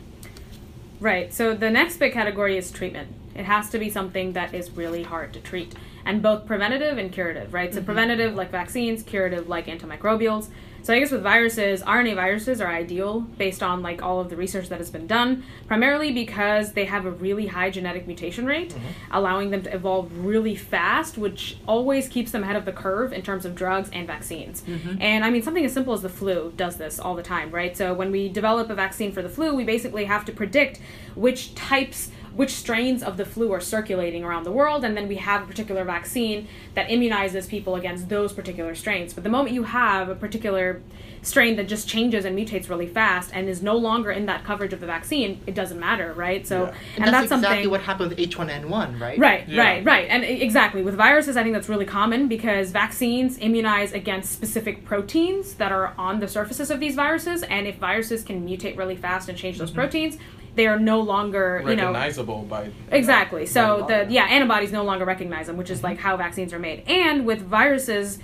Right. 1.00 1.32
So 1.32 1.54
the 1.54 1.70
next 1.70 1.98
big 1.98 2.12
category 2.12 2.56
is 2.56 2.70
treatment. 2.70 3.08
It 3.34 3.44
has 3.44 3.70
to 3.70 3.78
be 3.78 3.88
something 3.90 4.32
that 4.32 4.52
is 4.54 4.70
really 4.70 5.02
hard 5.04 5.32
to 5.34 5.40
treat, 5.40 5.74
and 6.08 6.22
both 6.22 6.46
preventative 6.46 6.96
and 6.96 7.12
curative. 7.12 7.52
Right. 7.54 7.72
So 7.72 7.78
mm-hmm. 7.78 7.86
preventative 7.86 8.34
like 8.34 8.50
vaccines, 8.50 9.02
curative 9.02 9.46
like 9.48 9.66
antimicrobials. 9.66 10.48
So 10.82 10.94
I 10.94 11.00
guess 11.00 11.10
with 11.10 11.22
viruses, 11.22 11.82
RNA 11.82 12.14
viruses 12.14 12.62
are 12.62 12.68
ideal 12.68 13.20
based 13.20 13.62
on 13.62 13.82
like 13.82 14.00
all 14.00 14.20
of 14.20 14.30
the 14.30 14.36
research 14.36 14.70
that 14.70 14.78
has 14.78 14.90
been 14.90 15.06
done, 15.06 15.44
primarily 15.66 16.12
because 16.12 16.72
they 16.72 16.86
have 16.86 17.04
a 17.04 17.10
really 17.10 17.46
high 17.46 17.68
genetic 17.68 18.06
mutation 18.06 18.46
rate, 18.46 18.70
mm-hmm. 18.70 18.86
allowing 19.10 19.50
them 19.50 19.62
to 19.64 19.74
evolve 19.74 20.10
really 20.24 20.54
fast, 20.54 21.18
which 21.18 21.58
always 21.66 22.08
keeps 22.08 22.30
them 22.30 22.42
ahead 22.42 22.56
of 22.56 22.64
the 22.64 22.72
curve 22.72 23.12
in 23.12 23.20
terms 23.20 23.44
of 23.44 23.54
drugs 23.54 23.90
and 23.92 24.06
vaccines. 24.06 24.62
Mm-hmm. 24.62 25.02
And 25.02 25.26
I 25.26 25.30
mean, 25.30 25.42
something 25.42 25.64
as 25.64 25.74
simple 25.74 25.92
as 25.92 26.00
the 26.00 26.08
flu 26.08 26.54
does 26.56 26.78
this 26.78 26.98
all 26.98 27.14
the 27.14 27.22
time, 27.22 27.50
right? 27.50 27.76
So 27.76 27.92
when 27.92 28.10
we 28.10 28.30
develop 28.30 28.70
a 28.70 28.74
vaccine 28.74 29.12
for 29.12 29.20
the 29.20 29.28
flu, 29.28 29.54
we 29.54 29.64
basically 29.64 30.06
have 30.06 30.24
to 30.24 30.32
predict 30.32 30.80
which 31.16 31.54
types 31.54 32.10
which 32.34 32.50
strains 32.50 33.02
of 33.02 33.16
the 33.16 33.24
flu 33.24 33.52
are 33.52 33.60
circulating 33.60 34.24
around 34.24 34.44
the 34.44 34.52
world, 34.52 34.84
and 34.84 34.96
then 34.96 35.08
we 35.08 35.16
have 35.16 35.42
a 35.42 35.46
particular 35.46 35.84
vaccine 35.84 36.48
that 36.74 36.88
immunizes 36.88 37.48
people 37.48 37.74
against 37.74 38.08
those 38.08 38.32
particular 38.32 38.74
strains. 38.74 39.12
But 39.12 39.24
the 39.24 39.30
moment 39.30 39.54
you 39.54 39.64
have 39.64 40.08
a 40.08 40.14
particular 40.14 40.80
strain 41.22 41.56
that 41.56 41.68
just 41.68 41.88
changes 41.88 42.24
and 42.24 42.38
mutates 42.38 42.68
really 42.68 42.86
fast 42.86 43.30
and 43.34 43.48
is 43.48 43.62
no 43.62 43.76
longer 43.76 44.10
in 44.10 44.26
that 44.26 44.44
coverage 44.44 44.72
of 44.72 44.80
the 44.80 44.86
vaccine, 44.86 45.40
it 45.46 45.54
doesn't 45.54 45.78
matter, 45.78 46.12
right? 46.14 46.46
So, 46.46 46.64
Yeah. 46.64 46.74
and, 46.96 47.04
And, 47.06 47.14
that's, 47.14 47.28
something. 47.28 47.50
exactly 47.50 47.66
what 47.68 47.80
happened 47.82 48.10
with 48.10 48.18
H1N1, 48.18 49.00
right? 49.00 49.18
Right, 49.18 49.48
Yeah. 49.48 49.62
right, 49.62 49.84
right. 49.84 50.06
And 50.08 50.24
exactly. 50.24 50.82
With 50.82 50.94
viruses, 50.94 51.36
I 51.36 51.42
think 51.42 51.54
that's 51.54 51.68
really 51.68 51.84
common 51.84 52.28
because 52.28 52.70
vaccines 52.70 53.38
immunize 53.38 53.92
against 53.92 54.32
specific 54.32 54.84
proteins 54.84 55.54
that 55.54 55.72
are 55.72 55.92
on 55.98 56.20
the 56.20 56.28
surfaces 56.28 56.70
of 56.70 56.80
these 56.80 56.94
viruses. 56.94 57.42
And 57.42 57.66
if 57.66 57.76
viruses 57.76 58.22
can 58.22 58.46
mutate 58.46 58.76
really 58.76 58.96
fast 58.96 59.28
and 59.28 59.36
change 59.36 59.58
those 59.58 59.70
mm-hmm. 59.70 59.80
proteins, 59.80 60.18
they 60.58 60.66
are 60.66 60.78
no 60.78 61.00
longer, 61.00 61.60
you 61.60 61.76
know. 61.76 61.92
Recognizable 61.92 62.42
by 62.42 62.70
Exactly. 62.90 63.42
by 63.42 63.46
So 63.46 63.86
the 63.88 63.98
body. 63.98 64.14
yeah, 64.14 64.24
antibodies 64.24 64.72
no 64.72 64.82
longer 64.82 65.04
recognize 65.04 65.46
them, 65.46 65.56
which 65.56 65.70
is 65.70 65.84
like 65.84 65.98
how 65.98 66.16
vaccines 66.16 66.52
are 66.52 66.58
made. 66.58 66.82
And 66.88 67.24
with 67.24 67.40
viruses, 67.40 68.18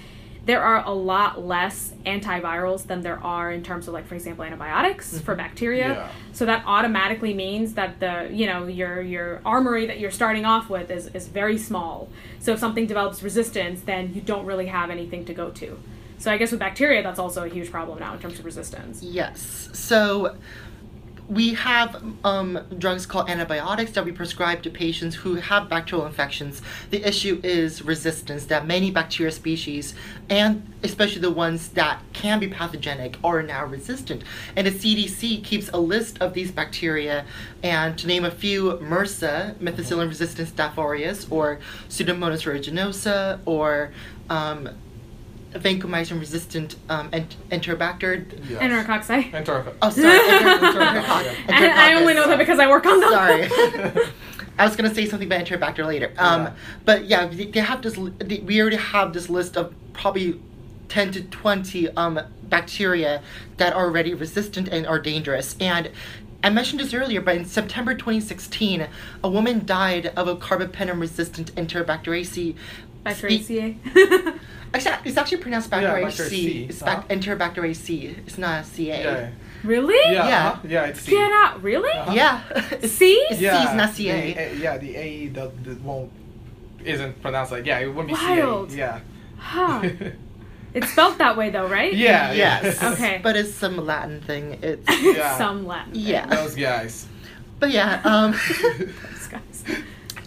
there 0.44 0.61
are 0.61 0.85
a 0.85 0.90
lot 0.90 1.40
less 1.40 1.94
antivirals 2.05 2.88
than 2.88 3.03
there 3.03 3.23
are 3.23 3.53
in 3.53 3.62
terms 3.62 3.87
of 3.87 3.94
like 3.94 4.07
for 4.07 4.16
example 4.16 4.44
antibiotics 4.44 5.14
mm-hmm. 5.14 5.25
for 5.25 5.37
bacteria. 5.37 5.88
Yeah. 5.88 6.09
So 6.33 6.44
that 6.47 6.64
automatically 6.66 7.35
means 7.35 7.75
that 7.75 8.01
the 8.01 8.29
you 8.33 8.47
know 8.47 8.66
your 8.66 9.01
your 9.01 9.40
armory 9.44 9.87
that 9.87 10.01
you're 10.01 10.11
starting 10.11 10.44
off 10.44 10.68
with 10.68 10.90
is 10.90 11.07
is 11.14 11.29
very 11.29 11.57
small. 11.57 12.09
So 12.40 12.53
if 12.55 12.59
something 12.59 12.87
develops 12.88 13.23
resistance, 13.23 13.83
then 13.83 14.12
you 14.12 14.20
don't 14.20 14.44
really 14.44 14.66
have 14.66 14.90
anything 14.90 15.25
to 15.27 15.35
go 15.35 15.51
to. 15.51 15.79
So 16.18 16.33
I 16.33 16.37
guess 16.38 16.51
with 16.51 16.61
bacteria, 16.61 17.03
that's 17.03 17.18
also 17.18 17.44
a 17.44 17.49
huge 17.49 17.70
problem 17.70 17.99
now 17.99 18.14
in 18.14 18.18
terms 18.18 18.38
of 18.38 18.44
resistance. 18.44 19.03
Yes. 19.03 19.68
So 19.73 20.37
we 21.29 21.55
have 21.55 22.03
um, 22.23 22.59
drugs 22.79 23.07
called 23.07 23.31
antibiotics 23.31 23.93
that 23.93 24.05
we 24.05 24.13
prescribe 24.13 24.63
to 24.63 24.71
patients 24.71 25.15
who 25.15 25.37
have 25.37 25.69
bacterial 25.69 26.07
infections. 26.07 26.61
The 26.91 27.07
issue 27.07 27.41
is 27.43 27.83
resistance, 27.83 28.47
that 28.47 28.67
many 28.67 28.91
bacteria 28.91 29.33
species, 29.33 29.95
and 30.29 30.71
especially 30.83 31.23
the 31.23 31.31
ones 31.31 31.69
that 31.71 32.03
can 32.13 32.41
be 32.41 32.49
pathogenic, 32.49 33.17
are 33.25 33.43
now 33.43 33.65
resistant. 33.65 34.23
And 34.55 34.67
the 34.67 34.71
CDC 34.71 35.43
keeps 35.43 35.71
a 35.71 35.79
list 35.79 36.19
of 36.21 36.35
these 36.35 36.51
bacteria, 36.51 37.25
and 37.63 37.97
to 37.99 38.07
name 38.07 38.25
a 38.25 38.31
few, 38.31 38.73
MRSA, 38.75 39.55
methicillin 39.55 40.09
resistant 40.09 40.55
Staph 40.55 40.77
aureus, 40.77 41.27
or 41.31 41.59
Pseudomonas 41.89 42.45
aeruginosa, 42.45 43.41
or 43.47 43.93
um, 44.29 44.69
vancomycin 45.55 46.19
resistant 46.21 46.77
um, 46.88 47.09
ent- 47.12 47.37
enterobacter. 47.51 48.25
Yes. 48.49 48.62
Enterococci. 48.62 49.33
Enter- 49.33 49.73
Oh, 49.83 49.90
sorry. 49.90 50.19
Enter- 50.19 50.79
Enterococcus. 50.79 51.37
I, 51.49 51.93
I 51.93 51.95
only 51.95 52.14
know 52.14 52.27
that 52.29 52.38
because 52.38 52.59
I 52.59 52.69
work 52.69 52.87
on 52.87 53.01
them. 53.01 53.11
Sorry. 53.11 53.49
I 54.59 54.64
was 54.67 54.77
gonna 54.77 54.95
say 54.95 55.07
something 55.07 55.27
about 55.27 55.45
Enterobacter 55.47 55.85
later. 55.87 56.12
Um, 56.19 56.43
Yeah. 56.45 56.53
but 56.85 57.05
yeah, 57.07 57.27
they, 57.27 57.47
they 57.47 57.61
have 57.61 57.83
this. 57.83 57.99
They, 58.19 58.38
we 58.40 58.61
already 58.61 58.77
have 58.77 59.12
this 59.12 59.29
list 59.29 59.57
of 59.57 59.75
probably 59.93 60.40
ten 60.88 61.11
to 61.12 61.23
twenty 61.25 61.88
um, 61.97 62.21
bacteria 62.45 63.23
that 63.57 63.73
are 63.73 63.85
already 63.87 64.14
resistant 64.14 64.69
and 64.69 64.87
are 64.87 64.99
dangerous. 65.01 65.57
And 65.61 65.90
I 66.45 66.51
mentioned 66.51 66.79
this 66.81 66.93
earlier, 66.93 67.23
but 67.23 67.37
in 67.37 67.47
September 67.47 67.95
2016, 67.95 68.87
a 69.25 69.29
woman 69.31 69.64
died 69.64 70.12
of 70.14 70.29
a 70.29 70.37
carbapenem-resistant 70.37 71.55
Enterobacteriaceae. 71.55 72.55
Bacteriaceae. 73.05 73.77
Actually, 74.75 74.97
it's 75.05 75.17
actually 75.17 75.38
pronounced 75.38 75.71
Yeah, 75.71 75.83
Bacteriaceae. 75.83 76.05
Bacteriaceae. 76.07 76.69
It's 76.71 76.83
Uh-huh. 76.83 77.03
bac- 77.03 77.09
Enterobacteriaceae. 77.09 78.27
It's 78.27 78.38
not 78.38 78.62
a 78.62 78.64
CA. 78.64 79.03
Yeah. 79.05 79.31
really? 79.62 79.95
Yeah. 80.12 80.29
Yeah. 80.29 80.49
uh-huh. 80.49 80.61
Yeah. 80.69 80.85
It's 80.87 81.01
C. 81.01 81.11
Get 81.12 81.31
out. 81.33 81.62
Really? 81.62 81.93
Uh-huh. 81.93 82.12
Yeah. 82.12 82.40
C? 82.83 83.12
It's 83.31 83.40
Yeah. 83.40 83.57
C, 83.59 83.64
it's 83.64 83.75
not 83.75 83.95
CA. 83.95 84.33
The, 84.33 84.40
A- 84.40 84.55
yeah. 84.57 84.79
The 84.79 84.97
A 84.97 85.29
the, 85.29 85.53
the 85.62 85.75
won't 85.77 86.11
isn't 86.85 87.23
pronounced 87.23 87.53
like 87.53 87.64
yeah. 87.67 87.79
It 87.79 87.87
wouldn't 87.87 88.09
be 88.09 88.14
Wild. 88.14 88.71
CA. 88.73 88.77
Yeah. 88.79 89.01
Huh. 89.38 89.88
It's 90.75 90.90
spelled 90.90 91.19
that 91.19 91.37
way 91.37 91.51
though, 91.51 91.69
right? 91.69 91.95
yeah. 91.95 92.33
Yes. 92.33 92.83
Yeah. 92.83 92.90
Okay. 92.90 93.21
But 93.23 93.37
it's 93.37 93.55
some 93.55 93.77
Latin 93.87 94.21
thing. 94.23 94.59
It's 94.61 94.90
Yeah. 95.03 95.38
Some 95.38 95.69
Latin. 95.69 95.93
thing. 95.93 96.03
Yeah. 96.03 96.27
Those 96.27 96.57
guys. 96.57 97.07
but 97.61 97.71
yeah, 97.71 98.01
um 98.05 98.33
Those 98.33 99.27
guys. 99.29 99.64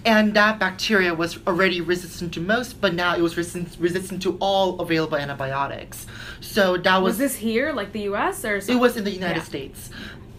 And 0.08 0.34
that 0.36 0.58
bacteria 0.58 1.13
was 1.13 1.38
already 1.46 1.82
resistant 1.82 2.34
to 2.36 2.39
most, 2.39 2.80
but 2.80 2.93
now 2.93 3.13
it 3.15 3.22
was 3.22 3.36
resistant 3.36 3.76
resistant 3.78 4.22
to 4.24 4.38
all 4.39 4.80
available 4.80 5.17
antibiotics. 5.17 6.08
So 6.39 6.78
that 6.78 7.02
was, 7.02 7.12
Was 7.13 7.17
this 7.17 7.36
here, 7.36 7.74
like 7.74 7.91
the 7.91 8.04
U.S. 8.12 8.46
or? 8.46 8.56
it 8.56 8.80
was 8.80 8.96
in 8.96 9.04
the 9.04 9.12
United 9.12 9.39
Yeah. 9.39 9.43
States. 9.43 9.89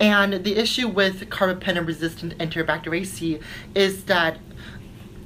And 0.00 0.42
the 0.42 0.56
issue 0.56 0.88
with 0.88 1.28
carbapenem 1.28 1.86
resistant 1.86 2.38
Enterobacteriaceae 2.38 3.42
is 3.74 4.04
that 4.04 4.38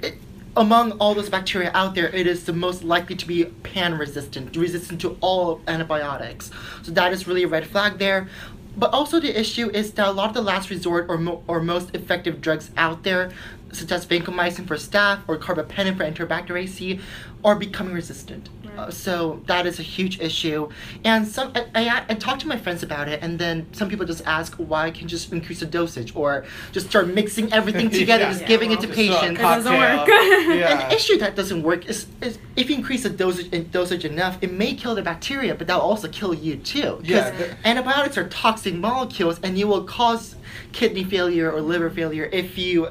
it, 0.03 0.15
among 0.57 0.93
all 0.93 1.15
those 1.15 1.29
bacteria 1.31 1.71
out 1.73 1.95
there, 1.95 2.09
it 2.09 2.27
is 2.27 2.45
the 2.45 2.53
most 2.53 2.83
likely 2.83 3.15
to 3.15 3.27
be 3.27 3.45
pan 3.45 3.97
resistant, 3.97 4.57
resistant 4.57 5.01
to 5.03 5.17
all 5.21 5.61
antibiotics. 5.69 6.51
So 6.83 6.91
that 6.93 7.13
is 7.13 7.29
really 7.29 7.45
a 7.45 7.49
red 7.49 7.67
flag 7.67 7.99
there. 7.99 8.29
But 8.75 8.95
also 8.95 9.21
the 9.21 9.39
issue 9.39 9.69
is 9.71 9.93
that 9.93 10.09
a 10.09 10.13
lot 10.13 10.29
of 10.31 10.35
the 10.35 10.41
last 10.43 10.71
resort 10.71 11.07
or, 11.11 11.19
mo- 11.19 11.43
or 11.47 11.61
most 11.61 11.95
effective 11.95 12.41
drugs 12.41 12.71
out 12.79 13.03
there, 13.03 13.31
such 13.73 13.91
as 13.93 14.07
vancomycin 14.07 14.67
for 14.67 14.77
staph 14.77 15.21
or 15.29 15.37
carbapenem 15.39 15.97
for 15.97 16.05
Enterobacteriaceae, 16.05 17.01
are 17.45 17.57
becoming 17.57 17.93
resistant. 17.95 18.49
Uh, 18.79 18.91
so 18.91 19.43
that 19.47 19.67
is 19.67 19.79
a 19.79 19.83
huge 19.83 20.19
issue. 20.21 20.69
And 21.05 21.27
some 21.27 21.53
I, 21.55 21.67
I, 21.75 22.05
I 22.09 22.15
talked 22.15 22.41
to 22.43 22.49
my 22.49 22.57
friends 22.57 22.83
about 22.83 23.09
it, 23.09 23.21
and 23.23 23.39
then 23.39 23.67
some 23.73 23.89
people 23.91 24.07
just 24.07 24.25
ask 24.27 24.55
why 24.57 24.87
I 24.87 24.91
can 24.91 25.09
just 25.09 25.31
increase 25.33 25.61
the 25.61 25.67
dosage 25.67 26.15
or 26.17 26.45
just 26.71 26.89
start 26.89 27.09
mixing 27.09 27.53
everything 27.53 27.91
together, 28.01 28.25
Yeah. 28.25 28.31
just 28.31 28.43
Yeah, 28.43 28.49
giving 28.49 28.71
well, 28.71 28.79
it 28.79 28.87
to 28.87 28.95
patients. 28.95 29.39
It 29.41 29.43
doesn't 29.43 29.73
work. 29.77 30.09
yeah. 30.09 30.87
An 30.87 30.93
issue 30.93 31.19
that 31.19 31.37
doesn't 31.37 31.63
work 31.63 31.87
is, 31.87 32.07
is 32.23 32.39
if 32.57 32.71
you 32.71 32.77
increase 32.77 33.03
the 33.03 33.11
dosage 33.11 33.51
dosage 33.71 34.05
enough, 34.05 34.39
it 34.41 34.53
may 34.53 34.75
kill 34.75 34.95
the 34.95 35.03
bacteria, 35.03 35.55
but 35.55 35.67
that'll 35.67 35.83
also 35.83 36.09
kill 36.09 36.33
you 36.33 36.57
too. 36.57 36.99
Because 37.03 37.39
Yeah, 37.39 37.55
antibiotics 37.65 38.17
are 38.17 38.29
toxic 38.29 38.75
molecules, 38.75 39.39
and 39.43 39.59
you 39.59 39.67
will 39.67 39.85
cause 39.85 40.37
kidney 40.73 41.05
failure 41.05 41.51
or 41.51 41.61
liver 41.61 41.91
failure 41.91 42.29
if 42.33 42.59
you 42.59 42.89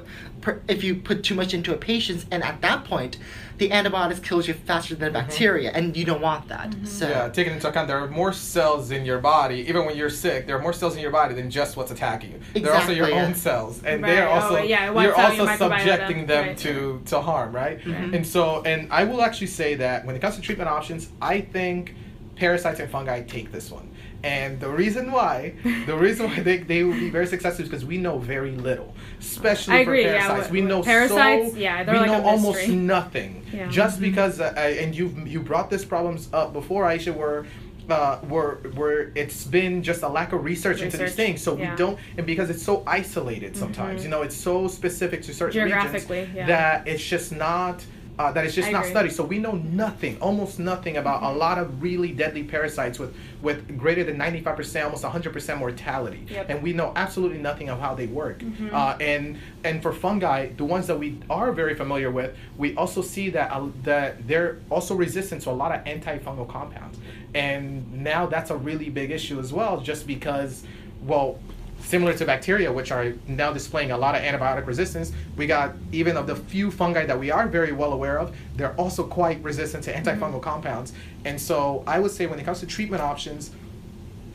if 0.68 0.84
you 0.84 0.96
put 0.96 1.24
too 1.24 1.36
much 1.36 1.54
into 1.54 1.74
a 1.74 1.78
patient, 1.78 2.26
and 2.32 2.44
at 2.44 2.62
that 2.62 2.84
point, 2.86 3.18
the 3.58 3.72
antibiotics 3.72 4.20
kills 4.20 4.48
you 4.48 4.56
faster 4.56 4.96
than 4.96 5.14
the 5.14 5.20
bacteria, 5.20 5.72
and 5.72 5.96
you 5.96 6.04
don't 6.04 6.22
want 6.22 6.48
that. 6.48 6.74
So 6.84 7.08
Yeah, 7.08 7.30
taking 7.30 7.54
into 7.54 7.70
account 7.70 7.88
there 7.88 8.00
are 8.00 8.08
more 8.08 8.34
cells 8.34 8.90
in 8.90 9.06
your 9.06 9.20
body, 9.20 9.58
even 9.70 9.86
when 9.86 9.96
you're 9.96 10.10
sick, 10.10 10.48
there 10.48 10.58
are 10.58 10.62
more 10.62 10.74
cells 10.74 10.96
in 10.96 11.02
your 11.02 11.12
body 11.12 11.36
than 11.36 11.52
just 11.52 11.78
what's 11.78 11.92
attacking 11.92 12.32
you. 12.32 12.38
exactly, 12.38 12.62
They're 12.62 12.74
also 12.74 12.92
your 12.92 13.10
yeah. 13.10 13.24
own 13.24 13.36
cells. 13.36 13.84
And 13.84 14.02
Right, 14.02 14.16
they're 14.16 14.28
oh, 14.28 14.32
also 14.32 14.58
yeah, 14.64 14.86
you're 14.86 15.16
out 15.16 15.36
your 15.36 15.44
also 15.44 15.46
microbiota, 15.46 15.78
subjecting 15.78 16.26
them 16.26 16.48
right. 16.48 16.58
to, 16.58 17.02
to 17.06 17.22
harm, 17.22 17.56
right? 17.56 17.80
Mm-hmm. 17.80 18.16
And 18.16 18.26
so 18.26 18.64
and 18.64 18.92
I 18.92 19.04
will 19.04 19.22
actually 19.22 19.48
say 19.48 19.76
that 19.76 20.06
when 20.06 20.16
it 20.16 20.20
comes 20.20 20.38
to 20.38 20.42
treatment 20.42 20.70
options, 20.70 21.10
I 21.22 21.42
think 21.42 21.94
parasites 22.36 22.80
and 22.80 22.90
fungi 22.90 23.22
take 23.22 23.52
this 23.52 23.70
one. 23.70 23.91
And 24.24 24.60
the 24.60 24.70
reason 24.70 25.12
why, 25.12 25.54
the 25.86 25.98
reason 25.98 26.28
why 26.28 26.42
they, 26.42 26.58
they 26.58 26.84
will 26.84 26.94
be 26.94 27.10
very 27.10 27.26
successful 27.26 27.64
is 27.64 27.70
because 27.70 27.86
we 27.86 27.98
know 27.98 28.20
very 28.20 28.52
little, 28.52 28.94
especially 29.20 29.76
I 29.76 29.80
agree, 29.80 30.04
for 30.04 30.10
yeah, 30.12 30.28
parasites. 30.28 30.42
with- 30.44 30.52
we 30.52 30.62
know 30.62 30.84
parasites, 30.84 31.54
so, 31.54 31.58
yeah, 31.58 31.92
we 31.92 31.98
like 31.98 32.08
know 32.08 32.24
almost 32.24 32.68
nothing. 32.70 33.44
Yeah. 33.52 33.68
Just 33.70 33.98
Mhm. 33.98 34.02
because, 34.02 34.40
uh, 34.40 34.54
I- 34.56 34.78
and 34.82 34.96
you 34.96 35.16
you 35.26 35.40
brought 35.40 35.70
this 35.70 35.84
problems 35.84 36.30
up 36.34 36.54
before, 36.54 36.86
Aisha, 36.86 37.16
where 37.16 37.46
uh, 37.90 38.18
where 38.20 38.52
where 38.76 39.12
it's 39.16 39.44
been 39.46 39.84
just 39.84 40.04
a 40.04 40.08
lack 40.08 40.34
of 40.34 40.44
research, 40.44 40.82
into 40.82 40.98
these 40.98 41.16
things. 41.16 41.42
So 41.42 41.58
yeah. 41.58 41.64
Mm-hmm. 41.64 41.72
we 41.72 41.78
don't, 41.78 41.98
and 42.18 42.26
because 42.26 42.50
it's 42.50 42.64
so 42.64 42.84
isolated 42.88 43.58
sometimes, 43.58 44.04
you 44.04 44.10
know, 44.10 44.22
it's 44.22 44.36
so 44.36 44.68
specific 44.68 45.24
to 45.24 45.34
certain 45.34 45.64
regions 45.64 46.08
yeah. 46.36 46.46
that 46.48 46.88
it's 46.88 47.04
just 47.04 47.32
not. 47.32 47.84
Uh, 48.22 48.32
that 48.34 48.46
is 48.46 48.54
just 48.54 48.68
I 48.70 48.72
not 48.72 48.80
agree. 48.82 48.92
studied. 48.92 49.12
So 49.14 49.24
we 49.24 49.40
know 49.40 49.54
nothing, 49.54 50.18
almost 50.22 50.60
nothing 50.60 50.98
about 50.98 51.24
a 51.24 51.32
lot 51.36 51.58
of 51.58 51.82
really 51.82 52.12
deadly 52.12 52.44
parasites 52.44 53.00
with 53.00 53.12
with 53.42 53.60
greater 53.78 54.04
than 54.04 54.18
ninety 54.18 54.42
five 54.42 54.56
percent, 54.56 54.86
almost 54.86 55.04
hundred 55.04 55.34
percent 55.34 55.60
mortality, 55.60 56.22
Yep. 56.30 56.50
and 56.50 56.64
we 56.64 56.72
know 56.74 56.94
absolutely 56.96 57.40
nothing 57.40 57.70
of 57.70 57.80
how 57.80 57.94
they 57.96 58.08
work. 58.08 58.44
Uh, 58.72 58.96
and 59.14 59.38
and 59.64 59.82
for 59.82 59.92
fungi, 59.94 60.50
the 60.62 60.66
ones 60.76 60.86
that 60.88 61.00
we 61.00 61.10
are 61.30 61.52
very 61.52 61.76
familiar 61.76 62.12
with, 62.12 62.36
we 62.58 62.76
also 62.76 63.02
see 63.02 63.30
that 63.32 63.52
uh, 63.52 63.68
that 63.84 64.28
they're 64.28 64.58
also 64.70 64.94
resistant 64.96 65.42
to 65.44 65.50
a 65.50 65.58
lot 65.64 65.72
of 65.76 65.84
antifungal 65.86 66.48
compounds, 66.48 66.98
and 67.34 67.92
now 68.12 68.26
that's 68.28 68.52
a 68.52 68.56
really 68.70 68.90
big 68.90 69.10
issue 69.12 69.40
as 69.40 69.52
well, 69.52 69.82
just 69.82 70.06
because, 70.06 70.64
well. 71.12 71.40
Similar 71.84 72.14
to 72.14 72.26
bacteria, 72.26 72.72
which 72.72 72.92
are 72.92 73.14
now 73.28 73.52
displaying 73.52 73.92
a 73.92 73.98
lot 73.98 74.16
of 74.16 74.22
antibiotic 74.22 74.66
resistance, 74.66 75.12
we 75.36 75.48
got 75.48 75.74
even 75.92 76.16
of 76.18 76.28
the 76.28 76.36
few 76.36 76.72
fungi 76.72 77.06
that 77.06 77.20
we 77.20 77.32
are 77.32 77.48
very 77.48 77.72
well 77.72 77.94
aware 77.94 78.20
of, 78.20 78.36
they're 78.56 78.76
also 78.76 79.04
quite 79.04 79.42
resistant 79.44 79.84
to 79.86 79.94
mm-hmm. 79.94 80.08
antifungal 80.08 80.42
compounds. 80.42 80.94
And 81.26 81.40
so 81.40 81.84
I 81.86 82.00
would 82.00 82.12
say 82.12 82.26
when 82.28 82.40
it 82.40 82.46
comes 82.46 82.60
to 82.62 82.66
treatment 82.66 83.02
options, 83.02 83.52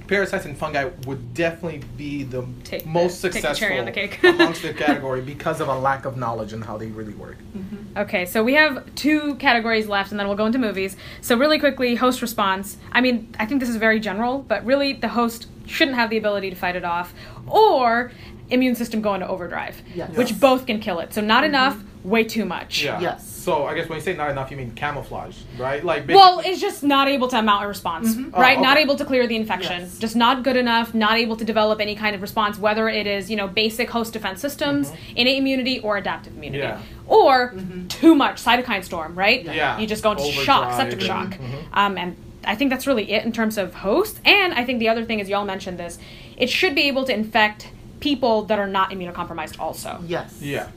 parasites 0.07 0.45
and 0.45 0.57
fungi 0.57 0.89
would 1.07 1.35
definitely 1.35 1.83
be 1.97 2.23
the 2.23 2.47
Take 2.65 2.85
the- 2.85 2.89
most 2.89 3.23
take 3.23 3.33
the 3.33 3.41
successful 3.41 3.69
cherry 3.69 3.79
on 3.79 3.85
the 3.87 3.93
cake. 3.93 4.21
amongst 4.23 4.63
the 4.63 4.73
category 4.73 5.21
because 5.21 5.61
of 5.61 5.69
a 5.69 5.79
lack 5.79 6.05
of 6.05 6.17
knowledge 6.17 6.53
on 6.53 6.63
how 6.63 6.77
they 6.77 6.87
really 6.87 7.15
work. 7.15 7.39
Mm-hmm. 7.57 7.99
Okay, 7.99 8.27
so 8.27 8.45
we 8.45 8.55
have 8.55 8.95
two 8.95 9.37
categories 9.37 9.89
left, 9.89 10.11
and 10.11 10.21
then 10.21 10.27
we'll 10.27 10.37
go 10.37 10.47
into 10.47 10.59
movies. 10.59 10.97
So, 11.21 11.37
really 11.37 11.59
quickly, 11.59 11.95
host 11.95 12.23
response. 12.23 12.77
I 12.93 13.01
mean, 13.01 13.35
I 13.39 13.47
think 13.47 13.61
this 13.61 13.69
is 13.69 13.77
very 13.77 14.01
general, 14.01 14.41
but 14.43 14.65
really, 14.65 14.93
the 14.93 15.09
host 15.09 15.49
shouldn't 15.67 15.97
have 15.97 16.11
the 16.11 16.17
ability 16.17 16.51
to 16.51 16.57
fight 16.57 16.77
it 16.77 16.85
off, 16.85 17.13
or 17.49 18.13
immune 18.51 18.75
system 18.75 19.01
go 19.01 19.15
into 19.15 19.27
overdrive, 19.27 19.83
Yes. 19.95 20.11
which 20.17 20.31
Yes. 20.31 20.39
both 20.39 20.67
can 20.67 20.79
kill 20.81 21.01
it. 21.01 21.13
So, 21.13 21.21
not 21.21 21.43
enough, 21.45 21.77
way 22.05 22.23
too 22.23 22.45
much. 22.45 22.85
Yeah. 22.85 23.01
Yes. 23.01 23.27
So 23.27 23.65
I 23.67 23.75
guess 23.75 23.89
when 23.89 23.99
you 23.99 24.03
say 24.05 24.15
not 24.15 24.31
enough, 24.31 24.51
you 24.51 24.57
mean 24.57 24.73
camouflage, 24.73 25.37
right? 25.57 25.85
Like 25.85 26.09
Well, 26.09 26.41
it's 26.45 26.61
just 26.61 26.83
not 26.85 27.07
able 27.09 27.29
to 27.29 27.41
mount 27.43 27.65
a 27.65 27.69
response, 27.69 28.17
Oh, 28.17 28.41
right? 28.41 28.61
Not 28.61 28.77
okay. 28.77 28.83
able 28.83 28.97
to 28.97 29.05
clear 29.05 29.27
the 29.29 29.37
infection. 29.37 29.83
Yes. 29.83 29.99
Just 29.99 30.17
not 30.17 30.43
good 30.45 30.57
enough, 30.57 30.95
not 30.95 31.17
able 31.19 31.37
to 31.37 31.45
develop 31.45 31.81
any 31.81 31.95
kind 31.97 32.15
of 32.17 32.23
response, 32.23 32.59
whether 32.59 32.89
it 32.89 33.07
is, 33.07 33.31
you 33.31 33.37
know, 33.37 33.47
basic 33.49 33.89
host 33.91 34.13
defense 34.13 34.41
systems, 34.41 34.93
innate 35.15 35.39
immunity, 35.39 35.79
or 35.81 35.97
adaptive 35.97 36.37
immunity. 36.37 36.63
Yeah. 36.65 36.79
Or 37.07 37.55
too 37.89 38.15
much 38.17 38.43
cytokine 38.43 38.85
storm, 38.85 39.15
right? 39.17 39.45
Yeah. 39.45 39.79
You 39.79 39.87
just 39.87 40.03
go 40.03 40.13
into 40.13 40.25
shock, 40.33 40.73
septic 40.75 40.99
and- 40.99 41.07
shock. 41.07 41.29
Mhm. 41.35 41.39
Um, 41.73 41.99
and 41.99 42.17
I 42.47 42.55
think 42.55 42.71
that's 42.71 42.87
really 42.87 43.11
it 43.13 43.25
in 43.25 43.33
terms 43.33 43.59
of 43.59 43.75
hosts. 43.75 44.21
And 44.25 44.55
I 44.55 44.65
think 44.65 44.79
the 44.79 44.89
other 44.89 45.05
thing 45.05 45.21
is, 45.21 45.29
y'all 45.29 45.45
mentioned 45.45 45.79
this, 45.79 45.99
it 46.37 46.49
should 46.49 46.75
be 46.75 46.83
able 46.83 47.05
to 47.05 47.13
infect 47.13 47.71
people 48.01 48.43
that 48.45 48.59
are 48.59 48.67
not 48.67 48.91
immunocompromised 48.91 49.59
also. 49.59 50.03
Yes. 50.07 50.41
Yeah. 50.41 50.69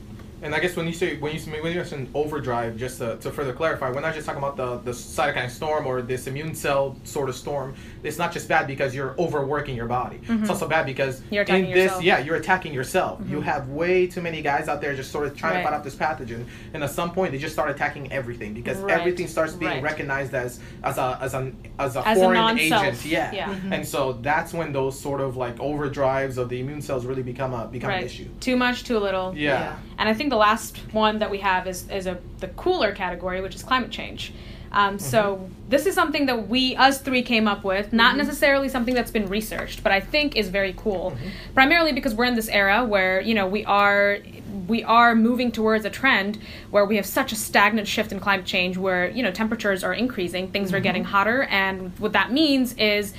And 0.41 0.55
I 0.55 0.59
guess 0.59 0.75
when 0.75 0.87
you 0.87 0.93
say 0.93 1.17
when 1.17 1.33
you 1.35 1.39
when 1.51 1.71
you 1.73 1.77
mention 1.79 2.09
overdrive, 2.13 2.77
just 2.77 2.99
to, 2.99 3.17
to 3.17 3.31
further 3.31 3.51
clarify, 3.53 3.89
we're 3.91 3.99
not 4.01 4.13
just 4.13 4.25
talking 4.25 4.41
about 4.41 4.55
the 4.55 4.77
the 4.79 4.91
cytokine 4.91 5.49
storm 5.49 5.85
or 5.85 6.01
this 6.01 6.27
immune 6.27 6.55
cell 6.55 6.95
sort 7.03 7.27
of 7.29 7.35
storm. 7.35 7.73
It's 8.03 8.17
not 8.17 8.31
just 8.31 8.47
bad 8.47 8.65
because 8.67 8.95
you're 8.95 9.15
overworking 9.19 9.75
your 9.75 9.87
body. 9.87 10.19
It's 10.27 10.49
also 10.49 10.67
bad 10.67 10.85
because 10.85 11.19
Mm-hmm. 11.19 11.33
You're 11.33 11.43
attacking 11.43 11.65
in 11.65 11.71
this, 11.71 11.83
yourself. 11.83 11.99
Mm-hmm. 11.99 12.07
yeah, 12.07 12.19
you're 12.19 12.35
attacking 12.35 12.73
yourself. 12.73 13.21
You 13.27 13.41
have 13.41 13.69
way 13.69 14.07
too 14.07 14.21
many 14.21 14.41
guys 14.41 14.67
out 14.67 14.79
there 14.81 14.95
just 14.95 15.11
sort 15.11 15.25
of 15.27 15.35
trying 15.35 15.55
Right. 15.55 15.61
to 15.61 15.67
fight 15.69 15.73
off 15.77 15.83
this 15.83 15.95
pathogen, 15.95 16.45
and 16.73 16.83
at 16.83 16.89
some 16.91 17.11
point 17.11 17.31
they 17.31 17.37
just 17.37 17.53
start 17.53 17.69
attacking 17.69 18.11
everything 18.11 18.53
because 18.53 18.77
Right. 18.77 18.97
everything 18.99 19.27
starts 19.27 19.53
being 19.53 19.71
Right. 19.71 19.83
recognized 19.83 20.33
as 20.33 20.59
as 20.83 20.97
a 20.97 21.17
as 21.21 21.33
an 21.33 21.57
as 21.79 21.95
a 21.95 22.07
As 22.07 22.17
a 22.17 22.21
foreign 22.21 22.35
non-self. 22.37 22.83
agent. 22.85 23.05
Yeah. 23.05 23.31
Yeah. 23.33 23.47
Mhm. 23.55 23.73
And 23.73 23.87
so 23.87 24.13
that's 24.21 24.53
when 24.53 24.71
those 24.71 24.97
sort 24.99 25.19
of 25.21 25.35
like 25.35 25.57
overdrives 25.57 26.37
of 26.37 26.47
the 26.49 26.59
immune 26.59 26.81
cells 26.81 27.05
really 27.05 27.23
become 27.23 27.53
a 27.53 27.67
become 27.67 27.91
an 27.91 28.03
issue. 28.03 28.27
Too 28.39 28.55
much, 28.55 28.83
too 28.85 28.99
little. 28.99 29.33
Yeah. 29.35 29.75
And 29.97 30.07
I 30.07 30.13
think 30.13 30.28
the 30.29 30.37
last 30.37 30.77
one 30.91 31.19
that 31.19 31.29
we 31.29 31.39
have 31.39 31.67
is, 31.67 31.89
is 31.89 32.07
a 32.07 32.19
the 32.39 32.47
cooler 32.49 32.93
category, 32.93 33.41
which 33.41 33.55
is 33.55 33.63
climate 33.63 33.91
change. 33.91 34.33
Um, 34.71 34.95
mm-hmm. 34.95 35.03
So 35.03 35.49
this 35.67 35.85
is 35.85 35.95
something 35.95 36.27
that 36.27 36.47
we, 36.47 36.75
us 36.75 37.01
three, 37.01 37.21
came 37.21 37.47
up 37.47 37.63
with. 37.63 37.91
Not 37.91 38.09
mm-hmm. 38.09 38.17
necessarily 38.19 38.69
something 38.69 38.93
that's 38.93 39.11
been 39.11 39.27
researched, 39.27 39.83
but 39.83 39.91
I 39.91 39.99
think 39.99 40.35
is 40.35 40.49
very 40.49 40.73
cool. 40.77 41.11
Mm-hmm. 41.11 41.53
Primarily 41.53 41.93
because 41.93 42.13
we're 42.13 42.25
in 42.25 42.35
this 42.35 42.49
era 42.49 42.85
where 42.85 43.21
you 43.21 43.33
know 43.33 43.47
we 43.47 43.65
are 43.65 44.19
we 44.67 44.83
are 44.83 45.15
moving 45.15 45.51
towards 45.51 45.83
a 45.85 45.89
trend 45.89 46.39
where 46.69 46.85
we 46.85 46.95
have 46.95 47.05
such 47.05 47.31
a 47.31 47.35
stagnant 47.35 47.87
shift 47.87 48.11
in 48.11 48.19
climate 48.19 48.45
change, 48.45 48.77
where 48.77 49.09
you 49.09 49.23
know 49.23 49.31
temperatures 49.31 49.83
are 49.83 49.93
increasing, 49.93 50.51
things 50.51 50.73
are 50.73 50.79
getting 50.79 51.03
hotter, 51.03 51.43
and 51.43 51.97
what 51.99 52.13
that 52.13 52.31
means 52.31 52.73
is 52.73 53.13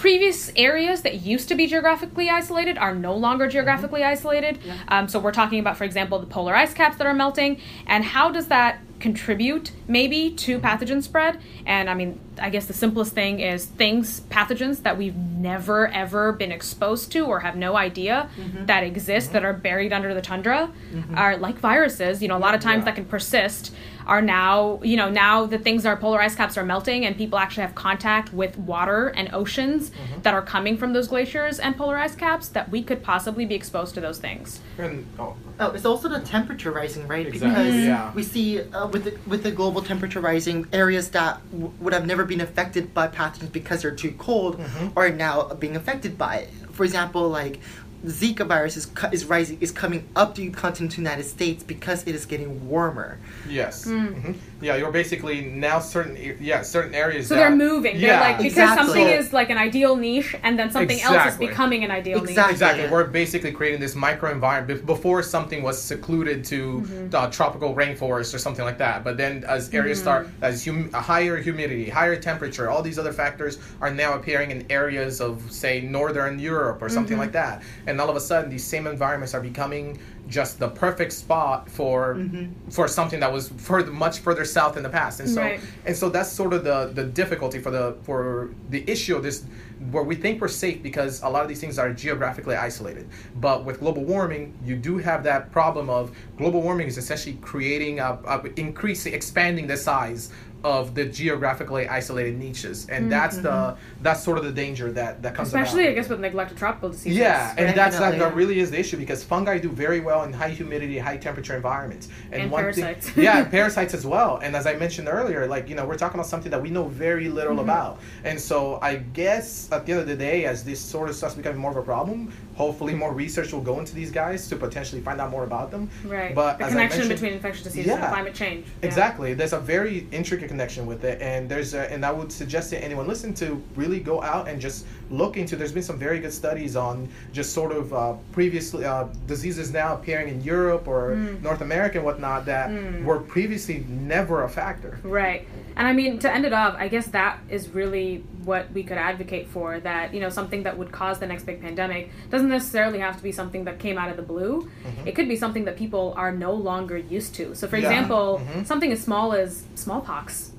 previous 0.00 0.50
areas 0.56 1.02
that 1.02 1.20
used 1.20 1.46
to 1.46 1.54
be 1.54 1.66
geographically 1.66 2.30
isolated 2.30 2.78
are 2.78 2.94
no 2.94 3.14
longer 3.14 3.46
geographically 3.46 4.02
isolated. 4.02 4.58
Um, 4.88 5.08
so 5.08 5.18
we're 5.18 5.30
talking 5.30 5.60
about, 5.60 5.76
for 5.76 5.84
example, 5.84 6.18
the 6.18 6.26
polar 6.26 6.56
ice 6.56 6.72
caps 6.72 6.96
that 6.96 7.06
are 7.06 7.12
melting, 7.12 7.60
and 7.86 8.02
how 8.02 8.30
does 8.30 8.46
that 8.46 8.80
contribute 8.98 9.72
maybe 9.86 10.30
to 10.30 10.58
pathogen 10.58 11.02
spread? 11.02 11.38
And 11.66 11.90
I 11.90 11.94
mean, 11.94 12.18
I 12.40 12.48
guess 12.48 12.64
the 12.64 12.72
simplest 12.72 13.12
thing 13.12 13.40
is 13.40 13.66
things, 13.66 14.22
pathogens 14.30 14.82
that 14.84 14.96
we've 14.96 15.16
never 15.16 15.88
ever 15.88 16.32
been 16.32 16.52
exposed 16.52 17.12
to 17.12 17.26
or 17.26 17.40
have 17.40 17.56
no 17.56 17.76
idea 17.76 18.30
mm-hmm. 18.38 18.64
that 18.66 18.82
exist 18.82 19.34
that 19.34 19.42
mm-hmm. 19.42 19.46
are 19.48 19.52
buried 19.52 19.92
under 19.92 20.14
the 20.14 20.22
tundra 20.22 20.72
mm-hmm. 20.94 21.14
are 21.14 21.36
like 21.36 21.58
viruses. 21.58 22.22
You 22.22 22.28
know, 22.28 22.38
a 22.38 22.44
lot 22.46 22.54
of 22.54 22.62
times 22.62 22.80
Yeah. 22.80 22.84
that 22.86 22.94
can 22.94 23.04
persist 23.04 23.74
are 24.10 24.20
now 24.20 24.80
you 24.82 24.96
know 24.96 25.08
now 25.08 25.46
the 25.46 25.58
things 25.66 25.86
are 25.86 25.96
polar 25.96 26.20
ice 26.20 26.34
caps 26.34 26.58
are 26.58 26.64
melting 26.64 27.06
and 27.06 27.16
people 27.16 27.38
actually 27.38 27.62
have 27.62 27.74
contact 27.76 28.32
with 28.34 28.58
water 28.58 29.08
and 29.18 29.32
oceans 29.32 29.92
that 30.24 30.34
are 30.34 30.42
coming 30.42 30.76
from 30.76 30.92
those 30.92 31.06
glaciers 31.14 31.60
and 31.60 31.76
polar 31.76 31.96
ice 31.96 32.16
caps 32.16 32.48
that 32.48 32.68
we 32.74 32.82
could 32.82 33.00
possibly 33.04 33.44
be 33.46 33.54
exposed 33.54 33.94
to 33.94 34.00
those 34.00 34.18
things 34.18 34.60
And, 34.78 35.06
oh, 35.18 35.36
Oh, 35.62 35.70
it's 35.76 35.84
also 35.84 36.08
the 36.08 36.20
temperature 36.20 36.72
rising, 36.72 37.06
right? 37.06 37.26
Exactly, 37.26 37.50
Because 37.70 37.84
yeah. 37.84 38.12
we 38.14 38.22
see 38.22 38.62
uh, 38.62 38.86
with 38.88 39.04
the, 39.04 39.12
with 39.32 39.42
the 39.42 39.50
global 39.50 39.82
temperature 39.82 40.18
rising, 40.32 40.66
areas 40.72 41.10
that 41.10 41.38
w- 41.52 41.70
would 41.82 41.92
have 41.92 42.06
never 42.06 42.24
been 42.24 42.40
affected 42.40 42.94
by 42.94 43.06
pathogens 43.08 43.52
because 43.52 43.82
they're 43.82 43.94
too 44.04 44.12
cold 44.12 44.58
Mm-hmm. 44.58 44.98
are 44.98 45.10
now 45.10 45.34
being 45.64 45.76
affected 45.76 46.16
by 46.16 46.34
it. 46.44 46.48
For 46.72 46.84
example, 46.84 47.28
like 47.28 47.60
Zika 48.04 48.46
virus 48.46 48.76
is 48.76 48.86
cu- 48.86 49.08
is 49.12 49.24
rising 49.26 49.58
is 49.60 49.70
coming 49.70 50.08
up 50.16 50.34
to 50.36 50.40
the 50.40 50.50
continental 50.50 51.02
United 51.02 51.24
States 51.24 51.62
because 51.62 52.02
it 52.06 52.14
is 52.14 52.24
getting 52.26 52.68
warmer. 52.68 53.18
Yes. 53.48 53.84
hmm 53.84 54.32
Yeah, 54.62 54.76
you're 54.76 54.90
basically 54.92 55.40
now 55.42 55.78
certain 55.80 56.36
yeah 56.40 56.60
certain 56.62 56.94
areas. 56.94 57.28
so 57.28 57.34
that, 57.34 57.40
they're 57.40 57.56
moving 57.56 57.98
they're 57.98 58.08
Yeah. 58.14 58.20
like 58.20 58.36
because 58.38 58.52
Exactly. 58.52 58.86
something 58.86 59.06
is 59.06 59.32
like 59.32 59.48
an 59.50 59.56
ideal 59.58 59.96
niche 59.96 60.36
and 60.42 60.58
then 60.58 60.70
something 60.70 61.00
else 61.00 61.32
is 61.32 61.38
becoming 61.38 61.82
an 61.84 61.90
ideal 61.90 62.18
Exactly. 62.22 62.52
Exactly. 62.52 62.82
Yeah. 62.84 62.90
We're 62.92 63.04
basically 63.04 63.52
creating 63.52 63.80
this 63.80 63.94
micro 63.94 64.30
environment 64.30 64.84
before 64.84 65.22
something 65.22 65.62
was 65.62 65.80
secluded 65.80 66.44
to 66.46 66.60
Mm-hmm. 66.60 67.08
the 67.10 67.26
tropical 67.28 67.74
rainforest 67.74 68.34
or 68.34 68.38
something 68.38 68.64
like 68.64 68.78
that. 68.78 69.02
But 69.02 69.16
then 69.16 69.44
as 69.48 69.72
areas 69.72 69.98
Mm-hmm. 69.98 70.04
start, 70.04 70.28
as 70.42 70.64
hum- 70.64 70.90
a 70.94 71.00
higher 71.00 71.36
humidity, 71.38 71.88
higher 71.88 72.16
temperature, 72.16 72.68
all 72.70 72.82
these 72.82 72.98
other 72.98 73.12
factors 73.12 73.58
are 73.80 73.90
now 73.90 74.14
appearing 74.14 74.50
in 74.50 74.66
areas 74.70 75.20
of, 75.20 75.40
say, 75.50 75.80
northern 75.80 76.38
Europe 76.38 76.78
or 76.82 76.88
something 76.88 77.14
Mm-hmm. 77.14 77.20
like 77.20 77.32
that. 77.32 77.62
And 77.86 78.00
all 78.00 78.10
of 78.10 78.16
a 78.16 78.20
sudden, 78.20 78.50
these 78.50 78.64
same 78.64 78.86
environments 78.86 79.34
are 79.34 79.40
becoming 79.40 79.98
just 80.30 80.58
the 80.58 80.68
perfect 80.68 81.12
spot 81.12 81.68
for 81.68 82.14
mm-hmm. 82.14 82.70
for 82.70 82.88
something 82.88 83.20
that 83.20 83.32
was 83.32 83.48
further, 83.48 83.92
much 83.92 84.20
further 84.20 84.44
south 84.44 84.76
in 84.76 84.82
the 84.82 84.88
past. 84.88 85.20
And 85.20 85.28
so 85.28 85.42
Right. 85.42 85.60
and 85.84 85.96
so 85.96 86.08
that's 86.08 86.30
sort 86.30 86.52
of 86.54 86.64
the 86.64 86.90
the 86.94 87.04
difficulty 87.04 87.58
for 87.58 87.70
the 87.70 87.96
for 88.02 88.50
the 88.70 88.88
issue 88.88 89.16
of 89.16 89.22
this 89.22 89.44
where 89.90 90.02
we 90.02 90.14
think 90.14 90.40
we're 90.40 90.48
safe 90.48 90.82
because 90.82 91.22
a 91.22 91.28
lot 91.28 91.42
of 91.42 91.48
these 91.48 91.60
things 91.60 91.78
are 91.78 91.90
geographically 91.90 92.54
isolated 92.54 93.08
but 93.36 93.64
with 93.64 93.80
global 93.80 94.04
warming 94.04 94.52
you 94.62 94.76
do 94.76 94.98
have 94.98 95.24
that 95.24 95.50
problem 95.52 95.88
of 95.88 96.14
global 96.36 96.60
warming 96.60 96.86
is 96.86 96.98
essentially 96.98 97.38
creating 97.40 97.98
a, 97.98 98.18
a 98.26 98.42
increasing 98.60 99.14
expanding 99.14 99.66
the 99.66 99.76
size 99.76 100.30
of 100.64 100.94
the 100.94 101.04
geographically 101.04 101.88
isolated 101.88 102.38
niches 102.38 102.86
and 102.88 103.10
that's 103.10 103.38
the 103.38 103.76
that's 104.02 104.22
sort 104.22 104.36
of 104.38 104.44
the 104.44 104.52
danger 104.52 104.92
that 104.92 105.22
that 105.22 105.34
comes 105.34 105.48
Mm-hmm. 105.48 105.56
especially 105.58 105.82
about. 105.84 105.92
i 105.92 105.94
guess 105.94 106.08
with 106.08 106.20
neglected 106.20 106.56
tropical 106.58 106.90
diseases 106.90 107.18
Yeah, 107.18 107.54
and 107.56 107.76
that's 107.76 107.98
that, 107.98 108.18
that 108.18 108.34
really 108.34 108.60
is 108.60 108.70
the 108.70 108.78
issue 108.78 108.96
because 108.96 109.22
fungi 109.24 109.58
do 109.58 109.68
very 109.70 110.00
well 110.00 110.24
in 110.24 110.32
high 110.32 110.50
humidity, 110.50 110.98
high 110.98 111.16
temperature 111.16 111.56
environments, 111.56 112.08
And 112.32 112.50
one 112.50 112.62
parasites. 112.62 113.10
Thing, 113.10 113.24
yeah, 113.28 113.44
parasites 113.58 113.94
as 113.94 114.04
well. 114.06 114.38
And 114.42 114.54
as 114.54 114.66
I 114.66 114.74
mentioned 114.76 115.08
earlier, 115.08 115.46
like 115.46 115.68
you 115.68 115.74
know, 115.74 115.84
we're 115.86 115.96
talking 115.98 116.18
about 116.18 116.26
something 116.28 116.50
that 116.50 116.60
we 116.62 116.70
know 116.70 116.84
very 116.88 117.28
little 117.28 117.50
Mm-hmm. 117.56 117.60
about. 117.70 117.98
And 118.24 118.38
so 118.40 118.78
I 118.82 118.96
guess 118.96 119.68
at 119.72 119.84
the 119.86 119.92
end 119.92 120.00
of 120.02 120.06
the 120.06 120.16
day, 120.16 120.44
as 120.44 120.62
this 120.64 120.80
sort 120.80 121.08
of 121.08 121.16
stuff's 121.16 121.34
becoming 121.34 121.58
more 121.60 121.70
of 121.72 121.76
a 121.76 121.82
problem, 121.82 122.32
hopefully 122.54 122.94
more 122.94 123.12
research 123.12 123.52
will 123.52 123.60
go 123.72 123.78
into 123.80 123.94
these 123.94 124.10
guys 124.10 124.48
to 124.50 124.56
potentially 124.56 125.00
find 125.00 125.20
out 125.20 125.30
more 125.30 125.44
about 125.44 125.70
them. 125.70 125.88
right 126.04 126.34
But 126.34 126.58
the 126.58 126.64
as 126.64 126.70
I 126.70 126.74
connection 126.74 126.98
mentioned- 127.00 127.20
between 127.20 127.32
infectious 127.34 127.64
diseases 127.64 127.92
and 127.92 128.00
climate 128.04 128.34
change 128.34 128.66
Yeah. 128.66 128.86
Exactly. 128.88 129.34
There's 129.34 129.52
a 129.52 129.58
very 129.60 130.06
intricate 130.12 130.48
connection 130.50 130.84
with 130.84 131.04
it, 131.04 131.22
and 131.22 131.48
there's 131.48 131.74
a, 131.74 131.90
and 131.92 132.04
I 132.04 132.10
would 132.10 132.32
suggest 132.32 132.70
to 132.70 132.84
anyone 132.84 133.06
listen 133.06 133.32
to 133.34 133.62
really 133.76 134.00
go 134.00 134.20
out 134.20 134.48
and 134.48 134.60
just 134.60 134.84
look 135.10 135.36
into. 135.36 135.56
There's 135.56 135.72
been 135.72 135.82
some 135.82 135.98
very 135.98 136.20
good 136.20 136.32
studies 136.32 136.76
on 136.76 137.08
just 137.32 137.52
sort 137.52 137.72
of 137.72 137.92
uh, 137.92 138.14
previously 138.32 138.84
uh, 138.84 139.04
diseases 139.26 139.72
now 139.72 139.94
appearing 139.94 140.28
in 140.28 140.42
Europe 140.42 140.86
or 140.88 141.00
Mm. 141.10 141.42
North 141.42 141.60
America 141.60 141.98
and 141.98 142.04
whatnot 142.04 142.46
that 142.46 142.70
were 143.02 143.18
previously 143.18 143.84
never 143.88 144.44
a 144.44 144.48
factor. 144.48 145.00
Right. 145.02 145.46
And 145.76 145.86
I 145.88 145.92
mean, 145.92 146.18
to 146.20 146.32
end 146.32 146.44
it 146.44 146.52
off, 146.52 146.74
I 146.78 146.88
guess 146.88 147.08
that 147.08 147.38
is 147.48 147.68
really 147.70 148.22
what 148.44 148.70
we 148.72 148.82
could 148.84 148.96
advocate 148.98 149.48
for 149.48 149.80
that, 149.80 150.14
you 150.14 150.20
know, 150.20 150.28
something 150.28 150.62
that 150.62 150.76
would 150.78 150.92
cause 150.92 151.18
the 151.18 151.26
next 151.26 151.44
big 151.44 151.60
pandemic 151.60 152.10
doesn't 152.30 152.48
necessarily 152.48 152.98
have 153.00 153.16
to 153.16 153.22
be 153.22 153.32
something 153.32 153.64
that 153.64 153.78
came 153.78 153.98
out 153.98 154.10
of 154.10 154.16
the 154.16 154.22
blue. 154.22 154.70
It 155.04 155.12
could 155.16 155.28
be 155.28 155.36
something 155.36 155.64
that 155.64 155.76
people 155.76 156.14
are 156.16 156.32
no 156.32 156.52
longer 156.52 156.96
used 156.96 157.34
to. 157.36 157.54
So, 157.54 157.66
for 157.66 157.76
Yeah. 157.76 157.88
example, 157.88 158.40
Mhm. 158.54 158.66
something 158.66 158.92
as 158.92 159.00
small 159.02 159.32
as 159.32 159.64
smallpox. 159.74 160.49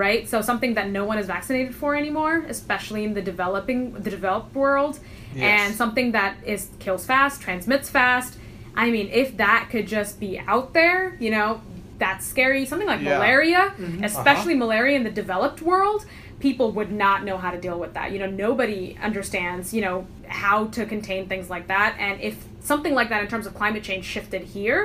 Right, 0.00 0.26
so 0.32 0.40
something 0.40 0.72
that 0.78 0.88
no 0.98 1.04
one 1.04 1.18
is 1.18 1.26
vaccinated 1.26 1.74
for 1.74 1.94
anymore, 1.94 2.36
especially 2.48 3.02
in 3.04 3.12
the 3.18 3.20
developing, 3.32 3.78
the 4.06 4.10
developed 4.18 4.54
world, 4.54 4.94
Yes. 5.34 5.44
and 5.60 5.74
something 5.82 6.12
that 6.12 6.32
is 6.54 6.68
kills 6.84 7.04
fast, 7.12 7.34
transmits 7.42 7.88
fast. 7.90 8.38
I 8.74 8.90
mean, 8.90 9.08
if 9.12 9.36
that 9.36 9.68
could 9.70 9.86
just 9.86 10.18
be 10.18 10.32
out 10.54 10.72
there, 10.72 11.16
you 11.24 11.30
know, 11.30 11.60
that's 11.98 12.24
scary. 12.26 12.64
Something 12.64 12.88
like 12.88 13.02
Yeah. 13.02 13.18
malaria, 13.18 13.62
Mm-hmm. 13.78 14.04
especially 14.10 14.54
Uh-huh. 14.54 14.64
malaria 14.66 14.96
in 14.96 15.04
the 15.04 15.10
developed 15.22 15.60
world, 15.60 16.06
people 16.46 16.68
would 16.76 16.90
not 16.90 17.18
know 17.26 17.36
how 17.36 17.50
to 17.50 17.60
deal 17.66 17.78
with 17.84 17.92
that. 17.98 18.06
You 18.12 18.18
know, 18.22 18.30
nobody 18.46 18.96
understands, 19.08 19.74
you 19.74 19.82
know, 19.86 20.06
how 20.28 20.58
to 20.76 20.86
contain 20.86 21.22
things 21.32 21.50
like 21.50 21.66
that. 21.74 21.90
And 21.98 22.18
if 22.22 22.36
something 22.60 22.94
like 22.94 23.08
that 23.10 23.20
in 23.24 23.28
terms 23.28 23.46
of 23.46 23.52
climate 23.54 23.82
change 23.82 24.06
shifted 24.06 24.42
here, 24.56 24.80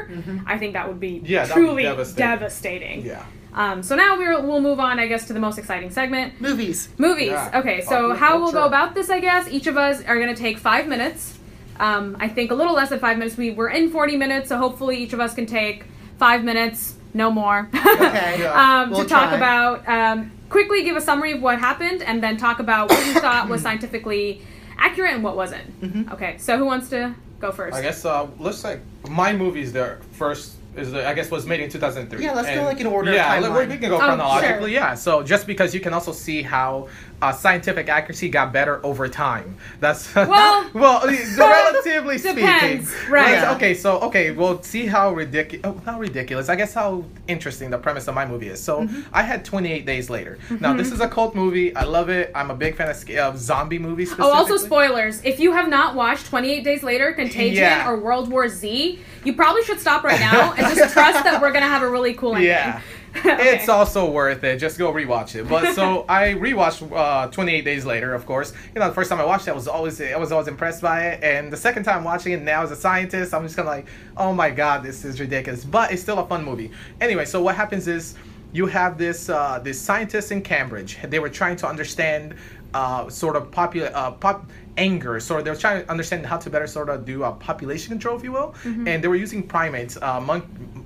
I 0.46 0.58
think 0.58 0.74
that 0.74 0.86
would 0.90 1.00
be 1.00 1.14
Mm-hmm. 1.20 1.26
Yeah, 1.36 1.46
that 1.46 1.56
would 1.56 1.62
be 1.62 1.68
truly 1.68 1.84
devastating. 1.84 2.30
devastating. 2.32 3.06
Yeah. 3.06 3.24
Um, 3.56 3.82
so 3.84 3.96
now 3.96 4.18
we're, 4.18 4.40
we'll 4.42 4.60
move 4.62 4.80
on, 4.82 5.00
I 5.00 5.08
guess, 5.08 5.26
to 5.28 5.34
the 5.34 5.40
most 5.40 5.58
exciting 5.58 5.90
segment. 5.90 6.40
Movies. 6.42 6.90
Movies. 6.98 7.30
Yeah. 7.30 7.52
Okay, 7.60 7.80
so 7.82 7.88
Popular 7.90 8.16
how 8.16 8.40
we'll 8.42 8.52
go 8.52 8.66
about 8.66 8.94
this, 8.94 9.10
I 9.10 9.20
guess, 9.22 9.48
each 9.48 9.66
of 9.68 9.78
us 9.78 10.04
are 10.04 10.16
going 10.20 10.28
to 10.36 10.40
take 10.40 10.58
five 10.58 10.88
minutes. 10.88 11.38
Um, 11.80 12.18
I 12.20 12.28
think 12.28 12.52
a 12.52 12.54
little 12.56 12.74
less 12.74 12.90
than 12.90 13.00
five 13.00 13.18
minutes. 13.18 13.38
We 13.38 13.52
were 13.52 13.70
in 13.70 13.90
40 13.92 14.18
minutes, 14.18 14.50
so 14.50 14.58
hopefully 14.58 14.98
each 14.98 15.14
of 15.14 15.20
us 15.22 15.34
can 15.34 15.46
take 15.46 15.86
five 16.20 16.44
minutes, 16.44 16.96
no 17.14 17.32
more. 17.32 17.70
Okay. 17.76 18.36
Yeah. 18.42 18.82
um, 18.82 18.90
We'll 18.92 19.04
to 19.04 19.08
talk 19.10 19.30
try. 19.30 19.38
about, 19.38 19.88
um, 19.88 20.32
quickly 20.50 20.84
give 20.84 20.98
a 20.98 21.02
summary 21.02 21.32
of 21.32 21.42
what 21.42 21.58
happened, 21.60 22.02
and 22.04 22.22
then 22.22 22.36
talk 22.36 22.60
about 22.60 22.90
what 22.90 23.06
you 23.08 23.14
thought 23.22 23.48
was 23.48 23.62
scientifically 23.62 24.42
accurate 24.78 25.14
and 25.14 25.24
what 25.24 25.38
wasn't. 25.38 25.82
Mhm. 25.82 26.12
Okay, 26.14 26.38
so 26.40 26.58
who 26.58 26.66
wants 26.66 26.90
to 26.90 27.16
go 27.40 27.54
first? 27.54 27.74
I 27.78 27.82
guess 27.82 28.04
uh, 28.04 28.28
let's 28.38 28.66
like 28.66 28.82
my 29.10 29.32
movies 29.32 29.72
there 29.72 30.02
first 30.12 30.56
is 30.78 30.92
the, 30.92 31.08
I 31.08 31.14
guess 31.14 31.32
was 31.32 31.46
made 31.46 31.60
in 31.62 31.70
2003. 31.70 32.24
Yeah, 32.24 32.34
let's 32.34 32.50
go, 32.54 32.64
like, 32.64 32.80
in 32.80 32.88
order 32.88 33.14
Yeah, 33.14 33.40
like, 33.40 33.52
timeline. 33.52 33.70
we 33.70 33.78
can 33.78 33.90
go 33.90 33.96
Oh, 33.96 34.00
chronologically. 34.00 34.72
sure. 34.72 34.82
Yeah, 34.82 34.94
so 34.96 35.24
just 35.24 35.48
because 35.48 35.74
you 35.74 35.80
can 35.80 35.94
also 35.94 36.12
see 36.12 36.42
how 36.42 36.88
uh, 37.22 37.32
scientific 37.32 37.88
accuracy 37.90 38.30
got 38.30 38.52
better 38.54 38.86
over 38.86 39.08
time. 39.08 39.58
That's 39.80 40.14
Well- 40.16 40.70
well, 40.74 41.02
relatively 41.38 42.18
Depends, 42.18 42.90
speaking. 42.90 43.12
right. 43.12 43.32
Yeah. 43.32 43.54
Okay, 43.56 43.74
so 43.74 44.00
okay, 44.02 44.32
well, 44.32 44.62
see 44.64 44.86
how 44.86 45.14
ridiculous. 45.14 45.62
Oh, 45.66 45.82
not 45.86 46.00
ridiculous. 46.00 46.50
I 46.50 46.56
guess 46.56 46.74
how 46.74 47.06
interesting 47.28 47.70
the 47.70 47.78
premise 47.78 48.08
of 48.08 48.16
my 48.16 48.26
movie 48.26 48.50
is. 48.50 48.62
So 48.62 48.76
Mm-hmm. 48.76 49.02
I 49.14 49.22
had 49.24 49.46
28 49.46 49.86
Days 49.86 50.10
Later. 50.10 50.38
Now 50.60 50.74
this 50.74 50.92
is 50.92 51.00
a 51.00 51.08
cult 51.08 51.34
movie. 51.36 51.74
I 51.76 51.84
love 51.84 52.10
it. 52.10 52.32
I'm 52.36 52.52
a 52.52 52.56
big 52.56 52.76
fan 52.76 52.90
of, 52.90 53.10
of 53.18 53.40
zombie 53.40 53.80
movies. 53.80 54.14
Oh, 54.20 54.32
also 54.32 54.58
spoilers. 54.58 55.24
If 55.24 55.40
you 55.40 55.54
have 55.54 55.70
not 55.70 55.96
watched 55.96 56.26
28 56.28 56.64
Days 56.64 56.84
Later, 56.84 57.14
Contagion, 57.14 57.56
Yeah. 57.64 57.90
or 57.90 57.98
World 57.98 58.30
War 58.30 58.50
Z, 58.50 59.00
you 59.24 59.34
probably 59.34 59.64
should 59.64 59.80
stop 59.80 60.04
right 60.04 60.20
now 60.20 60.54
and 60.54 60.76
just 60.76 60.94
trust 60.94 61.24
that 61.24 61.42
we're 61.42 61.52
gonna 61.54 61.66
have 61.68 61.82
a 61.84 61.90
really 61.90 62.14
cool 62.14 62.32
ending. 62.36 62.50
Yeah. 62.50 62.82
Okay. 63.26 63.56
It's 63.56 63.70
also 63.70 64.10
worth 64.10 64.44
it. 64.44 64.58
Just 64.58 64.78
go 64.78 64.92
rewatch 64.94 65.36
it. 65.36 65.48
But 65.48 65.74
so 65.74 66.06
I 66.10 66.34
rewatched 66.34 66.92
uh, 66.96 67.28
28 67.28 67.62
Days 67.66 67.86
Later, 67.86 68.14
of 68.14 68.26
course. 68.26 68.54
You 68.74 68.80
know, 68.80 68.88
the 68.88 68.94
first 68.94 69.10
time 69.10 69.20
I 69.20 69.26
watched 69.26 69.48
it, 69.48 69.52
I 69.52 69.54
was 69.54 69.68
always 69.68 70.00
I 70.00 70.16
was 70.18 70.32
always 70.32 70.48
impressed 70.48 70.82
by 70.82 71.08
it, 71.08 71.24
and 71.24 71.52
the 71.52 71.58
second 71.58 71.84
time 71.84 72.04
watching 72.04 72.34
it 72.34 72.42
now 72.42 72.64
as 72.64 72.72
a 72.72 72.76
scientist, 72.76 73.34
I'm 73.34 73.44
just 73.44 73.56
kind 73.56 73.68
of 73.68 73.74
like, 73.74 73.88
oh 74.18 74.34
my 74.34 74.50
god, 74.50 74.84
this 74.84 75.04
is 75.06 75.20
ridiculous. 75.20 75.64
But 75.64 75.92
it's 75.92 76.02
still 76.02 76.20
a 76.20 76.28
fun 76.28 76.44
movie. 76.44 76.72
Anyway, 77.02 77.26
so 77.26 77.42
what 77.42 77.56
happens 77.56 77.88
is 77.88 78.16
you 78.56 78.66
have 78.68 78.98
this 78.98 79.28
uh, 79.30 79.60
this 79.62 79.80
scientist 79.80 80.32
in 80.32 80.42
Cambridge. 80.42 80.98
They 81.04 81.20
were 81.20 81.30
trying 81.30 81.58
to 81.58 81.68
understand 81.68 82.36
uh, 82.76 83.10
sort 83.10 83.36
of 83.40 83.44
popular 83.52 83.90
uh, 83.94 84.12
pop 84.12 84.40
anger. 84.78 85.20
So 85.22 85.42
they 85.42 85.50
were 85.50 85.56
trying 85.66 85.84
to 85.84 85.90
understand 85.90 86.26
how 86.26 86.38
to 86.38 86.50
better 86.50 86.68
sort 86.68 86.90
of 86.90 87.06
do 87.06 87.24
a 87.24 87.32
population 87.32 87.90
control, 87.96 88.18
if 88.18 88.24
you 88.24 88.34
will. 88.34 88.50
And 88.90 88.98
they 89.02 89.08
were 89.08 89.22
using 89.28 89.42
primates, 89.44 89.94
uh, 90.02 90.20
monk, 90.20 90.44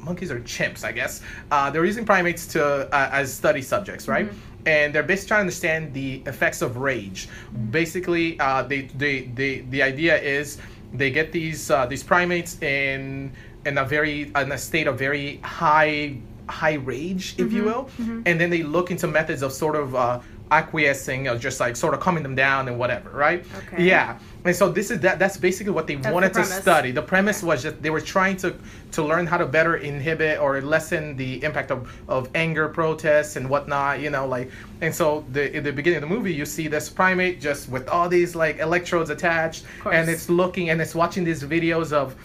monkeys 0.07 0.31
or 0.31 0.39
chimps, 0.41 0.83
I 0.83 0.91
guess. 0.91 1.13
Uh, 1.49 1.71
they 1.71 1.79
were 1.79 1.89
using 1.93 2.05
primates 2.05 2.45
to 2.53 2.61
uh, 2.63 3.09
as 3.19 3.33
study 3.33 3.63
subjects, 3.63 4.07
right? 4.07 4.27
And 4.65 4.93
they're 4.93 5.09
basically 5.11 5.29
trying 5.29 5.39
to 5.39 5.47
understand 5.49 5.93
the 5.93 6.21
effects 6.27 6.61
of 6.61 6.77
rage. 6.77 7.27
Basically, 7.71 8.39
uh, 8.39 8.61
they, 8.63 8.81
they, 9.03 9.15
they, 9.33 9.51
the 9.61 9.81
idea 9.81 10.15
is 10.21 10.59
they 10.93 11.09
get 11.11 11.31
these 11.31 11.71
uh, 11.71 11.85
these 11.85 12.03
primates 12.03 12.61
in 12.61 13.31
in 13.65 13.77
a 13.77 13.85
very 13.85 14.31
in 14.35 14.51
a 14.51 14.57
state 14.57 14.87
of 14.87 14.97
very 14.97 15.37
high 15.43 16.17
high 16.49 16.77
rage, 16.93 17.35
if 17.37 17.53
you 17.53 17.63
will, 17.63 17.89
and 18.25 18.35
then 18.41 18.49
they 18.49 18.63
look 18.63 18.89
into 18.91 19.07
methods 19.07 19.43
of 19.43 19.51
sort 19.53 19.75
of 19.75 19.93
uh, 19.95 20.19
acquiescing, 20.51 21.27
or 21.27 21.37
just 21.37 21.59
like 21.59 21.75
sort 21.75 21.93
of 21.93 21.99
calming 21.99 22.23
them 22.23 22.35
down 22.35 22.67
and 22.67 22.77
whatever, 22.79 23.09
right? 23.11 23.45
Okay. 23.57 23.83
Yeah, 23.83 24.19
and 24.45 24.55
so 24.55 24.69
this 24.69 24.91
is 24.91 24.99
that. 25.01 25.19
That's 25.19 25.37
basically 25.37 25.73
what 25.73 25.87
they 25.87 25.95
the 25.95 26.11
wanted 26.11 26.33
to 26.33 26.45
study. 26.45 26.91
The 26.91 27.01
premise 27.01 27.43
was 27.43 27.63
just 27.63 27.81
they 27.81 27.89
were 27.89 28.01
trying 28.01 28.37
to 28.37 28.55
to 28.91 29.03
learn 29.03 29.27
how 29.27 29.37
to 29.37 29.45
better 29.45 29.77
inhibit 29.77 30.39
or 30.39 30.61
lessen 30.61 31.15
the 31.15 31.43
impact 31.43 31.71
of, 31.71 31.91
of 32.07 32.29
anger 32.35 32.69
protests 32.69 33.35
and 33.35 33.49
whatnot. 33.49 33.99
You 33.99 34.09
know, 34.09 34.27
like 34.27 34.51
and 34.81 34.93
so 34.93 35.25
the 35.31 35.55
in 35.55 35.63
the 35.63 35.71
beginning 35.71 36.03
of 36.03 36.09
the 36.09 36.15
movie 36.15 36.33
you 36.33 36.45
see 36.45 36.67
this 36.67 36.89
primate 36.89 37.39
just 37.41 37.69
with 37.69 37.87
all 37.89 38.09
these 38.09 38.35
like 38.35 38.59
electrodes 38.59 39.09
attached, 39.09 39.65
and 39.91 40.09
it's 40.09 40.29
looking 40.29 40.69
and 40.69 40.81
it's 40.81 40.95
watching 40.95 41.23
these 41.23 41.43
videos 41.43 41.91
of 41.91 42.15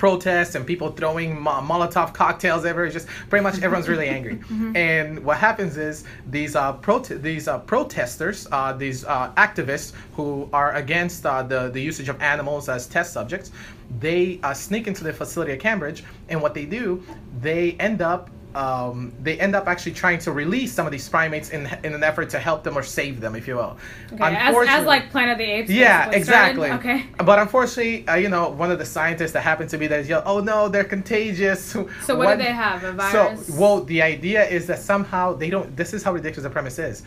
protests 0.00 0.54
and 0.56 0.66
people 0.66 0.88
throwing 0.90 1.38
mo- 1.40 1.60
Molotov 1.70 2.12
cocktails 2.14 2.64
everywhere. 2.64 2.86
It's 2.86 2.94
just 2.94 3.06
pretty 3.28 3.44
much 3.44 3.56
everyone's 3.62 3.88
really 3.88 4.08
angry. 4.08 4.40
And 4.74 5.22
what 5.26 5.36
happens 5.36 5.76
is 5.76 6.04
these 6.36 6.56
uh, 6.56 6.72
prote- 6.78 7.20
these 7.22 7.46
uh, 7.46 7.58
protesters, 7.72 8.48
uh, 8.50 8.72
these 8.72 9.04
uh, 9.04 9.30
activists 9.46 9.92
who 10.16 10.48
are 10.52 10.72
against 10.82 11.24
uh, 11.26 11.42
the 11.52 11.60
the 11.68 11.80
usage 11.90 12.08
of 12.08 12.16
animals 12.22 12.68
as 12.68 12.86
test 12.86 13.12
subjects, 13.12 13.52
they 14.00 14.40
uh, 14.42 14.54
sneak 14.54 14.84
into 14.88 15.04
the 15.04 15.12
facility 15.12 15.52
at 15.52 15.60
Cambridge, 15.60 16.02
and 16.30 16.40
what 16.40 16.54
they 16.54 16.64
do, 16.64 17.02
they 17.40 17.72
end 17.88 18.00
up. 18.02 18.30
Um, 18.54 19.12
they 19.22 19.38
end 19.38 19.54
up 19.54 19.68
actually 19.68 19.92
trying 19.92 20.18
to 20.20 20.32
release 20.32 20.72
some 20.72 20.84
of 20.84 20.92
these 20.92 21.08
primates 21.08 21.50
in 21.50 21.66
in 21.84 21.94
an 21.94 22.02
effort 22.02 22.30
to 22.30 22.38
help 22.38 22.64
them 22.64 22.76
or 22.76 22.82
save 22.82 23.20
them, 23.20 23.36
if 23.36 23.46
you 23.46 23.56
will. 23.56 23.76
Okay, 24.12 24.24
as, 24.36 24.54
as 24.68 24.86
like 24.86 25.10
Planet 25.10 25.32
of 25.32 25.38
the 25.38 25.44
Apes. 25.44 25.70
yeah, 25.70 26.10
exactly. 26.10 26.68
started. 26.68 26.80
Okay. 26.80 27.06
But 27.24 27.38
unfortunately, 27.38 28.08
uh, 28.08 28.16
you 28.16 28.28
know, 28.28 28.48
one 28.48 28.70
of 28.72 28.78
the 28.78 28.84
scientists 28.84 29.32
that 29.32 29.42
happened 29.42 29.70
to 29.70 29.78
be 29.78 29.86
there 29.86 30.00
is 30.00 30.08
yell, 30.08 30.22
"Oh 30.26 30.40
no, 30.40 30.68
they're 30.68 30.84
contagious." 30.84 31.76
So 32.02 32.16
what 32.16 32.38
do 32.38 32.42
they 32.42 32.50
have? 32.50 32.82
A 32.82 32.92
virus? 32.92 33.46
So, 33.46 33.54
well, 33.60 33.84
the 33.84 34.02
idea 34.02 34.44
is 34.48 34.66
that 34.66 34.80
somehow 34.80 35.32
they 35.34 35.50
don't. 35.50 35.76
This 35.76 35.94
is 35.94 36.02
how 36.02 36.12
ridiculous 36.12 36.42
the 36.42 36.50
premise 36.50 36.78
is. 36.78 37.04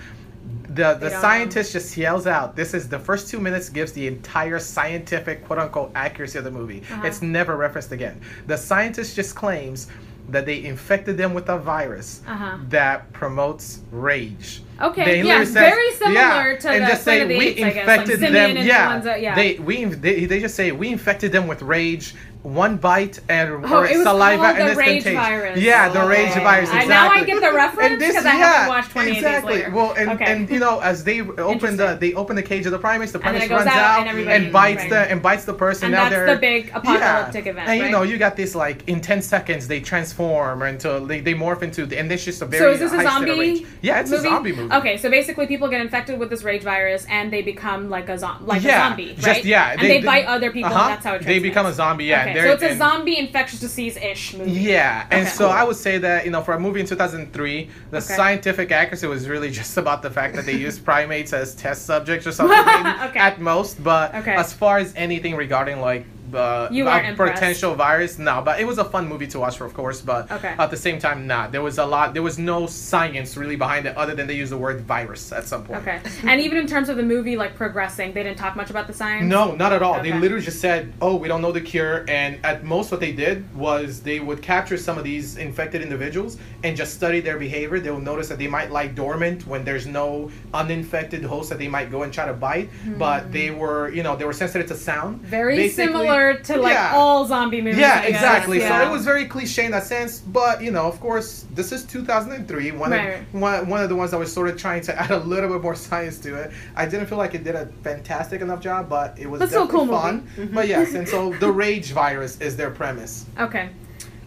The 0.69 0.95
the 0.95 1.09
scientist 1.09 1.73
just 1.73 1.95
yells 1.97 2.25
out. 2.25 2.55
This 2.55 2.73
is 2.73 2.87
the 2.87 2.99
first 2.99 3.27
two 3.29 3.39
minutes 3.39 3.69
gives 3.69 3.91
the 3.91 4.07
entire 4.07 4.59
scientific 4.59 5.45
quote 5.45 5.59
unquote 5.59 5.91
accuracy 5.93 6.37
of 6.37 6.45
the 6.45 6.51
movie. 6.51 6.81
Uh-huh. 6.89 7.05
It's 7.05 7.21
never 7.21 7.57
referenced 7.57 7.91
again. 7.91 8.19
The 8.47 8.57
scientist 8.57 9.15
just 9.15 9.35
claims 9.35 9.87
that 10.29 10.45
they 10.45 10.63
infected 10.63 11.17
them 11.17 11.33
with 11.33 11.49
a 11.49 11.57
virus 11.57 12.21
Uh-huh. 12.27 12.57
that 12.69 13.11
promotes 13.13 13.81
rage. 13.91 14.61
Okay, 14.81 15.05
They 15.05 15.23
yeah, 15.27 15.43
says- 15.43 15.53
very 15.53 15.91
similar 15.91 16.57
to 16.57 16.69
and 16.69 16.83
the 16.83 16.87
just 16.87 17.03
say 17.03 17.17
Planet 17.19 17.23
of 17.23 17.29
the 17.29 17.37
we 17.37 17.45
Apes, 17.47 17.61
I 17.63 17.69
guess, 17.69 17.87
like 17.87 17.99
infected 18.01 18.19
them. 18.33 18.57
Yeah, 18.57 18.95
influenza, 18.95 19.21
yeah. 19.21 19.35
they 19.35 19.55
we 19.55 19.85
they, 19.85 20.25
they 20.25 20.39
just 20.39 20.55
say 20.55 20.71
we 20.71 20.89
infected 20.91 21.31
them 21.31 21.47
with 21.47 21.61
rage. 21.61 22.15
One 22.43 22.75
bite 22.75 23.19
and 23.29 23.49
Oh, 23.65 23.77
or 23.79 23.85
it 23.87 23.95
was 23.95 24.03
saliva 24.03 24.43
and 24.47 24.57
the 24.57 24.67
it's 24.71 24.77
rage 24.77 25.03
contagious. 25.03 25.13
virus. 25.27 25.59
Yeah, 25.61 25.87
the 25.87 26.05
rage 26.05 26.31
Okay. 26.31 26.43
virus. 26.43 26.69
I- 26.71 26.81
Exactly. 26.83 26.89
now 26.89 27.09
I 27.09 27.23
get 27.23 27.41
the 27.41 27.53
reference 27.55 27.99
because 28.05 28.25
I 28.25 28.29
haven't 28.31 28.67
watched 28.67 28.91
28 28.91 29.09
Days 29.13 29.17
exactly. 29.23 29.53
Later. 29.53 29.71
Well, 29.71 29.93
and, 29.97 30.09
Okay. 30.11 30.25
and 30.25 30.49
you 30.49 30.59
know, 30.59 30.79
as 30.81 31.05
they 31.05 31.21
open 31.37 31.77
the 31.77 31.97
they 31.99 32.13
open 32.15 32.35
the 32.35 32.43
cage 32.43 32.65
of 32.65 32.73
the 32.73 32.79
primates, 32.79 33.13
the 33.13 33.19
And 33.19 33.37
then 33.37 33.47
primate 33.47 33.65
runs 33.65 33.67
out 33.77 33.99
and 34.01 34.09
everybody- 34.09 34.49
bites 34.49 34.81
right. 34.81 34.89
the 34.89 34.99
and 35.11 35.21
bites 35.21 35.45
the 35.45 35.53
person. 35.53 35.85
And 35.85 35.93
now 35.93 36.03
that's 36.09 36.15
they're 36.15 36.35
the 36.35 36.41
big 36.41 36.69
apocalyptic 36.73 37.47
event, 37.47 37.69
And 37.69 37.79
you 37.79 37.89
know, 37.89 38.03
you 38.03 38.17
got 38.17 38.35
this 38.35 38.55
like 38.55 38.87
in 38.89 38.99
ten 38.99 39.21
seconds 39.21 39.69
they 39.69 39.79
transform 39.79 40.63
until 40.63 41.05
they, 41.05 41.21
they 41.21 41.33
morph 41.35 41.61
into 41.61 41.83
and 41.97 42.11
it's 42.11 42.25
just 42.25 42.41
a 42.41 42.45
very 42.45 42.61
So 42.61 42.71
is 42.71 42.79
this 42.81 42.91
a 42.91 42.97
high 42.97 43.03
state 43.03 43.29
of 43.29 43.35
zombie? 43.37 43.67
Yeah, 43.81 44.01
it's 44.01 44.09
movie? 44.11 44.27
a 44.27 44.31
zombie 44.31 44.51
movie. 44.51 44.75
Okay, 44.75 44.97
so 44.97 45.09
basically, 45.09 45.47
people 45.47 45.69
get 45.69 45.79
infected 45.79 46.19
with 46.19 46.29
this 46.29 46.43
rage 46.43 46.63
virus, 46.63 47.05
and 47.09 47.31
they 47.31 47.41
become 47.41 47.89
like 47.89 48.09
a 48.09 48.17
zo- 48.17 48.35
like 48.41 48.63
Yeah, 48.63 48.85
a 48.85 48.89
zombie, 48.89 49.13
just- 49.13 49.27
right? 49.27 49.45
yeah, 49.45 49.71
and 49.71 49.81
they- 49.81 50.01
bite 50.01 50.25
other 50.25 50.51
people. 50.51 50.71
Uh-huh. 50.73 50.89
That's 50.89 51.05
how 51.05 51.13
it. 51.15 51.23
They 51.25 51.39
become 51.39 51.65
a 51.65 51.73
zombie. 51.73 52.05
Yeah, 52.05 52.32
Okay, 52.39 52.47
so 52.47 52.53
it's 52.53 52.63
a 52.63 52.69
and- 52.69 52.77
zombie 52.77 53.17
infectious 53.17 53.59
disease 53.59 53.97
ish 53.97 54.33
movie. 54.33 54.51
Yeah, 54.51 55.05
and 55.11 55.21
Okay. 55.21 55.29
so 55.29 55.49
I 55.49 55.63
would 55.63 55.75
say 55.77 55.97
that 55.99 56.25
you 56.25 56.31
know 56.31 56.41
for 56.41 56.53
a 56.53 56.59
movie 56.59 56.79
in 56.81 56.85
2003, 56.85 57.69
the 57.91 57.97
Okay. 57.97 58.05
scientific 58.05 58.71
accuracy 58.71 59.07
was 59.07 59.27
really 59.29 59.51
just 59.61 59.77
about 59.77 60.01
the 60.01 60.09
fact 60.09 60.35
that 60.35 60.45
they 60.45 60.53
used 60.55 60.83
primates 60.91 61.33
as 61.33 61.55
test 61.55 61.85
subjects 61.85 62.25
or 62.27 62.31
something 62.31 62.57
Okay. 63.09 63.19
at 63.19 63.39
most. 63.39 63.83
But 63.83 64.13
Okay. 64.15 64.35
as 64.35 64.53
far 64.53 64.77
as 64.77 64.93
anything 64.95 65.35
regarding 65.35 65.79
like 65.81 66.05
uh, 66.35 66.67
You 66.71 66.83
a 66.87 66.91
weren't 66.91 67.17
potential 67.17 67.75
virus. 67.75 68.17
No, 68.19 68.41
but 68.43 68.59
it 68.59 68.65
was 68.65 68.77
a 68.77 68.85
fun 68.85 69.07
movie 69.07 69.27
to 69.27 69.39
watch, 69.39 69.57
for 69.57 69.65
of 69.65 69.73
course. 69.73 70.01
But 70.01 70.31
Okay. 70.31 70.53
at 70.57 70.69
the 70.71 70.77
same 70.77 70.99
time, 70.99 71.27
not. 71.27 71.51
There 71.51 71.61
was 71.61 71.77
a 71.77 71.85
lot. 71.85 72.13
There 72.13 72.23
was 72.23 72.37
no 72.37 72.67
science 72.67 73.35
really 73.37 73.55
behind 73.55 73.85
it, 73.85 73.95
other 73.97 74.15
than 74.15 74.27
they 74.27 74.35
used 74.35 74.51
the 74.51 74.57
word 74.57 74.81
virus 74.81 75.31
at 75.31 75.45
some 75.45 75.63
point. 75.63 75.81
Okay. 75.81 75.99
And 76.25 76.41
even 76.41 76.57
in 76.57 76.67
terms 76.67 76.89
of 76.89 76.97
the 76.97 77.03
movie 77.03 77.35
like 77.35 77.55
progressing, 77.55 78.13
they 78.13 78.23
didn't 78.23 78.37
talk 78.37 78.55
much 78.55 78.69
about 78.69 78.87
the 78.87 78.93
science. 78.93 79.25
No, 79.25 79.55
not 79.55 79.71
at 79.73 79.81
all. 79.83 80.01
They 80.01 80.13
literally 80.13 80.43
just 80.43 80.59
said, 80.59 80.93
"Oh, 81.01 81.15
we 81.15 81.27
don't 81.27 81.41
know 81.41 81.51
the 81.51 81.61
cure." 81.61 82.05
And 82.07 82.39
at 82.43 82.63
most, 82.63 82.91
what 82.91 82.99
they 82.99 83.11
did 83.11 83.37
was 83.55 84.01
they 84.01 84.19
would 84.19 84.41
capture 84.41 84.77
some 84.77 84.97
of 84.97 85.03
these 85.03 85.37
infected 85.37 85.81
individuals 85.81 86.37
and 86.63 86.75
just 86.77 86.93
study 86.93 87.19
their 87.21 87.37
behavior. 87.37 87.79
They 87.79 87.91
will 87.91 87.99
notice 87.99 88.27
that 88.29 88.37
they 88.39 88.47
might 88.47 88.71
lie 88.71 88.87
dormant 88.87 89.45
when 89.47 89.63
there's 89.63 89.85
no 89.87 90.31
uninfected 90.53 91.23
host 91.23 91.49
that 91.49 91.59
they 91.59 91.67
might 91.67 91.91
go 91.91 92.03
and 92.03 92.13
try 92.13 92.25
to 92.25 92.33
bite. 92.33 92.69
But 92.97 93.31
they 93.31 93.51
were, 93.51 93.89
you 93.89 94.03
know, 94.03 94.15
they 94.15 94.25
were 94.25 94.33
sensitive 94.33 94.67
to 94.67 94.75
sound. 94.75 95.17
Hmm. 95.19 95.25
Very 95.25 95.55
Basically- 95.55 95.85
similar 95.85 96.22
to 96.31 96.57
like 96.57 96.73
Yeah. 96.73 96.93
all 96.95 97.25
zombie 97.25 97.61
movies. 97.61 97.79
Yeah, 97.79 97.95
I 97.95 98.01
guess. 98.01 98.09
exactly. 98.09 98.59
Yeah. 98.59 98.79
So 98.81 98.89
it 98.89 98.91
was 98.91 99.03
very 99.03 99.25
cliche 99.25 99.65
in 99.65 99.71
that 99.71 99.83
sense, 99.83 100.19
but 100.19 100.61
you 100.61 100.71
know, 100.71 100.85
of 100.87 100.99
course, 101.01 101.45
this 101.53 101.71
is 101.71 101.83
2003. 101.85 102.71
One 102.71 102.91
Right. 102.91 103.19
of 103.19 103.33
one, 103.41 103.67
one 103.67 103.81
of 103.83 103.89
the 103.89 103.95
ones 103.95 104.11
that 104.11 104.17
was 104.17 104.31
sort 104.31 104.47
of 104.49 104.55
trying 104.57 104.81
to 104.83 104.97
add 105.01 105.11
a 105.11 105.19
little 105.19 105.49
bit 105.49 105.61
more 105.61 105.75
science 105.75 106.17
to 106.19 106.35
it. 106.35 106.51
I 106.75 106.85
didn't 106.85 107.07
feel 107.07 107.17
like 107.17 107.33
it 107.35 107.43
did 107.43 107.55
a 107.55 107.67
fantastic 107.83 108.41
enough 108.41 108.61
job, 108.61 108.87
but 108.89 109.17
it 109.19 109.29
was 109.29 109.39
But 109.39 109.49
still 109.49 109.65
definitely 109.65 109.87
cool 109.89 109.99
fun. 109.99 110.27
movie. 110.37 110.53
But 110.53 110.67
yes, 110.67 110.93
and 110.93 111.07
so 111.07 111.33
the 111.39 111.51
rage 111.51 111.91
virus 111.91 112.39
is 112.39 112.55
their 112.55 112.71
premise. 112.71 113.25
Okay. 113.39 113.69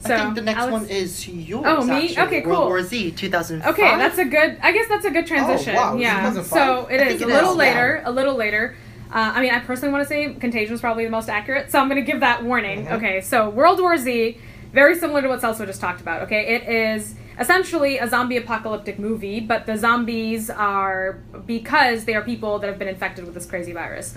So 0.01 0.15
I 0.15 0.19
think 0.21 0.35
the 0.37 0.43
next 0.43 0.61
Alex- 0.61 0.73
one 0.73 0.87
is 0.87 1.27
yours. 1.27 1.65
Oh, 1.67 1.83
me? 1.85 2.11
actually. 2.11 2.19
Okay, 2.39 2.47
World. 2.47 2.69
War 2.69 2.83
Z, 2.83 3.11
2005. 3.13 3.73
Okay, 3.75 3.97
that's 3.97 4.19
a 4.19 4.25
good. 4.25 4.57
I 4.63 4.71
guess 4.71 4.87
that's 4.89 5.05
a 5.05 5.11
good 5.11 5.27
transition. 5.27 5.75
Oh, 5.75 5.81
wow, 5.95 5.97
yeah. 5.97 6.17
2005? 6.31 6.47
So 6.47 6.87
it 6.87 7.01
I 7.01 7.05
is 7.07 7.19
think 7.19 7.23
a 7.31 7.35
little 7.35 7.51
is, 7.53 7.57
later. 7.57 8.01
yeah. 8.05 8.11
A 8.11 8.13
little 8.13 8.35
later. 8.37 8.77
Uh, 9.13 9.33
I 9.37 9.41
mean, 9.41 9.53
I 9.53 9.61
personally 9.61 9.93
want 9.93 10.03
to 10.05 10.09
say 10.09 10.35
Contagion 10.35 10.75
is 10.75 10.81
probably 10.81 11.05
the 11.05 11.11
most 11.11 11.29
accurate, 11.29 11.71
so 11.71 11.79
I'm 11.79 11.89
going 11.89 12.05
to 12.05 12.11
give 12.11 12.21
that 12.21 12.43
warning. 12.45 12.87
Mhm. 12.87 12.93
Okay, 12.93 13.21
so 13.21 13.49
World 13.51 13.81
War 13.81 13.97
Z, 13.97 14.37
very 14.73 14.97
similar 14.99 15.23
to 15.23 15.29
what 15.29 15.41
Celso 15.41 15.65
just 15.67 15.81
talked 15.81 16.01
about. 16.01 16.23
Okay, 16.23 16.47
it 16.57 16.69
is 16.69 17.15
essentially 17.39 17.99
a 17.99 18.09
zombie 18.09 18.37
apocalyptic 18.39 18.99
movie, 18.99 19.41
but 19.41 19.67
the 19.67 19.77
zombies 19.77 20.49
are 20.51 21.19
because 21.47 22.05
they 22.07 22.15
are 22.15 22.23
people 22.23 22.59
that 22.59 22.67
have 22.67 22.79
been 22.79 22.89
infected 22.89 23.25
with 23.27 23.35
this 23.35 23.47
crazy 23.47 23.73
virus. 23.73 24.17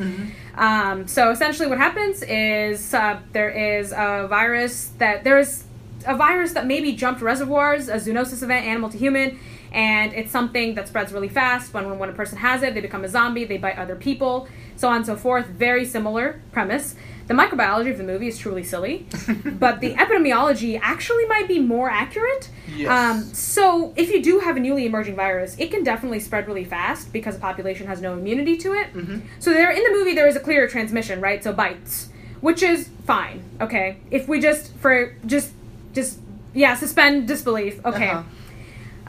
Um, 0.57 1.07
so 1.07 1.29
essentially, 1.29 1.67
what 1.67 1.77
happens 1.77 2.23
is 2.23 2.93
uh, 2.93 3.19
there 3.33 3.49
is 3.49 3.91
a 3.91 4.25
virus 4.29 4.91
that 4.97 5.23
there 5.23 5.37
is 5.37 5.65
a 6.07 6.15
virus 6.15 6.53
that 6.53 6.65
maybe 6.65 6.93
jumped 6.93 7.21
reservoirs, 7.21 7.89
a 7.89 7.95
zoonosis 7.95 8.41
event, 8.41 8.65
animal 8.65 8.89
to 8.89 8.97
human, 8.97 9.37
and 9.71 10.13
it's 10.13 10.31
something 10.31 10.75
that 10.75 10.87
spreads 10.87 11.11
really 11.11 11.29
fast. 11.29 11.73
When 11.73 11.99
when 11.99 12.09
a 12.09 12.13
person 12.13 12.37
has 12.37 12.63
it, 12.63 12.73
they 12.73 12.81
become 12.81 13.03
a 13.03 13.09
zombie, 13.09 13.45
they 13.45 13.57
bite 13.57 13.77
other 13.77 13.95
people, 13.95 14.47
so 14.75 14.87
on 14.87 14.97
and 14.97 15.05
so 15.05 15.15
forth. 15.15 15.47
Very 15.47 15.85
similar 15.85 16.41
premise. 16.51 16.95
The 17.27 17.35
microbiology 17.35 17.91
of 17.91 17.99
the 17.99 18.03
movie 18.03 18.27
is 18.27 18.39
truly 18.39 18.63
silly, 18.63 19.05
but 19.45 19.81
the 19.81 19.93
epidemiology 19.93 20.79
actually 20.81 21.25
might 21.25 21.47
be 21.47 21.59
more 21.59 21.87
accurate. 21.87 22.49
Yes. 22.75 22.89
Um, 22.89 23.23
so 23.23 23.93
if 23.95 24.09
you 24.09 24.23
do 24.23 24.39
have 24.39 24.57
a 24.57 24.59
newly 24.59 24.87
emerging 24.87 25.15
virus, 25.15 25.55
it 25.59 25.69
can 25.69 25.83
definitely 25.83 26.21
spread 26.21 26.47
really 26.47 26.65
fast 26.65 27.13
because 27.13 27.35
the 27.35 27.41
population 27.41 27.85
has 27.85 28.01
no 28.01 28.13
immunity 28.13 28.57
to 28.57 28.73
it. 28.73 28.87
So 29.39 29.51
there 29.53 29.69
in 29.69 29.83
the 29.83 29.91
movie 29.91 30.15
there 30.15 30.27
is 30.27 30.35
a 30.35 30.39
clear 30.39 30.67
transmission, 30.67 31.21
right? 31.21 31.43
So 31.43 31.53
bites, 31.53 32.09
which 32.41 32.63
is 32.63 32.89
fine. 33.05 33.43
Okay, 33.61 33.97
if 34.09 34.27
we 34.27 34.39
just 34.39 34.73
for 34.77 35.15
just 35.27 35.51
just 35.93 36.17
yeah 36.55 36.73
suspend 36.73 37.27
disbelief. 37.27 37.79
Okay. 37.85 38.09
Uh-huh. 38.09 38.23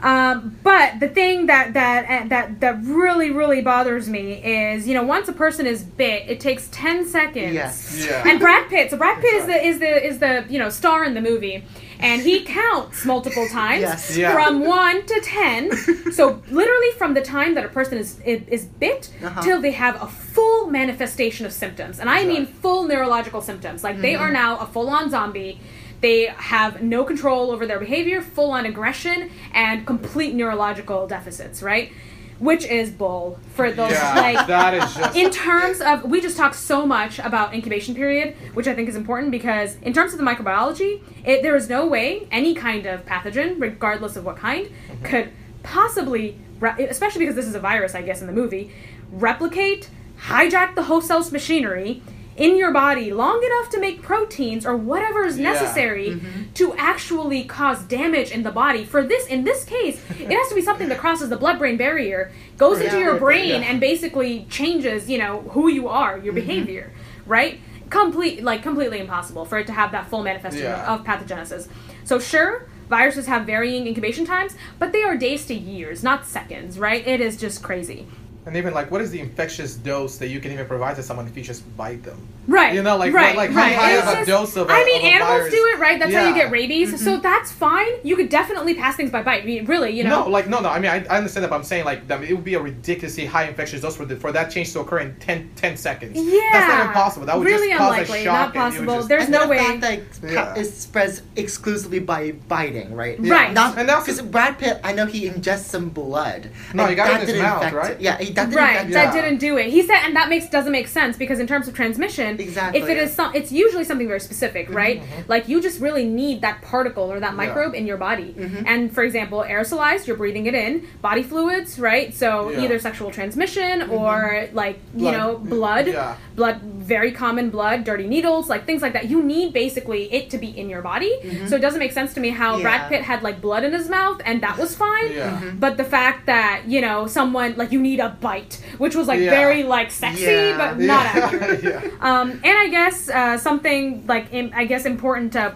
Um, 0.01 0.57
but 0.63 0.99
the 0.99 1.07
thing 1.07 1.45
that 1.45 1.73
that 1.75 2.29
that 2.29 2.59
that 2.61 2.83
really 2.83 3.29
really 3.29 3.61
bothers 3.61 4.09
me 4.09 4.33
is 4.43 4.87
you 4.87 4.93
know 4.95 5.03
once 5.03 5.27
a 5.27 5.33
person 5.33 5.67
is 5.67 5.83
bit, 5.83 6.27
it 6.29 6.39
takes 6.39 6.67
ten 6.71 7.05
seconds. 7.05 7.53
Yes. 7.53 8.05
Yeah. 8.09 8.27
And 8.27 8.39
Brad 8.39 8.67
Pitt, 8.69 8.89
so 8.89 8.97
Brad 8.97 9.21
Pitt 9.21 9.33
is 9.33 9.45
the 9.45 9.65
is 9.67 9.79
the 9.79 10.05
is 10.07 10.19
the 10.19 10.45
you 10.49 10.57
know 10.57 10.69
star 10.69 11.03
in 11.03 11.13
the 11.13 11.21
movie, 11.21 11.63
and 11.99 12.21
he 12.23 12.43
counts 12.61 13.05
multiple 13.05 13.47
times 13.49 13.81
Yes. 13.81 14.17
Yeah. 14.17 14.33
from 14.33 14.65
one 14.65 15.05
to 15.05 15.21
ten. 15.23 15.69
So 16.11 16.41
literally 16.49 16.91
from 16.97 17.13
the 17.13 17.21
time 17.21 17.53
that 17.55 17.63
a 17.63 17.69
person 17.69 17.97
is 17.99 18.19
is, 18.21 18.41
is 18.47 18.65
bit 18.65 19.09
Uh-huh. 19.23 19.41
till 19.43 19.61
they 19.61 19.71
have 19.71 20.01
a 20.01 20.07
full 20.07 20.67
manifestation 20.67 21.45
of 21.45 21.53
symptoms, 21.53 21.99
and 21.99 22.09
I 22.09 22.25
mean 22.25 22.45
full 22.47 22.85
neurological 22.87 23.41
symptoms. 23.41 23.83
Like 23.83 24.01
they 24.01 24.15
are 24.15 24.31
now 24.31 24.57
a 24.57 24.65
full 24.65 24.89
on 24.89 25.09
zombie. 25.11 25.59
They 26.01 26.25
have 26.25 26.81
no 26.81 27.03
control 27.03 27.51
over 27.51 27.65
their 27.65 27.79
behavior, 27.79 28.21
full 28.21 28.51
on 28.51 28.65
aggression, 28.65 29.31
and 29.53 29.85
complete 29.85 30.33
neurological 30.33 31.07
deficits. 31.07 31.63
Right. 31.63 31.91
Which 32.39 32.65
is 32.65 32.89
bull 32.89 33.39
for 33.53 33.71
those 33.71 33.91
yeah, 33.91 34.15
like 34.15 34.47
that 34.47 34.73
is 34.73 34.95
just 34.95 35.15
in 35.15 35.29
terms 35.29 35.79
of 35.79 36.03
we 36.03 36.19
just 36.19 36.37
talked 36.37 36.55
so 36.55 36.87
much 36.87 37.19
about 37.19 37.53
incubation 37.53 37.93
period 37.93 38.35
which 38.55 38.67
i 38.67 38.73
think 38.73 38.89
is 38.89 38.95
important 38.95 39.29
because 39.29 39.75
in 39.83 39.93
terms 39.93 40.11
of 40.11 40.17
the 40.17 40.25
microbiology 40.25 41.03
it, 41.23 41.43
there 41.43 41.55
is 41.55 41.69
no 41.69 41.85
way 41.85 42.27
any 42.31 42.55
kind 42.55 42.87
of 42.87 43.05
pathogen 43.05 43.61
regardless 43.61 44.15
of 44.15 44.25
what 44.25 44.37
kind 44.37 44.65
mm-hmm. 44.65 45.03
could 45.03 45.31
possibly 45.61 46.35
re- 46.59 46.87
especially 46.89 47.19
because 47.19 47.35
this 47.35 47.45
is 47.45 47.53
a 47.53 47.59
virus 47.59 47.93
i 47.93 48.01
guess 48.01 48.21
in 48.21 48.25
the 48.25 48.33
movie 48.33 48.71
replicate 49.11 49.87
hijack 50.21 50.73
the 50.73 50.83
host 50.83 51.07
cell's 51.07 51.31
machinery 51.31 52.01
in 52.37 52.57
your 52.57 52.71
body 52.71 53.11
long 53.11 53.43
enough 53.43 53.69
to 53.69 53.79
make 53.79 54.01
proteins 54.01 54.65
or 54.65 54.75
whatever 54.75 55.25
is 55.25 55.37
Yeah. 55.37 55.51
necessary 55.51 56.19
to 56.55 56.73
actually 56.75 57.43
cause 57.43 57.83
damage 57.83 58.31
in 58.31 58.43
the 58.43 58.51
body. 58.51 58.85
For 58.85 59.03
this 59.03 59.25
in 59.27 59.43
this 59.43 59.63
case 59.63 60.01
it 60.19 60.31
has 60.31 60.47
to 60.49 60.55
be 60.55 60.61
something 60.61 60.87
that 60.89 60.97
crosses 60.97 61.29
the 61.29 61.35
blood 61.37 61.59
brain 61.59 61.77
barrier 61.77 62.31
goes 62.57 62.79
into 62.79 62.97
your 62.99 63.15
brain 63.15 63.49
Yeah. 63.61 63.67
and 63.69 63.79
basically 63.79 64.45
changes 64.49 65.09
you 65.09 65.17
know 65.17 65.41
who 65.51 65.67
you 65.67 65.87
are 65.87 66.17
your 66.17 66.33
behavior 66.33 66.91
right? 67.25 67.59
Complete 67.89 68.41
like 68.43 68.63
completely 68.63 68.99
impossible 68.99 69.43
for 69.45 69.57
it 69.57 69.67
to 69.67 69.73
have 69.73 69.91
that 69.91 70.09
full 70.09 70.23
manifestation 70.23 70.71
Yeah. 70.71 70.93
of 70.93 71.03
pathogenesis. 71.03 71.67
So 72.05 72.17
sure 72.19 72.65
viruses 72.89 73.27
have 73.27 73.45
varying 73.45 73.87
incubation 73.87 74.25
times 74.25 74.55
but 74.79 74.93
they 74.93 75.03
are 75.03 75.17
days 75.17 75.45
to 75.47 75.53
years 75.53 76.01
not 76.01 76.25
seconds 76.25 76.79
right? 76.79 77.05
It 77.05 77.19
is 77.19 77.35
just 77.37 77.61
crazy 77.61 78.07
and 78.45 78.57
even 78.57 78.73
like 78.73 78.89
what 78.91 79.01
is 79.01 79.11
the 79.11 79.19
infectious 79.19 79.75
dose 79.75 80.17
that 80.17 80.27
you 80.29 80.39
can 80.39 80.51
even 80.51 80.65
provide 80.65 80.95
to 80.95 81.03
someone 81.03 81.27
if 81.27 81.37
you 81.37 81.43
just 81.43 81.63
bite 81.77 82.03
them? 82.03 82.17
Right. 82.47 82.73
You 82.73 82.81
know, 82.81 82.97
like, 82.97 83.13
right, 83.13 83.35
what- 83.35 83.51
like, 83.51 83.51
how 83.51 83.61
high 83.81 83.91
It's 83.93 84.01
of 84.07 84.13
a 84.13 84.15
just- 84.17 84.27
dose 84.27 84.55
of 84.57 84.67
a- 84.67 84.73
I 84.73 84.83
mean, 84.83 84.97
of 84.97 85.03
a 85.03 85.07
animals 85.13 85.39
virus? 85.41 85.53
do 85.53 85.65
it, 85.75 85.79
right? 85.79 85.99
That's 85.99 86.11
how 86.13 86.21
you 86.21 86.25
Yeah. 86.25 86.31
Mm-hmm. 86.31 86.39
get 86.39 86.51
rabies. 86.51 87.03
So 87.03 87.17
that's 87.17 87.51
fine. 87.51 87.87
You 88.03 88.15
could 88.15 88.29
definitely 88.29 88.73
pass 88.73 88.95
things 88.95 89.11
by 89.11 89.21
bite. 89.21 89.43
I 89.43 89.45
mean, 89.45 89.65
really, 89.65 89.91
you 89.91 90.03
know. 90.03 90.23
No, 90.23 90.29
like 90.29 90.47
no, 90.49 90.59
no. 90.59 90.69
I 90.69 90.79
mean, 90.79 90.89
I, 90.89 91.05
I 91.05 91.17
understand 91.17 91.43
that, 91.43 91.49
but 91.51 91.55
I'm 91.57 91.63
saying 91.63 91.85
like 91.85 92.07
that 92.07 92.23
it 92.23 92.33
would 92.33 92.43
be 92.43 92.55
a 92.55 92.59
ridiculously 92.59 93.25
high 93.27 93.43
infectious 93.47 93.81
dose 93.81 93.95
for 93.95 94.05
the, 94.05 94.15
for 94.15 94.31
that 94.31 94.49
change 94.49 94.73
to 94.73 94.79
occur 94.79 94.99
in 94.99 95.15
10, 95.19 95.51
10 95.55 95.77
seconds. 95.77 96.17
yeah. 96.17 96.39
that's 96.51 96.67
not 96.67 96.85
impossible. 96.87 97.25
That 97.27 97.37
would 97.37 97.45
really 97.45 97.67
just 97.69 97.77
cause 97.77 97.91
unlikely. 97.93 98.21
a 98.21 98.23
shock. 98.23 98.55
Not 98.55 98.65
and 98.65 98.75
it 98.75 98.79
would 98.79 98.85
possible. 98.87 98.95
just- 98.97 99.09
There's 99.09 99.23
and 99.25 99.31
no 99.33 99.43
the 99.43 99.47
way. 99.49 99.57
fact 99.59 99.81
that 99.81 99.93
it 99.93 100.03
Yeah. 100.33 100.55
it 100.55 100.65
spreads 100.65 101.21
exclusively 101.35 101.99
by 101.99 102.31
biting, 102.47 102.95
right? 102.95 103.19
Yeah. 103.19 103.33
Right. 103.33 103.53
Not 103.53 103.77
And 103.77 103.87
that's- 103.87 104.05
because 104.07 104.21
Brad 104.23 104.57
Pitt, 104.57 104.79
I 104.83 104.93
know 104.93 105.05
he 105.05 105.29
ingests 105.29 105.65
some 105.65 105.89
blood. 105.89 106.49
No, 106.73 106.87
he 106.87 106.95
got 106.95 107.21
it 107.21 107.29
in 107.29 107.35
his 107.35 107.41
mouth, 107.41 107.63
infect 107.63 107.75
right? 107.75 108.01
Yeah, 108.01 108.17
he, 108.17 108.30
that 108.35 108.49
didn't 108.49 108.57
right 108.63 108.89
that 108.91 109.13
Yeah. 109.15 109.21
didn't 109.21 109.39
do 109.39 109.57
it 109.57 109.67
he 109.69 109.81
said 109.83 109.99
and 110.05 110.15
that 110.15 110.29
makes 110.29 110.49
doesn't 110.49 110.71
make 110.71 110.87
sense 110.87 111.17
because 111.17 111.39
in 111.39 111.47
terms 111.47 111.67
of 111.67 111.73
transmission 111.75 112.39
Exactly, 112.39 112.81
if 112.81 112.89
it 112.89 112.97
yeah. 112.97 113.03
is 113.03 113.13
some 113.13 113.33
it's 113.35 113.51
usually 113.51 113.83
something 113.83 114.07
very 114.07 114.19
specific 114.19 114.67
mm-hmm, 114.67 114.75
right 114.75 115.01
mm-hmm. 115.01 115.21
like 115.27 115.47
you 115.47 115.61
just 115.61 115.79
really 115.79 116.05
need 116.05 116.41
that 116.41 116.61
particle 116.61 117.11
or 117.11 117.19
that 117.19 117.35
microbe 117.35 117.73
in 117.75 117.85
your 117.87 117.97
body 117.97 118.33
mm-hmm. 118.37 118.63
and 118.65 118.93
for 118.93 119.03
example 119.03 119.43
aerosolized 119.47 120.07
you're 120.07 120.17
breathing 120.17 120.45
it 120.45 120.53
in 120.55 120.87
body 121.01 121.23
fluids 121.23 121.79
right 121.79 122.13
so 122.13 122.49
Yeah. 122.49 122.61
either 122.63 122.79
sexual 122.79 123.11
transmission 123.11 123.89
or 123.89 124.47
like 124.53 124.79
you 124.93 125.01
Blood. 125.01 125.17
know 125.17 125.37
blood 125.37 125.87
Yeah. 125.87 126.15
blood 126.35 126.61
very 126.61 127.11
common 127.11 127.49
blood 127.49 127.83
dirty 127.83 128.07
needles 128.07 128.49
like 128.49 128.65
things 128.65 128.81
like 128.81 128.93
that 128.93 129.09
you 129.09 129.21
need 129.23 129.53
basically 129.53 130.11
it 130.13 130.29
to 130.31 130.37
be 130.37 130.47
in 130.57 130.69
your 130.69 130.81
body 130.81 131.11
so 131.47 131.55
it 131.55 131.59
doesn't 131.61 131.79
make 131.79 131.91
sense 131.91 132.13
to 132.15 132.19
me 132.19 132.29
how 132.29 132.57
Yeah. 132.57 132.63
brad 132.63 132.89
pitt 132.89 133.01
had 133.03 133.23
like 133.23 133.41
blood 133.41 133.63
in 133.63 133.73
his 133.73 133.89
mouth 133.89 134.21
and 134.25 134.41
that 134.41 134.57
was 134.57 134.75
fine 134.75 135.11
Yeah. 135.11 135.31
Mm-hmm. 135.31 135.59
but 135.59 135.77
the 135.77 135.83
fact 135.83 136.25
that 136.27 136.63
you 136.67 136.81
know 136.81 137.07
someone 137.07 137.55
like 137.57 137.71
you 137.71 137.79
need 137.81 137.99
a 137.99 138.09
bite 138.21 138.61
which 138.77 138.95
was 138.95 139.07
like 139.07 139.19
Yeah. 139.19 139.31
very 139.31 139.63
like 139.63 139.91
sexy 139.91 140.21
Yeah. 140.23 140.57
but 140.57 140.79
not 140.79 141.05
accurate. 141.15 141.93
Um, 142.01 142.31
and 142.31 142.57
i 142.65 142.67
guess 142.69 143.09
uh, 143.09 143.37
something 143.37 144.05
like 144.07 144.31
im- 144.31 144.51
i 144.55 144.63
guess 144.65 144.85
important 144.85 145.33
to 145.33 145.55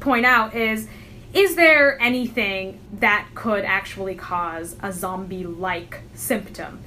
point 0.00 0.24
out 0.24 0.54
is 0.54 0.88
is 1.32 1.56
there 1.56 2.00
anything 2.00 2.78
that 3.00 3.26
could 3.34 3.64
actually 3.64 4.14
cause 4.14 4.76
a 4.84 4.92
zombie 4.92 5.44
like 5.44 6.00
symptom 6.14 6.78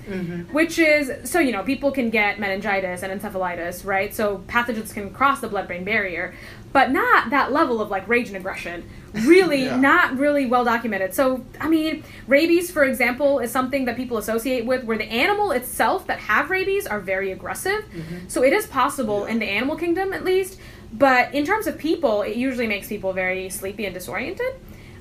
which 0.54 0.80
is 0.80 1.12
so 1.30 1.38
you 1.40 1.52
know 1.52 1.64
people 1.64 1.92
can 1.92 2.10
get 2.10 2.40
meningitis 2.40 3.04
and 3.04 3.12
encephalitis 3.22 3.86
right? 3.86 4.16
So 4.16 4.42
pathogens 4.48 4.94
can 4.94 5.10
cross 5.12 5.42
the 5.42 5.50
blood 5.50 5.68
brain 5.68 5.84
barrier 5.84 6.34
but 6.74 6.92
not 6.92 7.30
that 7.30 7.52
level 7.52 7.82
of 7.82 7.90
like 7.90 8.08
rage 8.08 8.28
and 8.28 8.38
aggression. 8.38 8.84
Really 9.26 9.64
Yeah. 9.68 9.78
not 9.80 10.18
really 10.18 10.46
well 10.46 10.64
documented. 10.66 11.14
So 11.14 11.44
i 11.60 11.68
mean 11.68 12.04
rabies 12.28 12.70
for 12.72 12.84
example 12.84 13.40
is 13.40 13.52
something 13.52 13.86
that 13.86 13.96
people 13.96 14.18
associate 14.18 14.66
with 14.66 14.84
where 14.84 14.98
the 14.98 15.06
animal 15.06 15.52
itself 15.52 16.06
that 16.08 16.20
have 16.20 16.50
rabies 16.50 16.86
are 16.86 17.00
very 17.00 17.32
aggressive. 17.32 17.86
So 18.28 18.44
it 18.44 18.54
is 18.54 18.68
possible 18.68 19.26
in 19.26 19.40
the 19.40 19.46
animal 19.48 19.76
kingdom 19.76 20.14
at 20.14 20.24
least. 20.24 20.60
But 20.94 21.34
in 21.34 21.46
terms 21.46 21.68
of 21.68 21.78
people 21.78 22.22
it 22.22 22.36
usually 22.36 22.68
makes 22.68 22.88
people 22.88 23.14
very 23.14 23.50
sleepy 23.50 23.86
and 23.86 23.94
disoriented. 23.94 24.54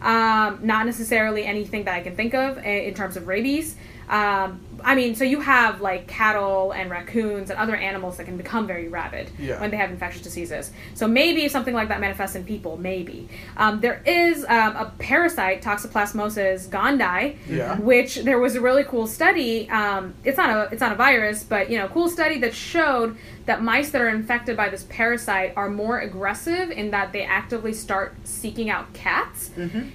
Um, 0.02 0.60
not 0.62 0.84
necessarily 0.86 1.44
anything 1.44 1.84
that 1.84 1.94
i 1.94 2.00
can 2.02 2.14
think 2.14 2.34
of 2.34 2.58
in 2.58 2.92
terms 2.94 3.16
of 3.16 3.26
rabies 3.26 3.76
Um, 4.08 4.60
I 4.84 4.94
mean, 4.94 5.16
so 5.16 5.24
you 5.24 5.40
have 5.40 5.80
like 5.80 6.06
cattle 6.06 6.70
and 6.72 6.90
raccoons 6.90 7.50
and 7.50 7.58
other 7.58 7.74
animals 7.74 8.18
that 8.18 8.24
can 8.24 8.36
become 8.36 8.66
very 8.66 8.86
rabid 8.88 9.30
Yeah. 9.38 9.60
when 9.60 9.70
they 9.70 9.76
have 9.78 9.90
infectious 9.90 10.22
diseases. 10.22 10.70
So 10.94 11.08
maybe 11.08 11.48
something 11.48 11.74
like 11.74 11.88
that 11.88 11.98
manifests 12.00 12.36
in 12.36 12.44
people. 12.44 12.76
Maybe 12.76 13.28
um, 13.56 13.80
there 13.80 14.02
is 14.06 14.44
um, 14.44 14.76
a 14.76 14.92
parasite, 14.98 15.62
Toxoplasmosis 15.62 16.68
gondii, 16.68 17.36
Yeah. 17.48 17.78
which 17.78 18.16
there 18.16 18.38
was 18.38 18.54
a 18.54 18.60
really 18.60 18.84
cool 18.84 19.06
study. 19.06 19.68
Um, 19.70 20.14
it's 20.24 20.36
not 20.36 20.50
a 20.50 20.72
it's 20.72 20.80
not 20.80 20.92
a 20.92 20.96
virus, 20.96 21.42
but 21.42 21.68
you 21.70 21.78
know, 21.78 21.88
cool 21.88 22.08
study 22.08 22.38
that 22.40 22.54
showed 22.54 23.16
that 23.46 23.62
mice 23.62 23.90
that 23.90 24.00
are 24.00 24.08
infected 24.08 24.56
by 24.56 24.68
this 24.68 24.84
parasite 24.88 25.52
are 25.56 25.68
more 25.68 26.00
aggressive 26.00 26.70
in 26.70 26.90
that 26.90 27.12
they 27.12 27.22
actively 27.22 27.72
start 27.72 28.14
seeking 28.24 28.70
out 28.70 28.92
cats 28.92 29.50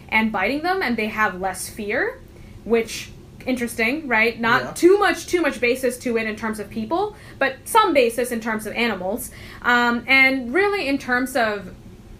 and 0.09 0.31
biting 0.31 0.63
them, 0.63 0.81
and 0.81 0.97
they 0.97 1.07
have 1.07 1.39
less 1.39 1.69
fear, 1.69 2.19
which 2.63 3.11
interesting, 3.47 4.07
right? 4.07 4.39
Not 4.39 4.61
Yeah. 4.61 4.71
too 4.71 4.97
much 4.99 5.27
too 5.27 5.41
much 5.41 5.59
basis 5.61 5.97
to 5.99 6.17
it 6.17 6.25
in 6.27 6.35
terms 6.35 6.59
of 6.59 6.69
people, 6.69 7.15
but 7.39 7.55
some 7.65 7.93
basis 7.93 8.31
in 8.31 8.39
terms 8.39 8.65
of 8.65 8.73
animals, 8.73 9.31
um, 9.61 10.03
and 10.07 10.53
really 10.53 10.87
in 10.87 10.97
terms 10.97 11.35
of 11.35 11.73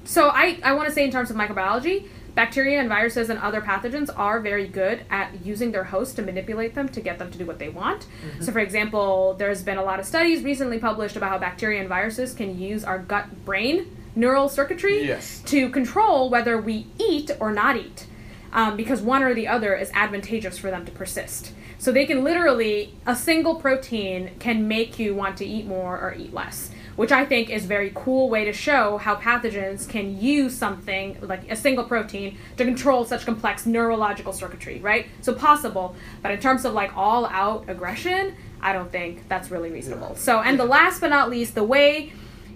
so 0.03 0.30
I, 0.30 0.57
I 0.63 0.74
want 0.74 0.88
to 0.89 0.93
say 0.93 1.03
in 1.05 1.11
terms 1.11 1.30
of 1.30 1.36
microbiology, 1.38 2.07
bacteria 2.34 2.80
and 2.80 2.89
viruses 2.89 3.30
and 3.30 3.38
other 3.39 3.61
pathogens 3.61 4.09
are 4.17 4.39
very 4.39 4.67
good 4.67 5.01
at 5.11 5.45
using 5.45 5.72
their 5.72 5.84
host 5.84 6.15
to 6.15 6.22
manipulate 6.24 6.74
them 6.74 6.89
to 6.89 7.01
get 7.01 7.19
them 7.19 7.30
to 7.32 7.38
do 7.38 7.45
what 7.45 7.59
they 7.59 7.69
want. 7.69 8.07
So 8.39 8.51
for 8.51 8.59
example, 8.59 9.36
there's 9.38 9.61
been 9.61 9.78
a 9.78 9.84
lot 9.84 9.99
of 9.99 10.05
studies 10.05 10.43
recently 10.43 10.80
published 10.80 11.15
about 11.17 11.30
how 11.30 11.38
bacteria 11.38 11.80
and 11.82 11.89
viruses 11.89 12.34
can 12.34 12.57
use 12.59 12.84
our 12.84 12.97
gut 12.99 13.45
brain 13.45 13.95
neural 14.15 14.49
circuitry 14.49 15.05
Yes. 15.05 15.41
to 15.45 15.69
control 15.69 16.30
whether 16.30 16.59
we 16.59 16.88
eat 16.97 17.30
or 17.39 17.51
not 17.51 17.78
eat. 17.78 18.07
Um, 18.54 18.76
because 18.76 19.02
one 19.02 19.24
or 19.24 19.34
the 19.34 19.47
other 19.47 19.76
is 19.76 19.89
advantageous 19.93 20.58
for 20.58 20.70
them 20.70 20.86
to 20.86 20.91
persist. 20.91 21.54
So 21.78 21.91
they 21.91 22.06
can 22.06 22.24
literally, 22.24 22.93
a 23.08 23.16
single 23.16 23.56
protein 23.56 24.32
can 24.39 24.68
make 24.68 24.99
you 24.99 25.16
want 25.16 25.38
to 25.38 25.45
eat 25.45 25.66
more 25.66 25.97
or 25.97 26.14
eat 26.14 26.32
less, 26.32 26.70
which 26.95 27.12
I 27.12 27.26
think 27.26 27.49
is 27.49 27.66
a 27.66 27.68
very 27.68 27.91
cool 27.95 28.30
way 28.30 28.45
to 28.45 28.54
show 28.54 28.97
how 28.97 29.16
pathogens 29.16 29.89
can 29.89 30.22
use 30.22 30.56
something 30.56 31.18
like 31.22 31.49
a 31.49 31.56
single 31.56 31.86
protein 31.86 32.38
to 32.58 32.66
control 32.66 33.04
such 33.06 33.26
complex 33.26 33.66
neurological 33.66 34.32
circuitry, 34.32 34.80
right? 34.80 35.08
So 35.22 35.34
possible, 35.34 35.95
but 36.22 36.32
in 36.32 36.39
terms 36.39 36.66
of 36.66 36.74
like 36.74 36.95
all 36.95 37.26
out 37.26 37.68
aggression, 37.68 38.36
I 38.62 38.74
don't 38.74 38.91
think 38.91 39.28
that's 39.28 39.49
really 39.49 39.72
reasonable. 39.72 40.16
So, 40.16 40.39
and 40.41 40.60
the 40.60 40.66
last 40.66 41.02
but 41.02 41.10
not 41.10 41.32
least, 41.32 41.56
the 41.56 41.64
way 41.64 42.14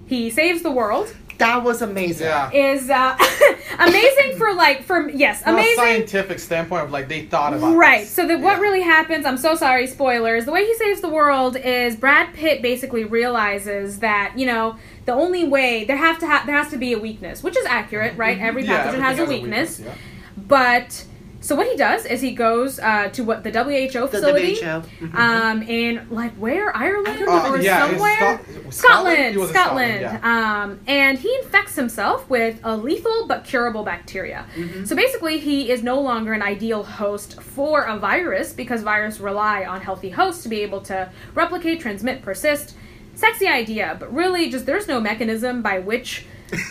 he 0.08 0.30
saves 0.30 0.62
the 0.62 0.72
world 0.72 1.14
That 1.38 1.64
was 1.64 1.82
amazing. 1.82 2.28
Yeah. 2.28 2.50
is 2.52 2.90
uh, 2.90 3.18
amazing 3.80 4.38
for 4.38 4.54
like 4.54 4.84
from 4.84 5.10
yes 5.10 5.42
From 5.44 5.56
a 5.56 5.58
amazing 5.58 5.76
scientific 5.76 6.40
standpoint 6.40 6.84
of 6.86 6.92
like 6.92 7.08
they 7.10 7.26
thought 7.26 7.54
about 7.54 7.76
right 7.76 8.02
this. 8.02 8.12
so 8.12 8.26
the, 8.28 8.38
what 8.38 8.56
Yeah. 8.58 8.62
really 8.62 8.82
happens 8.82 9.26
i'm 9.26 9.38
so 9.38 9.56
sorry 9.56 9.88
spoilers 9.88 10.46
the 10.46 10.52
way 10.52 10.66
he 10.66 10.74
saves 10.76 11.02
the 11.02 11.10
world 11.10 11.58
is 11.58 11.96
brad 11.96 12.34
pitt 12.34 12.62
basically 12.62 13.04
realizes 13.04 14.00
that 14.00 14.34
you 14.38 14.46
know 14.46 14.78
the 15.06 15.14
only 15.14 15.48
way 15.48 15.84
there 15.86 15.98
have 15.98 16.20
to 16.20 16.28
ha- 16.28 16.44
there 16.46 16.56
has 16.56 16.70
to 16.72 16.78
be 16.78 16.94
a 16.94 17.00
weakness 17.00 17.44
which 17.44 17.58
is 17.58 17.66
accurate 17.66 18.16
right 18.18 18.40
every 18.40 18.64
pathogen 18.64 18.68
Yeah, 18.68 18.78
everything 18.88 19.02
has 19.02 19.20
a 19.20 19.26
weakness, 19.26 19.80
yeah. 19.82 19.94
but 20.38 21.06
so 21.46 21.56
what 21.56 21.68
he 21.68 21.76
does 21.78 22.06
is 22.06 22.22
he 22.22 22.32
goes 22.32 22.80
uh, 22.80 23.10
to 23.10 23.24
what 23.24 23.44
the 23.44 23.52
WHO 23.52 24.08
facility, 24.08 24.56
WHO. 24.56 24.82
Mhm. 25.06 25.16
um, 25.16 25.62
in 25.64 26.08
like 26.10 26.34
where 26.36 26.76
Ireland 26.76 27.24
Uh, 27.28 27.50
or 27.52 27.60
yeah, 27.60 27.88
somewhere, 27.88 28.18
Scot- 28.18 28.40
Scotland, 28.42 28.74
Scotland? 28.74 29.32
He 29.34 29.38
was 29.38 29.50
in 29.50 29.56
Scotland. 29.56 30.02
Scotland, 30.02 30.26
Um, 30.26 30.80
and 30.88 31.20
he 31.20 31.32
infects 31.44 31.76
himself 31.76 32.28
with 32.30 32.60
a 32.64 32.76
lethal 32.76 33.28
but 33.28 33.44
curable 33.46 33.84
bacteria. 33.84 34.46
So 34.86 34.96
basically, 34.96 35.38
he 35.38 35.70
is 35.70 35.84
no 35.84 36.00
longer 36.02 36.34
an 36.34 36.42
ideal 36.42 36.84
host 36.84 37.42
for 37.42 37.84
a 37.84 37.98
virus 37.98 38.52
because 38.52 38.82
viruses 38.82 39.22
rely 39.22 39.66
on 39.66 39.82
healthy 39.82 40.10
hosts 40.10 40.42
to 40.44 40.50
be 40.50 40.62
able 40.62 40.82
to 40.82 41.10
replicate, 41.36 41.80
transmit, 41.80 42.22
persist. 42.24 42.76
Sexy 43.14 43.48
idea, 43.48 43.96
but 44.00 44.14
really, 44.14 44.50
just 44.50 44.66
there's 44.66 44.88
no 44.90 45.00
mechanism 45.00 45.62
by 45.62 45.80
which 45.80 46.26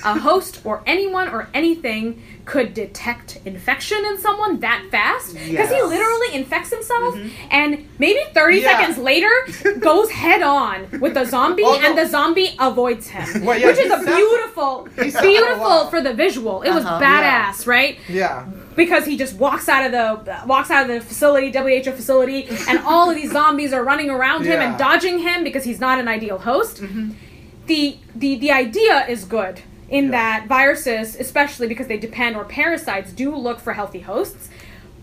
a 0.05 0.19
host 0.19 0.61
or 0.65 0.83
anyone 0.87 1.29
or 1.29 1.49
anything 1.55 2.23
could 2.45 2.75
detect 2.75 3.39
infection 3.47 4.05
in 4.05 4.19
someone 4.19 4.61
that 4.61 4.85
fast? 4.91 5.35
Because 5.35 5.71
he 5.71 5.81
literally 5.83 6.35
infects 6.35 6.71
himself 6.71 7.17
and 7.51 7.87
maybe 7.99 8.21
30 8.35 8.59
Yeah. 8.59 8.79
seconds 8.79 8.99
later 8.99 9.31
goes 9.81 10.11
head 10.11 10.43
on 10.43 11.01
with 11.01 11.15
the 11.15 11.25
zombie 11.25 11.63
Oh, 11.65 11.79
no. 11.79 11.87
and 11.89 11.97
the 11.99 12.07
zombie 12.07 12.55
avoids 12.59 13.09
him 13.09 13.45
Well, 13.45 13.59
yeah, 13.59 13.69
which 13.69 13.79
is 13.79 13.91
a 13.91 13.97
sat- 14.03 14.07
beautiful 14.17 14.87
for 14.95 15.01
a 15.03 15.23
beautiful 15.23 15.87
for 15.87 16.01
the 16.03 16.13
visual. 16.15 16.63
It 16.63 16.71
was 16.73 16.85
Uh-huh. 16.85 17.01
badass 17.01 17.67
right? 17.67 17.99
Yeah. 18.09 18.47
because 18.77 19.07
he 19.07 19.17
just 19.17 19.35
walks 19.37 19.69
out 19.69 19.87
of 19.87 19.93
the 19.93 20.37
walks 20.47 20.71
out 20.71 20.83
of 20.83 20.89
the 20.89 21.01
facility 21.01 21.51
WHO 21.51 21.93
facility 21.93 22.47
and 22.69 22.79
all 22.81 23.09
of 23.09 23.17
these 23.17 23.33
zombies 23.33 23.73
are 23.73 23.85
running 23.85 24.11
around 24.11 24.45
him 24.45 24.61
and 24.61 24.77
dodging 24.77 25.21
him 25.21 25.45
because 25.45 25.65
he's 25.65 25.81
not 25.81 25.99
an 25.99 26.09
ideal 26.09 26.39
host. 26.39 26.83
The 27.67 27.97
the 28.15 28.37
the 28.37 28.51
idea 28.53 29.07
is 29.09 29.25
good 29.25 29.63
in 29.89 30.05
Yeah. 30.07 30.11
that 30.13 30.47
viruses 30.49 31.17
especially 31.17 31.67
because 31.69 31.87
they 31.87 31.99
depend 31.99 32.37
or 32.37 32.45
parasites 32.45 33.13
do 33.13 33.35
look 33.35 33.61
for 33.61 33.73
healthy 33.75 34.01
hosts 34.01 34.49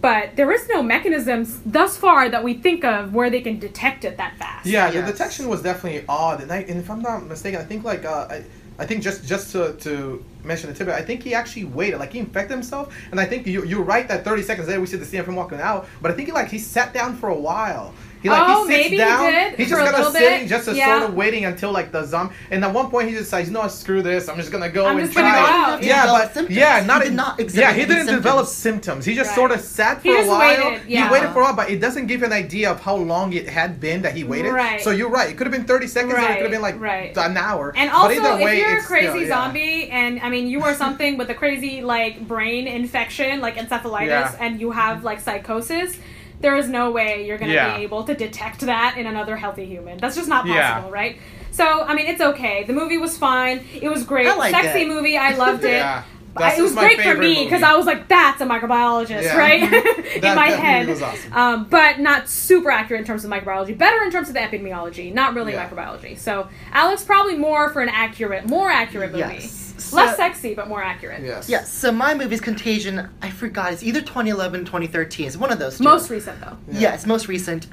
but 0.02 0.36
there 0.36 0.52
is 0.52 0.68
no 0.68 0.82
mechanisms 0.82 1.60
thus 1.66 1.96
far 1.96 2.28
that 2.28 2.44
we 2.44 2.56
think 2.56 2.84
of 2.84 3.14
where 3.14 3.30
they 3.30 3.42
can 3.42 3.60
detect 3.60 4.04
it 4.04 4.18
that 4.18 4.36
fast 4.38 4.66
Yeah, 4.66 4.90
the 4.90 5.04
detection 5.04 5.48
was 5.48 5.62
definitely 5.62 6.04
odd, 6.10 6.42
and, 6.42 6.52
I, 6.52 6.58
and 6.58 6.80
if 6.80 6.90
I'm 6.90 7.02
not 7.04 7.26
mistaken, 7.28 7.62
I 7.62 7.64
think 7.64 7.84
like 7.84 8.04
uh, 8.04 8.28
I, 8.30 8.44
I 8.80 8.86
think 8.88 9.04
just 9.04 9.24
just 9.28 9.52
to, 9.52 9.74
to 9.82 10.26
mention 10.44 10.72
the 10.72 10.76
tidbit, 10.76 10.96
I 10.96 11.04
think 11.04 11.22
he 11.22 11.36
actually 11.36 11.66
waited, 11.66 12.00
like 12.00 12.14
he 12.14 12.20
infected 12.20 12.52
himself, 12.58 12.96
and 13.12 13.20
I 13.20 13.26
think 13.26 13.46
you 13.46 13.64
you're 13.64 13.84
right 13.84 14.08
that 14.08 14.24
30 14.26 14.42
seconds 14.42 14.68
later 14.68 14.82
we 14.82 14.88
see 14.88 14.98
the 14.98 15.06
scene 15.06 15.20
of 15.20 15.28
him 15.28 15.36
walking 15.36 15.60
out, 15.60 15.88
but 16.02 16.10
I 16.10 16.16
think 16.16 16.30
he 16.30 16.34
like 16.34 16.50
he 16.50 16.58
sat 16.58 16.94
down 16.96 17.16
for 17.16 17.30
a 17.30 17.40
while. 17.40 17.94
He 18.22 18.30
like 18.30 18.44
Oh, 18.46 18.68
he 18.68 18.74
sits 18.74 18.84
maybe 18.84 18.90
he 18.96 18.98
down, 18.98 19.32
did 19.32 19.54
he's 19.56 19.68
for 19.68 19.76
just 19.76 19.82
a 19.82 19.84
kind 19.86 19.88
of 19.96 20.00
little 20.00 20.12
sitting, 20.14 20.40
bit. 20.42 20.50
just 20.50 20.66
to 20.66 20.76
Yeah. 20.76 21.00
sort 21.00 21.10
of 21.10 21.16
waiting 21.16 21.46
until 21.46 21.72
like 21.72 21.92
the 21.92 22.04
zombie, 22.06 22.34
and 22.52 22.64
at 22.64 22.72
one 22.74 22.90
point 22.90 23.10
he 23.10 23.16
decides, 23.16 23.48
you 23.48 23.54
know 23.54 23.62
what, 23.62 23.72
screw 23.72 24.02
this, 24.02 24.30
I'm 24.30 24.38
just 24.38 24.52
gonna 24.52 24.70
go 24.70 24.86
I'm 24.86 24.98
and 24.98 25.06
just 25.08 25.16
gonna 25.18 25.30
try. 25.30 25.40
go 25.42 25.46
it." 25.46 25.74
out. 25.76 25.84
Yeah, 25.84 26.06
but 26.06 26.34
symptoms. 26.34 26.58
yeah, 26.58 26.82
He 26.82 26.88
not 26.88 27.04
did 27.04 27.14
not 27.14 27.40
yeah, 27.54 27.74
he 27.74 27.86
didn't 27.86 28.06
develop 28.08 28.46
symptoms. 28.48 28.72
symptoms. 28.72 29.06
He 29.06 29.16
just 29.16 29.30
Right. 29.30 29.36
sort 29.36 29.52
of 29.52 29.62
sat 29.62 29.98
for 30.02 30.08
He 30.10 30.16
a 30.16 30.26
while. 30.26 30.40
waited, 30.40 30.82
He 30.88 31.04
waited 31.10 31.30
for 31.32 31.40
a 31.40 31.44
while, 31.46 31.54
but 31.56 31.70
it 31.70 31.82
doesn't 31.82 32.06
give 32.08 32.22
an 32.24 32.32
idea 32.32 32.70
of 32.72 32.80
how 32.82 32.96
long 32.96 33.34
it 33.34 33.50
had 33.50 33.80
been 33.80 34.02
that 34.04 34.16
he 34.16 34.24
waited. 34.24 34.52
Right. 34.54 34.82
So 34.82 34.92
you're 34.92 35.10
right. 35.10 35.30
It 35.30 35.38
could 35.38 35.48
have 35.48 35.52
been 35.52 35.66
30 35.66 35.88
seconds, 35.88 36.14
or 36.14 36.20
it 36.20 36.28
could 36.28 36.42
have 36.44 36.52
been 36.52 36.62
like 36.62 36.80
right. 36.80 37.16
an 37.18 37.38
hour. 37.38 37.74
And 37.76 37.90
But 37.90 37.98
also, 37.98 38.20
either 38.22 38.44
way, 38.44 38.60
if 38.62 38.68
you're 38.68 38.78
a 38.80 38.82
crazy 38.84 39.08
still- 39.08 39.22
yeah. 39.24 39.28
zombie, 39.30 39.90
and 39.92 40.20
I 40.24 40.30
mean, 40.30 40.48
you 40.48 40.62
are 40.64 40.76
something 40.76 41.18
with 41.18 41.30
a 41.30 41.34
crazy 41.34 41.82
like 41.82 42.20
brain 42.28 42.68
infection, 42.68 43.42
like 43.42 43.58
encephalitis, 43.58 44.08
Yeah. 44.08 44.32
and 44.40 44.62
you 44.62 44.72
have 44.72 45.04
like 45.04 45.20
psychosis, 45.20 45.96
there 46.42 46.56
is 46.56 46.68
no 46.68 46.92
way 46.92 47.26
you're 47.26 47.38
going 47.38 47.50
to 47.50 47.56
Yeah. 47.56 47.78
be 47.78 47.84
able 47.84 48.04
to 48.04 48.14
detect 48.14 48.62
that 48.62 48.96
in 48.98 49.06
another 49.08 49.36
healthy 49.38 49.66
human. 49.66 49.98
That's 49.98 50.16
just 50.16 50.28
not 50.28 50.46
Yeah. 50.46 50.74
possible, 50.74 50.92
right? 50.92 51.18
So, 51.52 51.66
I 51.84 51.94
mean, 51.94 52.08
it's 52.08 52.22
okay. 52.22 52.64
The 52.64 52.74
movie 52.74 52.98
was 52.98 53.18
fine. 53.18 53.64
It 53.82 53.90
was 53.90 54.04
great. 54.04 54.28
I 54.28 54.36
liked 54.36 54.56
Sexy 54.56 54.82
it. 54.84 54.88
movie. 54.88 55.18
I 55.18 55.36
loved 55.36 55.64
it. 55.64 55.72
Yeah. 55.82 56.04
I- 56.38 56.56
it 56.56 56.62
was 56.62 56.74
my 56.74 56.82
great 56.86 57.02
for 57.02 57.16
me 57.18 57.44
because. 57.44 57.62
I 57.62 57.74
was 57.76 57.86
like, 57.86 58.08
"That's 58.08 58.40
a 58.40 58.46
microbiologist, 58.46 59.24
Yeah. 59.24 59.38
right?" 59.38 59.62
in 60.16 60.22
That- 60.22 60.36
my 60.38 60.50
that 60.52 60.56
movie 60.56 60.62
head, 60.62 60.88
was 60.88 61.02
awesome. 61.02 61.34
um, 61.34 61.68
but 61.70 62.00
not 62.00 62.30
super 62.30 62.72
accurate 62.72 63.02
in 63.02 63.06
terms 63.06 63.26
of 63.26 63.32
microbiology. 63.32 63.78
Better 63.78 64.02
in 64.02 64.12
terms 64.12 64.30
of 64.30 64.34
the 64.36 64.40
epidemiology, 64.40 65.14
not 65.14 65.36
really 65.36 65.52
Yeah. 65.52 65.68
microbiology. 65.68 66.18
So 66.18 66.48
Alex 66.72 67.04
probably 67.04 67.36
more 67.38 67.68
for 67.70 67.82
an 67.82 67.90
accurate, 67.90 68.48
more 68.48 68.70
accurate 68.72 69.12
movie. 69.12 69.40
Yes. 69.42 69.61
Less 69.94 70.18
sexy, 70.18 70.54
but 70.54 70.68
more 70.68 70.84
accurate. 70.84 71.22
Yes. 71.24 71.50
Yes, 71.50 71.72
so 71.72 71.92
my 71.92 72.14
movie's 72.14 72.42
Contagion, 72.42 73.10
I 73.22 73.30
forgot, 73.30 73.74
it's 73.74 73.84
either 73.84 74.02
2011 74.02 74.66
2013. 74.66 75.28
It's 75.28 75.38
one 75.38 75.52
of 75.52 75.60
those 75.60 75.78
two. 75.78 75.84
Most 75.84 76.10
recent 76.10 76.40
though. 76.42 76.58
Yes, 76.72 77.06
most 77.06 77.28
recent. 77.28 77.68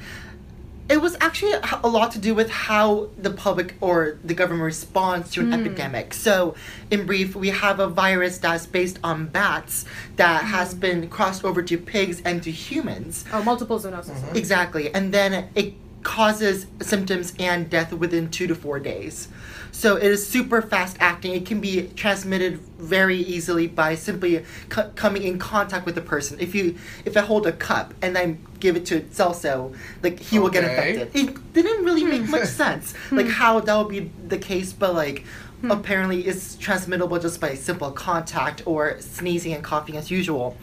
It 0.88 1.02
was 1.02 1.18
actually 1.20 1.52
a 1.52 1.80
a 1.84 1.88
lot 1.88 2.12
to 2.12 2.18
do 2.18 2.34
with 2.34 2.48
how 2.50 3.10
the 3.18 3.30
public 3.30 3.74
or 3.80 4.18
the 4.24 4.34
government 4.34 4.64
responds 4.64 5.30
to 5.32 5.40
an 5.40 5.52
epidemic. 5.52 6.14
So, 6.14 6.54
in 6.90 7.04
brief, 7.06 7.36
we 7.36 7.48
have 7.48 7.78
a 7.78 7.88
virus 7.88 8.38
that's 8.38 8.66
based 8.66 8.98
on 9.04 9.26
bats 9.26 9.84
that 10.16 10.44
has 10.44 10.74
been 10.74 11.08
crossed 11.08 11.44
over 11.44 11.62
to 11.62 11.76
pigs 11.78 12.22
and 12.24 12.42
to 12.42 12.50
humans. 12.50 13.24
Oh, 13.32 13.42
multiple 13.42 13.78
zoonosis. 13.78 14.16
Mm-hmm. 14.20 14.36
Exactly. 14.36 14.94
And 14.94 15.12
then 15.12 15.50
it 15.54 15.74
causes 16.02 16.66
symptoms 16.80 17.34
and 17.38 17.68
death 17.68 17.92
within 17.92 18.30
two 18.30 18.46
to 18.46 18.54
four 18.54 18.78
days. 18.78 19.28
So 19.72 19.96
it 19.96 20.04
is 20.04 20.26
super 20.26 20.62
fast 20.62 20.96
acting. 21.00 21.32
It 21.34 21.44
can 21.46 21.60
be 21.60 21.88
transmitted 21.94 22.58
very 22.78 23.18
easily 23.18 23.66
by 23.66 23.94
simply 23.94 24.44
co- 24.68 24.90
coming 24.96 25.22
in 25.22 25.38
contact 25.38 25.84
with 25.86 25.94
the 25.94 26.00
person. 26.00 26.38
If 26.40 26.54
you 26.54 26.76
if 27.04 27.16
I 27.16 27.20
hold 27.20 27.46
a 27.46 27.52
cup 27.52 27.94
and 28.00 28.16
I 28.16 28.36
give 28.60 28.76
it 28.76 28.86
to 28.86 29.00
Celso, 29.02 29.76
like 30.02 30.18
he 30.18 30.38
will 30.38 30.48
get 30.50 30.64
Okay. 30.64 30.92
infected. 31.00 31.28
It 31.28 31.52
didn't 31.52 31.84
really 31.84 32.04
make 32.04 32.28
much 32.36 32.46
sense, 32.48 32.94
like 33.10 33.28
how 33.28 33.60
that 33.60 33.76
would 33.76 33.88
be 33.88 34.10
the 34.26 34.38
case, 34.38 34.72
but 34.72 34.94
like. 34.94 35.24
Hmm. 35.60 35.72
Apparently, 35.72 36.20
it's 36.24 36.54
transmittable 36.54 37.18
just 37.20 37.40
by 37.40 37.54
simple 37.56 37.90
contact 37.90 38.62
or 38.64 39.00
sneezing 39.00 39.52
and 39.54 39.64
coughing 39.64 39.96
as 39.96 40.08
usual. 40.08 40.56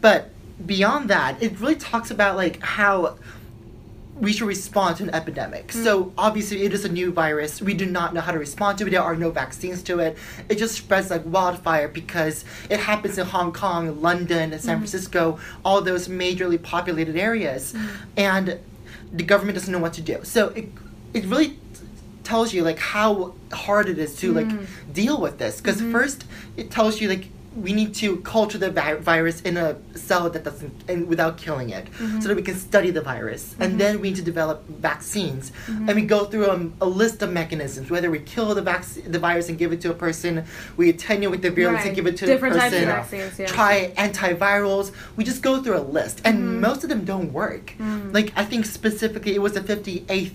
But 0.00 0.30
beyond 0.64 1.10
that, 1.10 1.42
it 1.42 1.60
really 1.60 1.74
talks 1.74 2.10
about 2.10 2.34
like 2.36 2.62
how 2.62 3.18
we 4.20 4.32
should 4.32 4.46
respond 4.46 4.96
to 4.96 5.04
an 5.04 5.10
epidemic. 5.10 5.68
Mm. 5.68 5.84
So 5.84 6.12
obviously, 6.18 6.64
it 6.64 6.72
is 6.72 6.84
a 6.84 6.88
new 6.88 7.12
virus. 7.12 7.60
We 7.62 7.74
do 7.74 7.86
not 7.86 8.14
know 8.14 8.20
how 8.20 8.32
to 8.32 8.38
respond 8.38 8.78
to 8.78 8.86
it. 8.86 8.90
There 8.90 9.02
are 9.02 9.16
no 9.16 9.30
vaccines 9.30 9.82
to 9.84 10.00
it. 10.00 10.18
It 10.48 10.58
just 10.58 10.76
spreads 10.76 11.10
like 11.10 11.22
wildfire 11.24 11.88
because 11.88 12.44
it 12.68 12.80
happens 12.80 13.18
in 13.18 13.26
Hong 13.26 13.52
Kong, 13.52 14.00
London, 14.02 14.58
San 14.58 14.76
mm. 14.76 14.78
Francisco, 14.80 15.38
all 15.64 15.80
those 15.80 16.08
majorly 16.08 16.60
populated 16.60 17.16
areas. 17.16 17.72
Mm. 17.72 17.90
And 18.16 18.60
the 19.12 19.24
government 19.24 19.56
doesn't 19.56 19.72
know 19.72 19.78
what 19.78 19.94
to 19.94 20.02
do. 20.02 20.20
So 20.24 20.48
it 20.48 20.68
it 21.14 21.24
really 21.24 21.58
tells 22.24 22.52
you 22.52 22.62
like 22.62 22.78
how 22.78 23.34
hard 23.52 23.88
it 23.88 23.98
is 23.98 24.14
to 24.16 24.32
like 24.34 24.92
deal 24.92 25.18
with 25.18 25.38
this 25.38 25.62
because 25.62 25.80
mm-hmm. 25.80 25.92
first 25.92 26.26
it 26.58 26.70
tells 26.70 27.00
you 27.00 27.08
like 27.08 27.28
we 27.62 27.72
need 27.72 27.94
to 28.02 28.08
culture 28.34 28.58
the 28.58 28.70
vi- 28.70 28.94
virus 29.12 29.40
in 29.42 29.56
a 29.56 29.76
cell 29.94 30.30
that 30.30 30.44
doesn't 30.44 30.72
and 30.88 31.08
without 31.08 31.36
killing 31.44 31.70
it. 31.70 31.86
So 32.20 32.28
that 32.28 32.36
we 32.36 32.42
can 32.42 32.56
study 32.56 32.90
the 32.90 33.00
virus. 33.00 33.54
And 33.58 33.70
then 33.82 34.00
we 34.00 34.08
need 34.10 34.16
to 34.16 34.22
develop 34.32 34.58
vaccines. 34.68 35.52
And 35.68 35.94
we 35.94 36.02
go 36.02 36.20
through 36.30 36.48
um, 36.50 36.74
a 36.80 36.86
list 36.86 37.22
of 37.22 37.32
mechanisms. 37.32 37.90
Whether 37.90 38.10
we 38.10 38.20
kill 38.20 38.54
the 38.54 38.62
vac- 38.62 39.04
the 39.14 39.18
virus 39.18 39.48
and 39.48 39.56
give 39.58 39.72
it 39.72 39.80
to 39.84 39.90
a 39.90 39.94
person 40.06 40.44
we 40.76 40.88
attenuate 40.90 41.42
the 41.42 41.50
virus 41.50 41.74
Right. 41.78 41.86
and 41.86 41.96
give 41.96 42.06
it 42.06 42.16
to 42.18 42.26
Different 42.26 42.54
a 42.56 42.58
types 42.58 42.74
of 42.76 42.80
person 42.84 43.18
vaccines, 43.18 43.38
yeah. 43.38 43.46
try 43.46 43.92
antivirals. 43.96 44.92
We 45.16 45.24
just 45.24 45.42
go 45.42 45.62
through 45.62 45.78
a 45.78 45.86
list. 45.98 46.20
And 46.24 46.38
Mm-hmm. 46.38 46.60
most 46.60 46.82
of 46.84 46.88
them 46.90 47.04
don't 47.04 47.32
work. 47.32 47.66
Mm. 47.78 48.12
like 48.14 48.32
i 48.36 48.44
think 48.50 48.62
specifically 48.66 49.32
it 49.34 49.42
was 49.46 49.52
the 49.58 49.60
58th 49.60 50.34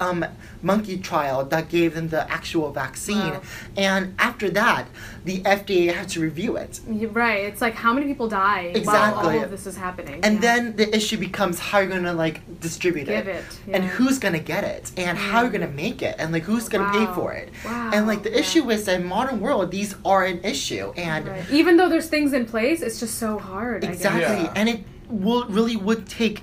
um, 0.00 0.24
monkey 0.62 0.96
trial 0.98 1.44
that 1.44 1.68
gave 1.68 1.94
them 1.94 2.08
the 2.08 2.30
actual 2.30 2.70
vaccine. 2.72 3.18
Wow. 3.34 3.42
And 3.76 4.14
after 4.18 4.50
that, 4.50 4.88
the 5.24 5.40
FDA 5.42 5.92
had 5.94 6.08
to 6.10 6.20
review 6.20 6.56
it. 6.56 6.80
You're 6.90 7.10
right. 7.10 7.44
It's 7.44 7.60
like 7.60 7.74
how 7.74 7.92
many 7.92 8.06
people 8.06 8.28
die 8.28 8.64
while 8.66 8.76
Exactly. 8.76 9.36
all 9.38 9.44
of 9.44 9.50
this 9.50 9.66
is 9.66 9.76
happening. 9.76 10.20
And 10.22 10.34
Yeah. 10.36 10.40
then 10.40 10.76
the 10.76 10.94
issue 10.94 11.16
becomes 11.16 11.58
how 11.58 11.78
you're 11.78 11.88
gonna 11.90 12.12
like 12.12 12.40
distribute 12.60 13.06
Give 13.06 13.28
it, 13.28 13.36
it, 13.36 13.44
and 13.74 13.84
yeah. 13.84 13.90
Mm. 13.90 13.94
who's 13.94 14.18
gonna 14.18 14.38
get 14.38 14.64
it, 14.64 14.90
and 14.96 15.16
how 15.16 15.42
you're 15.42 15.50
gonna 15.50 15.68
make 15.68 16.02
it, 16.02 16.16
and 16.18 16.32
like 16.32 16.42
who's 16.44 16.68
gonna 16.68 16.90
pay 16.92 17.06
for 17.14 17.32
it. 17.32 17.50
Wow, 17.64 17.90
And 17.94 18.06
like 18.06 18.22
the 18.22 18.30
yeah. 18.30 18.38
issue 18.38 18.70
is 18.70 18.84
that 18.86 19.00
in 19.00 19.06
modern 19.06 19.40
world, 19.40 19.70
these 19.70 19.94
are 20.04 20.24
an 20.24 20.40
issue, 20.44 20.92
and 20.96 21.26
Right. 21.28 21.44
even 21.50 21.76
though 21.76 21.88
there's 21.88 22.08
things 22.08 22.32
in 22.32 22.44
place, 22.46 22.82
it's 22.82 23.00
just 23.00 23.18
so 23.18 23.38
hard. 23.38 23.84
I 23.84 23.88
guess. 23.88 23.96
exactly, 23.96 24.44
Yeah. 24.44 24.52
and 24.56 24.68
it 24.68 24.80
will 25.08 25.44
really 25.48 25.76
would 25.76 26.08
take 26.08 26.42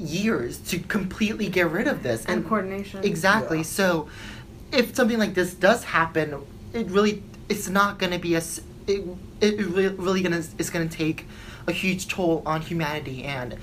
years 0.00 0.58
to 0.58 0.78
completely 0.78 1.48
get 1.48 1.70
rid 1.70 1.86
of 1.86 2.02
this 2.02 2.24
And 2.26 2.46
coordination. 2.46 3.04
Exactly. 3.04 3.58
Yeah. 3.58 3.62
So, 3.64 4.08
if 4.72 4.94
something 4.94 5.18
like 5.18 5.34
this 5.34 5.54
does 5.54 5.84
happen, 5.84 6.34
it 6.72 6.86
really 6.88 7.22
it's 7.48 7.68
not 7.68 7.98
going 7.98 8.12
to 8.12 8.18
be 8.18 8.34
a 8.34 8.38
s- 8.38 8.60
it, 8.86 9.02
it 9.40 9.58
really, 9.58 9.88
really 9.88 10.22
gonna 10.22 10.42
it's 10.58 10.70
going 10.70 10.88
to 10.88 10.96
take 10.96 11.26
a 11.66 11.72
huge 11.72 12.08
toll 12.08 12.42
on 12.46 12.60
humanity 12.62 13.24
and 13.24 13.56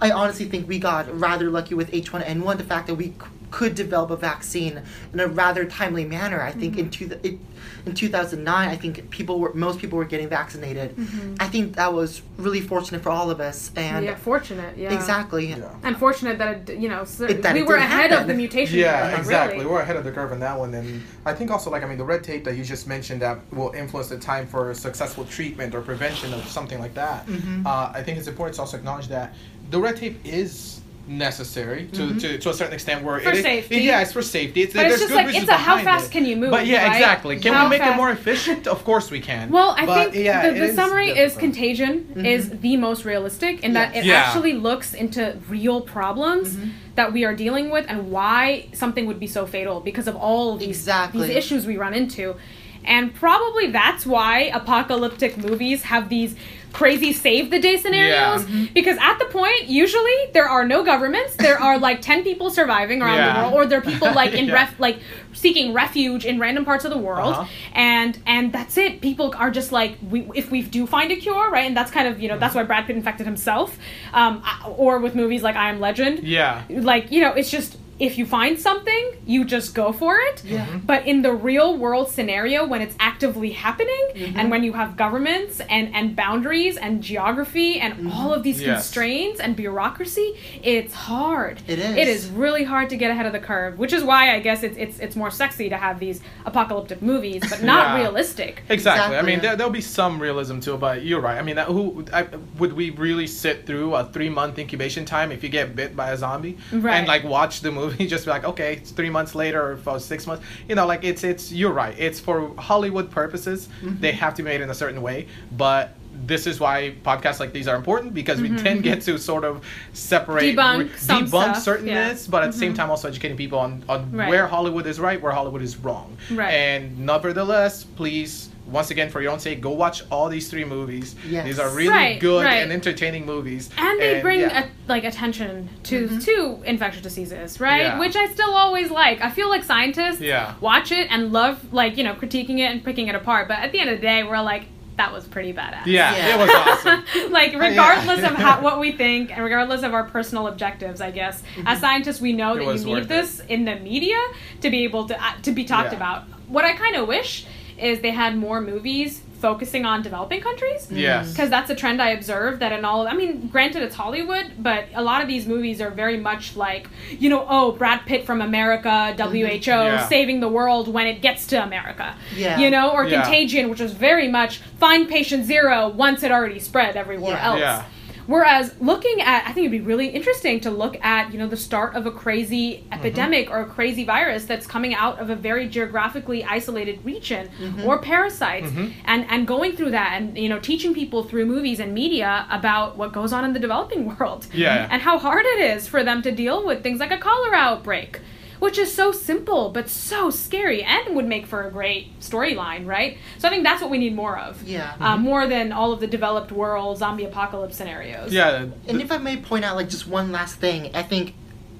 I 0.00 0.10
honestly 0.10 0.46
think 0.46 0.68
we 0.68 0.78
got 0.78 1.04
rather 1.18 1.48
lucky 1.50 1.74
with 1.74 1.90
H1N1 1.92 2.58
the 2.58 2.64
fact 2.64 2.88
that 2.88 2.96
we 2.96 3.06
c- 3.06 3.14
could 3.54 3.76
develop 3.76 4.10
a 4.10 4.16
vaccine 4.16 4.82
in 5.12 5.20
a 5.20 5.28
rather 5.28 5.64
timely 5.64 6.04
manner. 6.04 6.42
I 6.42 6.50
think 6.50 6.76
in 6.76 6.90
two, 6.90 7.08
it, 7.22 7.38
in 7.86 7.94
2009 7.94 8.68
I 8.68 8.74
think 8.74 9.08
people 9.10 9.38
were 9.38 9.54
most 9.54 9.78
people 9.78 9.96
were 9.96 10.04
getting 10.04 10.28
vaccinated. 10.28 10.92
I 11.38 11.46
think 11.46 11.76
that 11.76 11.92
was 11.92 12.22
really 12.36 12.60
fortunate 12.60 13.00
for 13.00 13.10
all 13.10 13.30
of 13.30 13.38
us 13.40 13.70
and 13.76 14.04
yeah, 14.04 14.16
fortunate. 14.16 14.76
Yeah. 14.76 14.92
exactly. 14.92 15.46
Yeah. 15.46 15.72
Unfortunate 15.84 16.36
that 16.38 16.68
it, 16.68 16.78
you 16.78 16.88
know 16.88 17.04
so 17.04 17.26
It- 17.26 17.42
that 17.42 17.54
we 17.54 17.62
were 17.62 17.76
didn't 17.76 17.92
ahead 17.92 18.12
of 18.12 18.26
the 18.26 18.34
mutation. 18.34 18.76
Yeah, 18.76 19.10
curve, 19.10 19.20
exactly. 19.20 19.58
Really. 19.58 19.70
We're 19.70 19.82
ahead 19.82 19.94
of 19.94 20.02
the 20.02 20.10
curve 20.10 20.32
in 20.32 20.40
that 20.40 20.58
one, 20.58 20.74
and 20.74 21.04
I 21.24 21.32
think 21.32 21.52
also 21.52 21.70
like 21.70 21.84
I 21.84 21.86
mean 21.86 21.98
the 21.98 22.10
red 22.14 22.24
tape 22.24 22.42
that 22.46 22.56
you 22.56 22.64
just 22.64 22.88
mentioned 22.88 23.22
that 23.22 23.38
will 23.52 23.70
influence 23.70 24.08
the 24.08 24.18
time 24.18 24.48
for 24.48 24.74
successful 24.74 25.24
treatment 25.26 25.76
or 25.76 25.80
prevention 25.80 26.34
of 26.34 26.42
something 26.48 26.80
like 26.80 26.94
that. 26.94 27.24
Mm-hmm. 27.26 27.68
Uh, 27.68 27.92
I 27.94 28.02
think 28.02 28.18
it's 28.18 28.26
important 28.26 28.56
to 28.56 28.62
also 28.62 28.76
acknowledge 28.76 29.06
that 29.08 29.32
the 29.70 29.80
red 29.80 29.96
tape 29.96 30.18
is 30.24 30.80
necessary 31.06 31.86
to, 31.88 32.00
mm-hmm. 32.00 32.18
to, 32.18 32.38
to 32.38 32.50
a 32.50 32.54
certain 32.54 32.74
extent 32.74 33.04
where 33.04 33.20
For 33.20 33.28
it 33.30 33.36
is- 33.36 33.42
safety. 33.42 33.76
yeah 33.78 34.00
it's 34.00 34.12
for 34.12 34.22
safety 34.22 34.62
it's, 34.62 34.74
But 34.74 34.86
it's 34.86 34.90
there's 34.90 35.00
just 35.00 35.10
good 35.10 35.16
like, 35.16 35.26
reasons 35.26 35.44
it's 35.44 35.52
a 35.52 35.56
how 35.56 35.78
fast 35.82 36.06
it. 36.06 36.12
can 36.12 36.24
you 36.26 36.36
move, 36.36 36.50
but 36.50 36.66
yeah 36.66 36.86
right? 36.86 36.96
exactly 36.96 37.38
can 37.38 37.52
How 37.52 37.64
we 37.64 37.70
make 37.70 37.80
fast- 37.82 37.94
it 37.94 37.96
more 37.96 38.10
efficient 38.10 38.66
of 38.66 38.84
course 38.84 39.10
we 39.10 39.20
can 39.20 39.50
Well, 39.50 39.74
I 39.78 39.86
But, 39.86 40.12
think 40.12 40.24
yeah, 40.24 40.48
the, 40.50 40.58
the 40.58 40.64
is 40.66 40.74
summary 40.74 41.08
is 41.10 41.32
difficult. 41.34 41.40
contagion 41.40 42.04
mm-hmm. 42.04 42.26
is 42.26 42.50
the 42.60 42.76
most 42.76 43.04
realistic 43.04 43.62
in 43.62 43.72
that 43.74 43.94
it 43.96 44.04
Yeah. 44.04 44.14
actually 44.14 44.54
looks 44.54 44.94
into 44.94 45.36
real 45.48 45.80
problems 45.80 46.54
mm-hmm. 46.56 46.70
that 46.94 47.12
we 47.12 47.24
are 47.24 47.34
dealing 47.34 47.70
with 47.70 47.86
and 47.88 48.10
why 48.10 48.68
something 48.72 49.06
would 49.06 49.20
be 49.20 49.26
so 49.26 49.46
fatal 49.46 49.80
because 49.80 50.08
of 50.08 50.16
all 50.16 50.56
these 50.56 50.68
Exactly. 50.68 51.28
these 51.28 51.36
issues 51.36 51.66
we 51.66 51.76
run 51.76 51.94
into. 51.94 52.36
And 52.84 53.14
probably 53.14 53.68
that's 53.70 54.04
why 54.06 54.50
apocalyptic 54.52 55.36
movies 55.36 55.82
have 55.84 56.08
these 56.08 56.36
crazy 56.72 57.12
save 57.12 57.52
the 57.52 57.60
day 57.60 57.76
scenarios 57.76 58.50
Yeah. 58.50 58.66
because 58.74 58.98
at 59.00 59.16
the 59.20 59.26
point 59.26 59.68
usually 59.68 60.12
there 60.32 60.48
are 60.48 60.66
no 60.66 60.82
governments 60.82 61.36
there 61.36 61.56
are 61.56 61.78
like 61.78 62.02
10 62.02 62.24
people 62.24 62.50
surviving 62.50 63.00
around 63.00 63.18
Yeah. 63.18 63.32
the 63.34 63.40
world 63.42 63.54
or 63.54 63.66
there 63.68 63.78
are 63.78 63.82
people 63.82 64.12
like 64.12 64.32
in 64.32 64.46
Yeah. 64.48 64.54
ref 64.54 64.80
like 64.80 64.98
seeking 65.32 65.72
refuge 65.72 66.24
in 66.24 66.40
random 66.40 66.64
parts 66.64 66.84
of 66.84 66.90
the 66.90 66.98
world 66.98 67.34
Uh-huh. 67.34 67.46
and 67.74 68.18
and 68.26 68.52
that's 68.52 68.76
it 68.76 69.00
people 69.00 69.32
are 69.36 69.52
just 69.52 69.70
like 69.70 69.98
we 70.10 70.28
if 70.34 70.50
we 70.50 70.62
do 70.62 70.84
find 70.84 71.12
a 71.12 71.16
cure 71.16 71.48
right 71.48 71.64
and 71.68 71.76
that's 71.76 71.92
kind 71.92 72.08
of 72.08 72.18
you 72.20 72.26
know 72.28 72.38
that's 72.40 72.56
why 72.56 72.64
brad 72.64 72.86
pitt 72.88 72.96
infected 72.96 73.24
himself 73.24 73.78
um 74.12 74.42
or 74.76 74.98
with 74.98 75.14
movies 75.14 75.44
like 75.44 75.54
i 75.54 75.68
am 75.70 75.78
legend 75.78 76.24
yeah 76.24 76.64
like 76.70 77.12
you 77.12 77.20
know 77.20 77.30
it's 77.34 77.52
just 77.52 77.76
if 77.98 78.18
you 78.18 78.26
find 78.26 78.58
something 78.58 79.12
you 79.26 79.44
just 79.44 79.74
go 79.74 79.92
for 79.92 80.16
it 80.18 80.42
Yeah. 80.44 80.66
Mm-hmm. 80.66 80.78
but 80.78 81.06
in 81.06 81.22
the 81.22 81.32
real 81.32 81.76
world 81.78 82.10
scenario 82.10 82.66
when 82.66 82.82
it's 82.82 82.96
actively 82.98 83.50
happening 83.52 84.04
and 84.36 84.50
when 84.50 84.64
you 84.64 84.72
have 84.72 84.96
governments 84.96 85.60
and 85.70 85.94
and 85.94 86.16
boundaries 86.16 86.76
and 86.76 87.02
geography 87.02 87.78
and 87.80 88.10
all 88.12 88.34
of 88.34 88.42
these 88.42 88.60
Yes. 88.60 88.68
constraints 88.74 89.38
and 89.40 89.54
bureaucracy 89.56 90.34
it's 90.62 90.94
hard 90.94 91.62
It 91.68 91.78
is. 91.78 91.96
it 91.96 92.08
is 92.08 92.26
really 92.28 92.64
hard 92.64 92.90
to 92.90 92.96
get 92.96 93.10
ahead 93.10 93.26
of 93.26 93.32
the 93.32 93.38
curve 93.38 93.78
which 93.78 93.92
is 93.92 94.02
why 94.02 94.34
i 94.34 94.40
guess 94.40 94.62
it's 94.62 94.76
it's, 94.76 94.98
it's 94.98 95.16
more 95.16 95.30
sexy 95.30 95.68
to 95.68 95.76
have 95.76 96.00
these 96.00 96.20
apocalyptic 96.46 97.00
movies 97.02 97.42
but 97.48 97.62
not 97.62 97.84
Yeah. 97.96 98.02
realistic 98.02 98.62
Exactly. 98.68 99.16
I 99.16 99.22
mean, 99.22 99.40
there, 99.40 99.56
there'll 99.56 99.72
be 99.72 99.80
some 99.80 100.18
realism 100.20 100.58
to 100.60 100.74
it, 100.74 100.80
but 100.80 101.04
you're 101.04 101.20
right. 101.20 101.38
I 101.38 101.42
mean, 101.42 101.56
that, 101.56 101.68
who 101.68 102.04
I, 102.12 102.22
would 102.58 102.72
we 102.72 102.90
really 102.90 103.26
sit 103.26 103.66
through 103.66 103.94
a 103.94 104.04
three 104.14 104.28
month 104.28 104.58
incubation 104.58 105.04
time 105.04 105.30
if 105.32 105.42
you 105.44 105.48
get 105.48 105.76
bit 105.76 105.94
by 105.96 106.10
a 106.10 106.16
zombie 106.16 106.56
Right. 106.72 106.94
and 106.96 107.06
like 107.06 107.24
watch 107.24 107.60
the 107.60 107.70
movie? 107.70 107.83
Just 107.98 108.24
be 108.24 108.30
like, 108.30 108.44
okay, 108.44 108.74
it's 108.76 108.90
three 108.90 109.10
months 109.10 109.34
later 109.34 109.60
or 109.72 109.76
was 109.84 110.04
six 110.04 110.26
months. 110.26 110.44
You 110.68 110.74
know, 110.74 110.86
like 110.86 111.04
it's 111.04 111.24
it's 111.24 111.52
you're 111.52 111.72
right. 111.72 111.94
It's 111.98 112.20
for 112.20 112.54
Hollywood 112.56 113.10
purposes. 113.10 113.68
Mm-hmm. 113.82 114.00
They 114.00 114.12
have 114.12 114.34
to 114.34 114.42
be 114.42 114.48
made 114.48 114.60
in 114.60 114.70
a 114.70 114.74
certain 114.74 115.00
way, 115.02 115.28
but. 115.52 115.94
This 116.26 116.46
is 116.46 116.60
why 116.60 116.94
podcasts 117.04 117.40
like 117.40 117.52
these 117.52 117.66
are 117.66 117.74
important 117.74 118.14
because 118.14 118.40
we 118.40 118.48
then 118.48 118.80
get 118.82 119.02
to 119.02 119.18
sort 119.18 119.44
of 119.44 119.64
separate, 119.94 120.44
Mm-hmm. 120.54 120.58
Debunk 120.60 120.78
re- 120.78 121.22
debunk 121.26 121.28
stuff, 121.28 121.62
certain 121.62 121.88
yeah. 121.88 122.02
Mm-hmm. 122.02 122.08
myths, 122.10 122.26
but 122.28 122.44
at 122.44 122.52
the 122.52 122.58
same 122.58 122.72
time 122.72 122.88
also 122.88 123.08
educating 123.08 123.36
people 123.36 123.58
on, 123.58 123.82
on 123.88 124.12
Right. 124.12 124.28
where 124.28 124.46
Hollywood 124.46 124.86
is 124.86 125.00
right, 125.00 125.20
where 125.20 125.32
Hollywood 125.32 125.60
is 125.60 125.76
wrong. 125.76 126.16
Right. 126.30 126.52
And 126.54 127.00
nevertheless, 127.00 127.82
please, 127.82 128.48
once 128.66 128.90
again, 128.90 129.10
for 129.10 129.20
your 129.20 129.30
own 129.32 129.38
sake, 129.40 129.60
go 129.60 129.70
watch 129.70 130.02
all 130.10 130.28
these 130.28 130.48
three 130.48 130.64
movies. 130.64 131.14
Yes. 131.28 131.44
These 131.44 131.58
are 131.58 131.68
really 131.70 131.90
Right, 131.90 132.18
good 132.20 132.44
right. 132.44 132.62
and 132.62 132.72
entertaining 132.72 133.26
movies. 133.26 133.68
and 133.76 134.00
they 134.00 134.20
bring 134.22 134.40
yeah. 134.40 134.64
a, 134.64 134.68
like 134.88 135.04
attention 135.04 135.68
to 135.84 136.18
to 136.20 136.62
infectious 136.64 137.02
diseases 137.02 137.60
right 137.60 137.82
Yeah. 137.82 137.98
which 137.98 138.16
i 138.16 138.26
still 138.32 138.52
always 138.54 138.90
like 138.90 139.20
i 139.22 139.30
feel 139.30 139.48
like 139.48 139.64
scientists 139.64 140.20
Yeah. 140.20 140.54
watch 140.60 140.92
it 140.92 141.06
and 141.10 141.32
love 141.32 141.72
like 141.72 141.96
you 141.96 142.04
know 142.04 142.14
critiquing 142.14 142.58
it 142.58 142.70
and 142.70 142.84
picking 142.84 143.08
it 143.08 143.14
apart 143.14 143.48
but 143.48 143.58
at 143.58 143.72
the 143.72 143.80
end 143.80 143.88
of 143.90 143.96
the 143.98 144.02
day 144.02 144.22
we're 144.24 144.40
like 144.42 144.64
that 144.96 145.12
was 145.12 145.26
pretty 145.26 145.52
badass 145.52 145.86
yeah, 145.86 146.14
Yeah. 146.16 146.34
it 146.34 146.38
was 146.38 146.50
awesome. 146.54 147.32
like 147.32 147.52
regardless 147.54 148.18
of 148.30 148.34
how, 148.36 148.60
what 148.66 148.78
we 148.78 148.92
think 148.92 149.30
and 149.32 149.42
regardless 149.42 149.82
of 149.82 149.92
our 149.94 150.04
personal 150.04 150.46
objectives 150.48 151.00
i 151.00 151.10
guess 151.10 151.42
as 151.66 151.80
scientists 151.80 152.20
we 152.20 152.32
know 152.32 152.52
It 152.54 152.64
that 152.64 152.78
you 152.78 152.84
need 152.84 152.92
worth 152.92 153.08
this 153.08 153.40
in 153.48 153.64
the 153.64 153.76
media 153.76 154.20
to 154.60 154.70
be 154.70 154.84
able 154.84 155.06
to 155.08 155.14
uh, 155.22 155.32
to 155.42 155.50
be 155.52 155.64
talked 155.64 155.92
Yeah. 155.92 155.96
about 155.96 156.24
what 156.48 156.64
i 156.64 156.72
kind 156.74 156.94
of 156.96 157.08
wish 157.08 157.46
is 157.78 158.00
they 158.00 158.10
had 158.10 158.36
more 158.36 158.60
movies 158.60 159.22
focusing 159.40 159.84
on 159.84 160.00
developing 160.00 160.40
countries 160.40 160.86
mm. 160.86 160.96
yes. 160.96 161.30
because 161.32 161.50
that's 161.50 161.68
a 161.68 161.74
trend 161.74 162.00
I 162.00 162.10
observed 162.10 162.60
that 162.60 162.72
in 162.72 162.82
all. 162.82 163.06
I 163.06 163.12
mean, 163.12 163.48
granted, 163.48 163.82
it's 163.82 163.94
Hollywood, 163.94 164.52
but 164.58 164.86
a 164.94 165.02
lot 165.02 165.20
of 165.20 165.28
these 165.28 165.46
movies 165.46 165.82
are 165.82 165.90
very 165.90 166.16
much 166.16 166.56
like 166.56 166.88
you 167.10 167.28
know, 167.28 167.44
oh, 167.46 167.72
Brad 167.72 168.06
Pitt 168.06 168.24
from 168.24 168.40
America, 168.40 168.88
mm-hmm. 168.88 169.32
WHO 169.32 169.70
Yeah. 169.70 170.08
saving 170.08 170.40
the 170.40 170.48
world 170.48 170.88
when 170.88 171.06
it 171.06 171.20
gets 171.20 171.46
to 171.48 171.62
America. 171.62 172.16
Yeah. 172.34 172.58
You 172.58 172.70
know, 172.70 172.92
or 172.92 173.06
Yeah. 173.06 173.22
Contagion, 173.22 173.68
which 173.68 173.80
was 173.80 173.92
very 173.92 174.28
much 174.28 174.58
find 174.78 175.08
patient 175.08 175.44
zero 175.44 175.88
once 175.88 176.22
it 176.22 176.32
already 176.32 176.58
spread 176.58 176.96
everywhere 176.96 177.32
Yeah. 177.32 177.46
else. 177.48 177.60
Yeah. 177.60 177.84
Whereas 178.26 178.74
looking 178.80 179.20
at, 179.20 179.46
I 179.46 179.52
think 179.52 179.66
it'd 179.66 179.70
be 179.70 179.80
really 179.80 180.08
interesting 180.08 180.60
to 180.60 180.70
look 180.70 181.02
at, 181.04 181.32
you 181.32 181.38
know, 181.38 181.46
the 181.46 181.56
start 181.56 181.94
of 181.94 182.06
a 182.06 182.10
crazy 182.10 182.76
mm-hmm. 182.76 182.92
epidemic 182.92 183.50
or 183.50 183.60
a 183.60 183.66
crazy 183.66 184.04
virus 184.04 184.44
that's 184.44 184.66
coming 184.66 184.94
out 184.94 185.18
of 185.18 185.30
a 185.30 185.36
very 185.36 185.68
geographically 185.68 186.44
isolated 186.44 187.04
region 187.04 187.48
mm-hmm. 187.60 187.84
or 187.84 187.98
parasites, 187.98 188.66
mm-hmm. 188.66 188.92
and 189.04 189.26
and 189.28 189.46
going 189.46 189.76
through 189.76 189.90
that 189.90 190.14
and 190.14 190.38
you 190.38 190.48
know 190.48 190.58
teaching 190.58 190.94
people 190.94 191.24
through 191.24 191.46
movies 191.46 191.80
and 191.80 191.92
media 191.92 192.46
about 192.50 192.96
what 192.96 193.12
goes 193.12 193.32
on 193.32 193.44
in 193.44 193.52
the 193.52 193.60
developing 193.60 194.06
world, 194.18 194.46
Yeah. 194.52 194.88
and 194.90 195.02
how 195.02 195.18
hard 195.18 195.44
it 195.44 195.60
is 195.60 195.86
for 195.86 196.02
them 196.02 196.22
to 196.22 196.30
deal 196.32 196.64
with 196.66 196.82
things 196.82 197.00
like 197.00 197.10
a 197.10 197.18
cholera 197.18 197.56
outbreak. 197.56 198.20
Which 198.60 198.78
is 198.78 198.94
so 198.94 199.12
simple 199.12 199.70
but 199.70 199.88
so 199.88 200.30
scary 200.30 200.82
and 200.82 201.14
would 201.16 201.26
make 201.26 201.46
for 201.46 201.66
a 201.66 201.70
great 201.70 202.18
storyline, 202.20 202.86
right? 202.86 203.18
So 203.38 203.48
I 203.48 203.50
think 203.50 203.64
that's 203.64 203.82
what 203.82 203.90
we 203.90 203.98
need 203.98 204.14
more 204.14 204.38
of. 204.38 204.62
Yeah. 204.62 204.94
Uh, 205.00 205.16
more 205.16 205.46
than 205.46 205.72
all 205.72 205.92
of 205.92 206.00
the 206.00 206.06
developed 206.06 206.52
world 206.52 206.98
zombie 206.98 207.24
apocalypse 207.24 207.76
scenarios. 207.76 208.32
Yeah. 208.32 208.66
And 208.88 209.00
if 209.02 209.10
I 209.12 209.18
may 209.18 209.36
point 209.36 209.64
out, 209.64 209.76
like, 209.76 209.88
just 209.88 210.06
one 210.06 210.32
last 210.32 210.56
thing, 210.56 210.94
I 210.94 211.02
think 211.02 211.34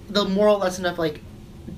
the 0.08 0.24
moral 0.24 0.58
lesson 0.58 0.84
of 0.84 0.98
like 0.98 1.20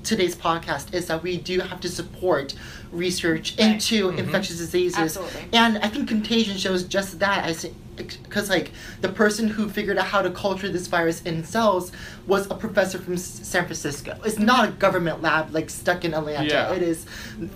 today's 0.03 0.35
podcast 0.35 0.93
is 0.93 1.07
that 1.07 1.23
we 1.23 1.37
do 1.37 1.59
have 1.61 1.79
to 1.81 1.89
support 1.89 2.53
research 2.91 3.55
Right. 3.57 3.73
into 3.73 4.09
infectious 4.09 4.57
diseases. 4.57 4.97
Absolutely. 4.99 5.41
And 5.53 5.77
I 5.79 5.87
think 5.87 6.07
Contagion 6.09 6.57
shows 6.57 6.83
just 6.83 7.19
that. 7.19 7.45
I 7.45 7.53
see, 7.53 7.73
because 7.97 8.49
like 8.49 8.71
the 9.01 9.09
person 9.09 9.47
who 9.47 9.67
figured 9.69 9.97
out 9.97 10.05
how 10.05 10.21
to 10.21 10.29
culture 10.31 10.69
this 10.69 10.87
virus 10.87 11.21
in 11.23 11.43
cells 11.43 11.91
was 12.25 12.49
a 12.51 12.55
professor 12.55 12.97
from 12.99 13.13
S- 13.15 13.23
San 13.43 13.63
Francisco. 13.65 14.17
It's 14.25 14.39
not 14.39 14.69
a 14.69 14.71
government 14.71 15.21
lab 15.21 15.53
like 15.53 15.69
stuck 15.69 16.05
in 16.05 16.13
Atlanta. 16.13 16.45
Yeah. 16.47 16.73
It 16.73 16.81
is 16.83 17.05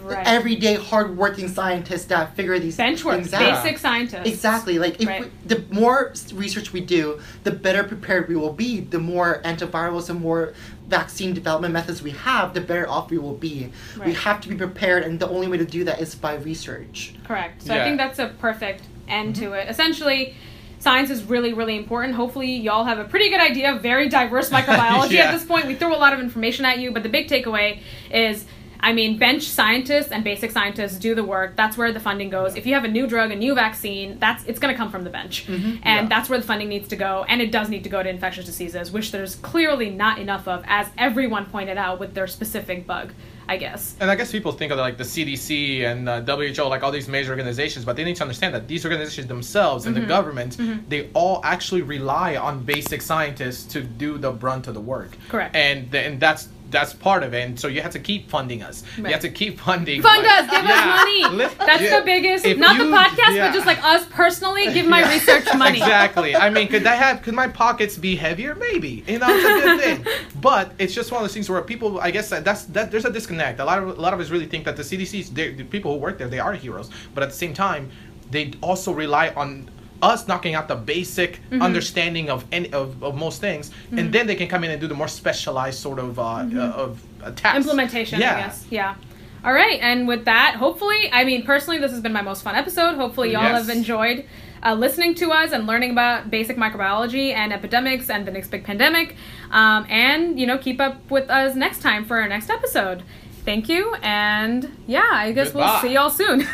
Right. 0.04 0.26
everyday 0.28 0.76
hardworking 0.76 1.48
scientists 1.48 2.06
that 2.06 2.36
figure 2.36 2.58
these 2.60 2.78
bench 2.78 3.04
work, 3.04 3.16
things 3.16 3.34
out. 3.34 3.64
basic 3.64 3.78
scientists. 3.78 4.28
Exactly. 4.28 4.80
Like 4.80 5.00
if 5.02 5.08
Right. 5.08 5.24
we, 5.24 5.30
the 5.46 5.64
more 5.74 6.14
research 6.34 6.74
we 6.74 6.82
do, 6.82 7.20
the 7.44 7.52
better 7.52 7.84
prepared 7.84 8.28
we 8.28 8.36
will 8.36 8.54
be. 8.54 8.82
The 8.82 9.00
more 9.00 9.42
antivirals 9.44 10.10
and 10.10 10.20
more 10.22 10.54
vaccine 10.88 11.34
development 11.34 11.74
methods 11.74 12.02
we 12.02 12.12
have, 12.12 12.54
the 12.54 12.60
better 12.62 12.88
off 12.90 13.10
we 13.10 13.18
will 13.18 13.36
be. 13.36 13.72
We 14.06 14.14
have 14.14 14.42
to 14.42 14.50
be 14.50 14.56
prepared, 14.56 15.04
and 15.04 15.20
the 15.20 15.30
only 15.30 15.48
way 15.48 15.58
to 15.58 15.66
do 15.66 15.86
that 15.86 16.02
is 16.02 16.16
by 16.16 16.36
research. 16.36 17.14
Correct. 17.26 17.62
So 17.64 17.74
I 17.74 17.84
think 17.84 17.98
that's 17.98 18.20
a 18.20 18.28
perfect 18.40 18.84
end 19.12 19.36
to 19.38 19.46
mm-hmm. 19.46 19.54
it. 19.54 19.70
Essentially, 19.70 20.36
science 20.80 21.10
is 21.10 21.24
really, 21.24 21.54
really 21.54 21.78
important. 21.78 22.16
Hopefully, 22.16 22.52
y'all 22.52 22.86
have 22.86 23.00
a 23.00 23.06
pretty 23.06 23.30
good 23.30 23.42
idea 23.42 23.74
of 23.74 23.82
very 23.82 24.10
diverse 24.10 24.50
microbiology 24.58 25.12
Yeah. 25.12 25.26
at 25.26 25.32
this 25.32 25.46
point. 25.46 25.68
We 25.68 25.76
threw 25.76 25.96
a 25.96 25.98
lot 25.98 26.14
of 26.14 26.20
information 26.20 26.66
at 26.66 26.80
you, 26.80 26.92
but 26.92 27.04
the 27.04 27.10
big 27.10 27.28
takeaway 27.28 27.80
is. 28.12 28.46
I 28.84 28.94
mean, 28.94 29.20
bench 29.20 29.44
scientists 29.44 30.12
and 30.12 30.24
basic 30.24 30.50
scientists 30.50 30.98
do 30.98 31.14
the 31.14 31.24
work. 31.24 31.56
That's 31.56 31.78
where 31.78 31.94
the 31.94 32.00
funding 32.00 32.32
goes. 32.32 32.56
If 32.56 32.66
you 32.66 32.74
have 32.74 32.84
a 32.84 32.88
new 32.88 33.06
drug, 33.06 33.30
a 33.30 33.36
new 33.36 33.54
vaccine, 33.54 34.18
that's 34.18 34.44
it's 34.46 34.58
going 34.58 34.74
to 34.74 34.78
come 34.78 34.90
from 34.90 35.04
the 35.04 35.12
bench, 35.12 35.46
mm-hmm. 35.46 35.78
and 35.84 35.84
Yeah. 35.84 36.06
that's 36.08 36.30
where 36.30 36.40
the 36.40 36.48
funding 36.48 36.70
needs 36.70 36.88
to 36.88 36.96
go. 36.96 37.24
And 37.30 37.44
it 37.44 37.52
does 37.52 37.70
need 37.70 37.84
to 37.84 37.90
go 37.90 38.02
to 38.02 38.10
infectious 38.10 38.46
diseases, 38.48 38.92
which 38.92 39.12
there's 39.12 39.36
clearly 39.36 39.92
not 39.92 40.18
enough 40.18 40.48
of, 40.48 40.64
as 40.66 40.88
everyone 40.98 41.46
pointed 41.46 41.78
out 41.78 42.00
with 42.00 42.16
their 42.16 42.26
specific 42.26 42.88
bug. 42.88 43.14
I 43.48 43.58
guess. 43.58 43.96
And 44.00 44.10
I 44.10 44.16
guess 44.16 44.32
people 44.32 44.52
think 44.52 44.72
of 44.72 44.78
like 44.78 44.98
the 44.98 45.04
CDC 45.04 45.84
and 45.86 46.08
uh, 46.08 46.22
WHO, 46.22 46.64
like 46.64 46.84
all 46.84 46.92
these 46.92 47.08
major 47.08 47.32
organizations, 47.32 47.86
but 47.86 47.96
they 47.96 48.04
need 48.04 48.16
to 48.18 48.24
understand 48.24 48.54
that 48.56 48.68
these 48.68 48.86
organizations 48.86 49.28
themselves 49.28 49.86
and 49.86 49.96
the 49.96 50.02
government, 50.02 50.58
they 50.90 51.10
all 51.14 51.42
actually 51.44 51.82
rely 51.82 52.38
on 52.38 52.64
basic 52.64 53.02
scientists 53.02 53.66
to 53.74 53.82
do 53.82 54.18
the 54.18 54.32
brunt 54.32 54.68
of 54.68 54.74
the 54.74 54.82
work. 54.82 55.18
Correct. 55.30 55.56
And 55.56 55.92
th- 55.92 56.06
and 56.08 56.20
that's 56.20 56.48
that's 56.72 56.94
part 56.94 57.24
of 57.24 57.34
it. 57.34 57.42
And 57.48 57.60
so 57.60 57.68
you 57.68 57.82
have 57.82 57.92
to 57.92 58.00
keep 58.00 58.30
funding 58.30 58.64
us. 58.64 58.84
You 58.98 59.04
have 59.06 59.20
to 59.22 59.30
keep 59.30 59.60
funding. 59.60 60.02
Fund 60.02 60.26
us, 60.26 60.50
give 60.50 60.64
Yeah. 60.64 60.72
us 60.72 61.00
money. 61.00 61.56
That's 61.60 61.84
yeah. 61.84 62.00
the 62.00 62.06
biggest, 62.06 62.46
If 62.46 62.58
not 62.58 62.78
the 62.78 62.86
podcast, 62.86 63.36
yeah. 63.36 63.48
but 63.48 63.54
just 63.54 63.68
like 63.68 63.84
us 63.84 64.06
personally, 64.10 64.74
give 64.74 64.88
my 64.88 65.08
research 65.14 65.46
money. 65.56 65.78
Exactly. 65.80 66.36
I 66.36 66.50
mean, 66.50 66.68
could 66.68 66.84
that 66.84 66.98
have? 66.98 67.22
Could 67.22 67.34
my 67.36 67.48
pockets 67.48 67.98
be 67.98 68.16
heavier? 68.16 68.56
Maybe. 68.56 69.04
You 69.08 69.20
know, 69.20 69.28
it's 69.30 69.46
a 69.46 69.62
good 69.68 69.80
thing. 69.82 70.06
But 70.42 70.72
it's 70.80 70.94
just 70.96 71.12
one 71.12 71.22
of 71.22 71.24
those 71.28 71.34
things 71.34 71.50
where 71.50 71.62
people, 71.62 72.00
I 72.00 72.10
guess 72.10 72.30
that 72.30 72.44
that's 72.44 72.64
that. 72.76 72.90
There's 72.90 73.06
a 73.06 73.12
disconnect. 73.12 73.60
A 73.60 73.66
lot 73.66 73.78
of 73.78 73.90
a 73.98 74.02
lot 74.02 74.14
of 74.14 74.20
us 74.20 74.30
really 74.30 74.48
think 74.48 74.66
that 74.66 74.76
the 74.76 74.84
CDC's, 74.84 75.30
the 75.32 75.64
people 75.66 75.94
who 75.94 76.00
work 76.00 76.18
there, 76.18 76.28
they 76.28 76.40
are 76.40 76.54
heroes. 76.54 76.90
But 77.14 77.22
at 77.24 77.30
the 77.30 77.36
same 77.36 77.54
time, 77.54 77.92
they 78.32 78.54
also 78.62 78.92
rely 78.92 79.30
on 79.36 79.70
us 80.02 80.28
knocking 80.28 80.56
out 80.56 80.68
the 80.68 80.76
basic 80.76 81.40
Mm-hmm. 81.52 81.62
understanding 81.62 82.30
of 82.30 82.46
any 82.52 82.72
of, 82.74 83.04
of 83.04 83.16
most 83.16 83.42
things, 83.42 83.72
and 83.92 84.12
then 84.14 84.26
they 84.28 84.36
can 84.36 84.48
come 84.48 84.64
in 84.64 84.72
and 84.72 84.80
do 84.82 84.88
the 84.88 84.94
more 84.96 85.08
specialized 85.08 85.80
sort 85.80 86.00
of 86.00 86.18
uh, 86.18 86.24
uh, 86.24 86.84
of 86.84 87.02
uh, 87.22 87.32
tasks. 87.32 87.42
Mm-hmm. 87.42 87.58
Implementation, 87.58 88.20
Yeah. 88.20 88.36
I 88.36 88.40
guess. 88.42 88.66
Yeah. 88.70 88.96
All 89.44 89.54
right, 89.54 89.80
and 89.82 90.08
with 90.08 90.26
that, 90.26 90.56
hopefully, 90.56 91.10
I 91.12 91.24
mean, 91.24 91.44
personally, 91.44 91.80
this 91.80 91.92
has 91.92 92.00
been 92.00 92.14
my 92.14 92.22
most 92.22 92.44
fun 92.44 92.56
episode. 92.56 92.96
Hopefully, 92.96 93.32
y'all 93.32 93.44
Yes. 93.44 93.68
have 93.68 93.76
enjoyed 93.76 94.26
uh, 94.64 94.76
listening 94.76 95.16
to 95.16 95.32
us 95.32 95.52
and 95.52 95.66
learning 95.66 95.92
about 95.92 96.30
basic 96.30 96.58
microbiology 96.58 97.34
and 97.34 97.52
epidemics 97.52 98.10
and 98.12 98.26
the 98.28 98.32
next 98.32 98.50
big 98.52 98.64
pandemic. 98.64 99.16
Um, 99.50 99.86
and, 99.90 100.40
you 100.40 100.46
know, 100.46 100.58
keep 100.60 100.80
up 100.80 101.10
with 101.10 101.30
us 101.32 101.56
next 101.56 101.82
time 101.82 102.06
for 102.06 102.22
our 102.22 102.28
next 102.28 102.50
episode. 102.52 103.02
Thank 103.44 103.68
you, 103.68 103.96
and 104.04 104.78
yeah, 104.86 105.10
I 105.12 105.32
guess 105.32 105.48
Goodbye. 105.52 105.72
we'll 105.72 105.82
see 105.82 105.94
y'all 105.96 106.10
soon. 106.12 106.48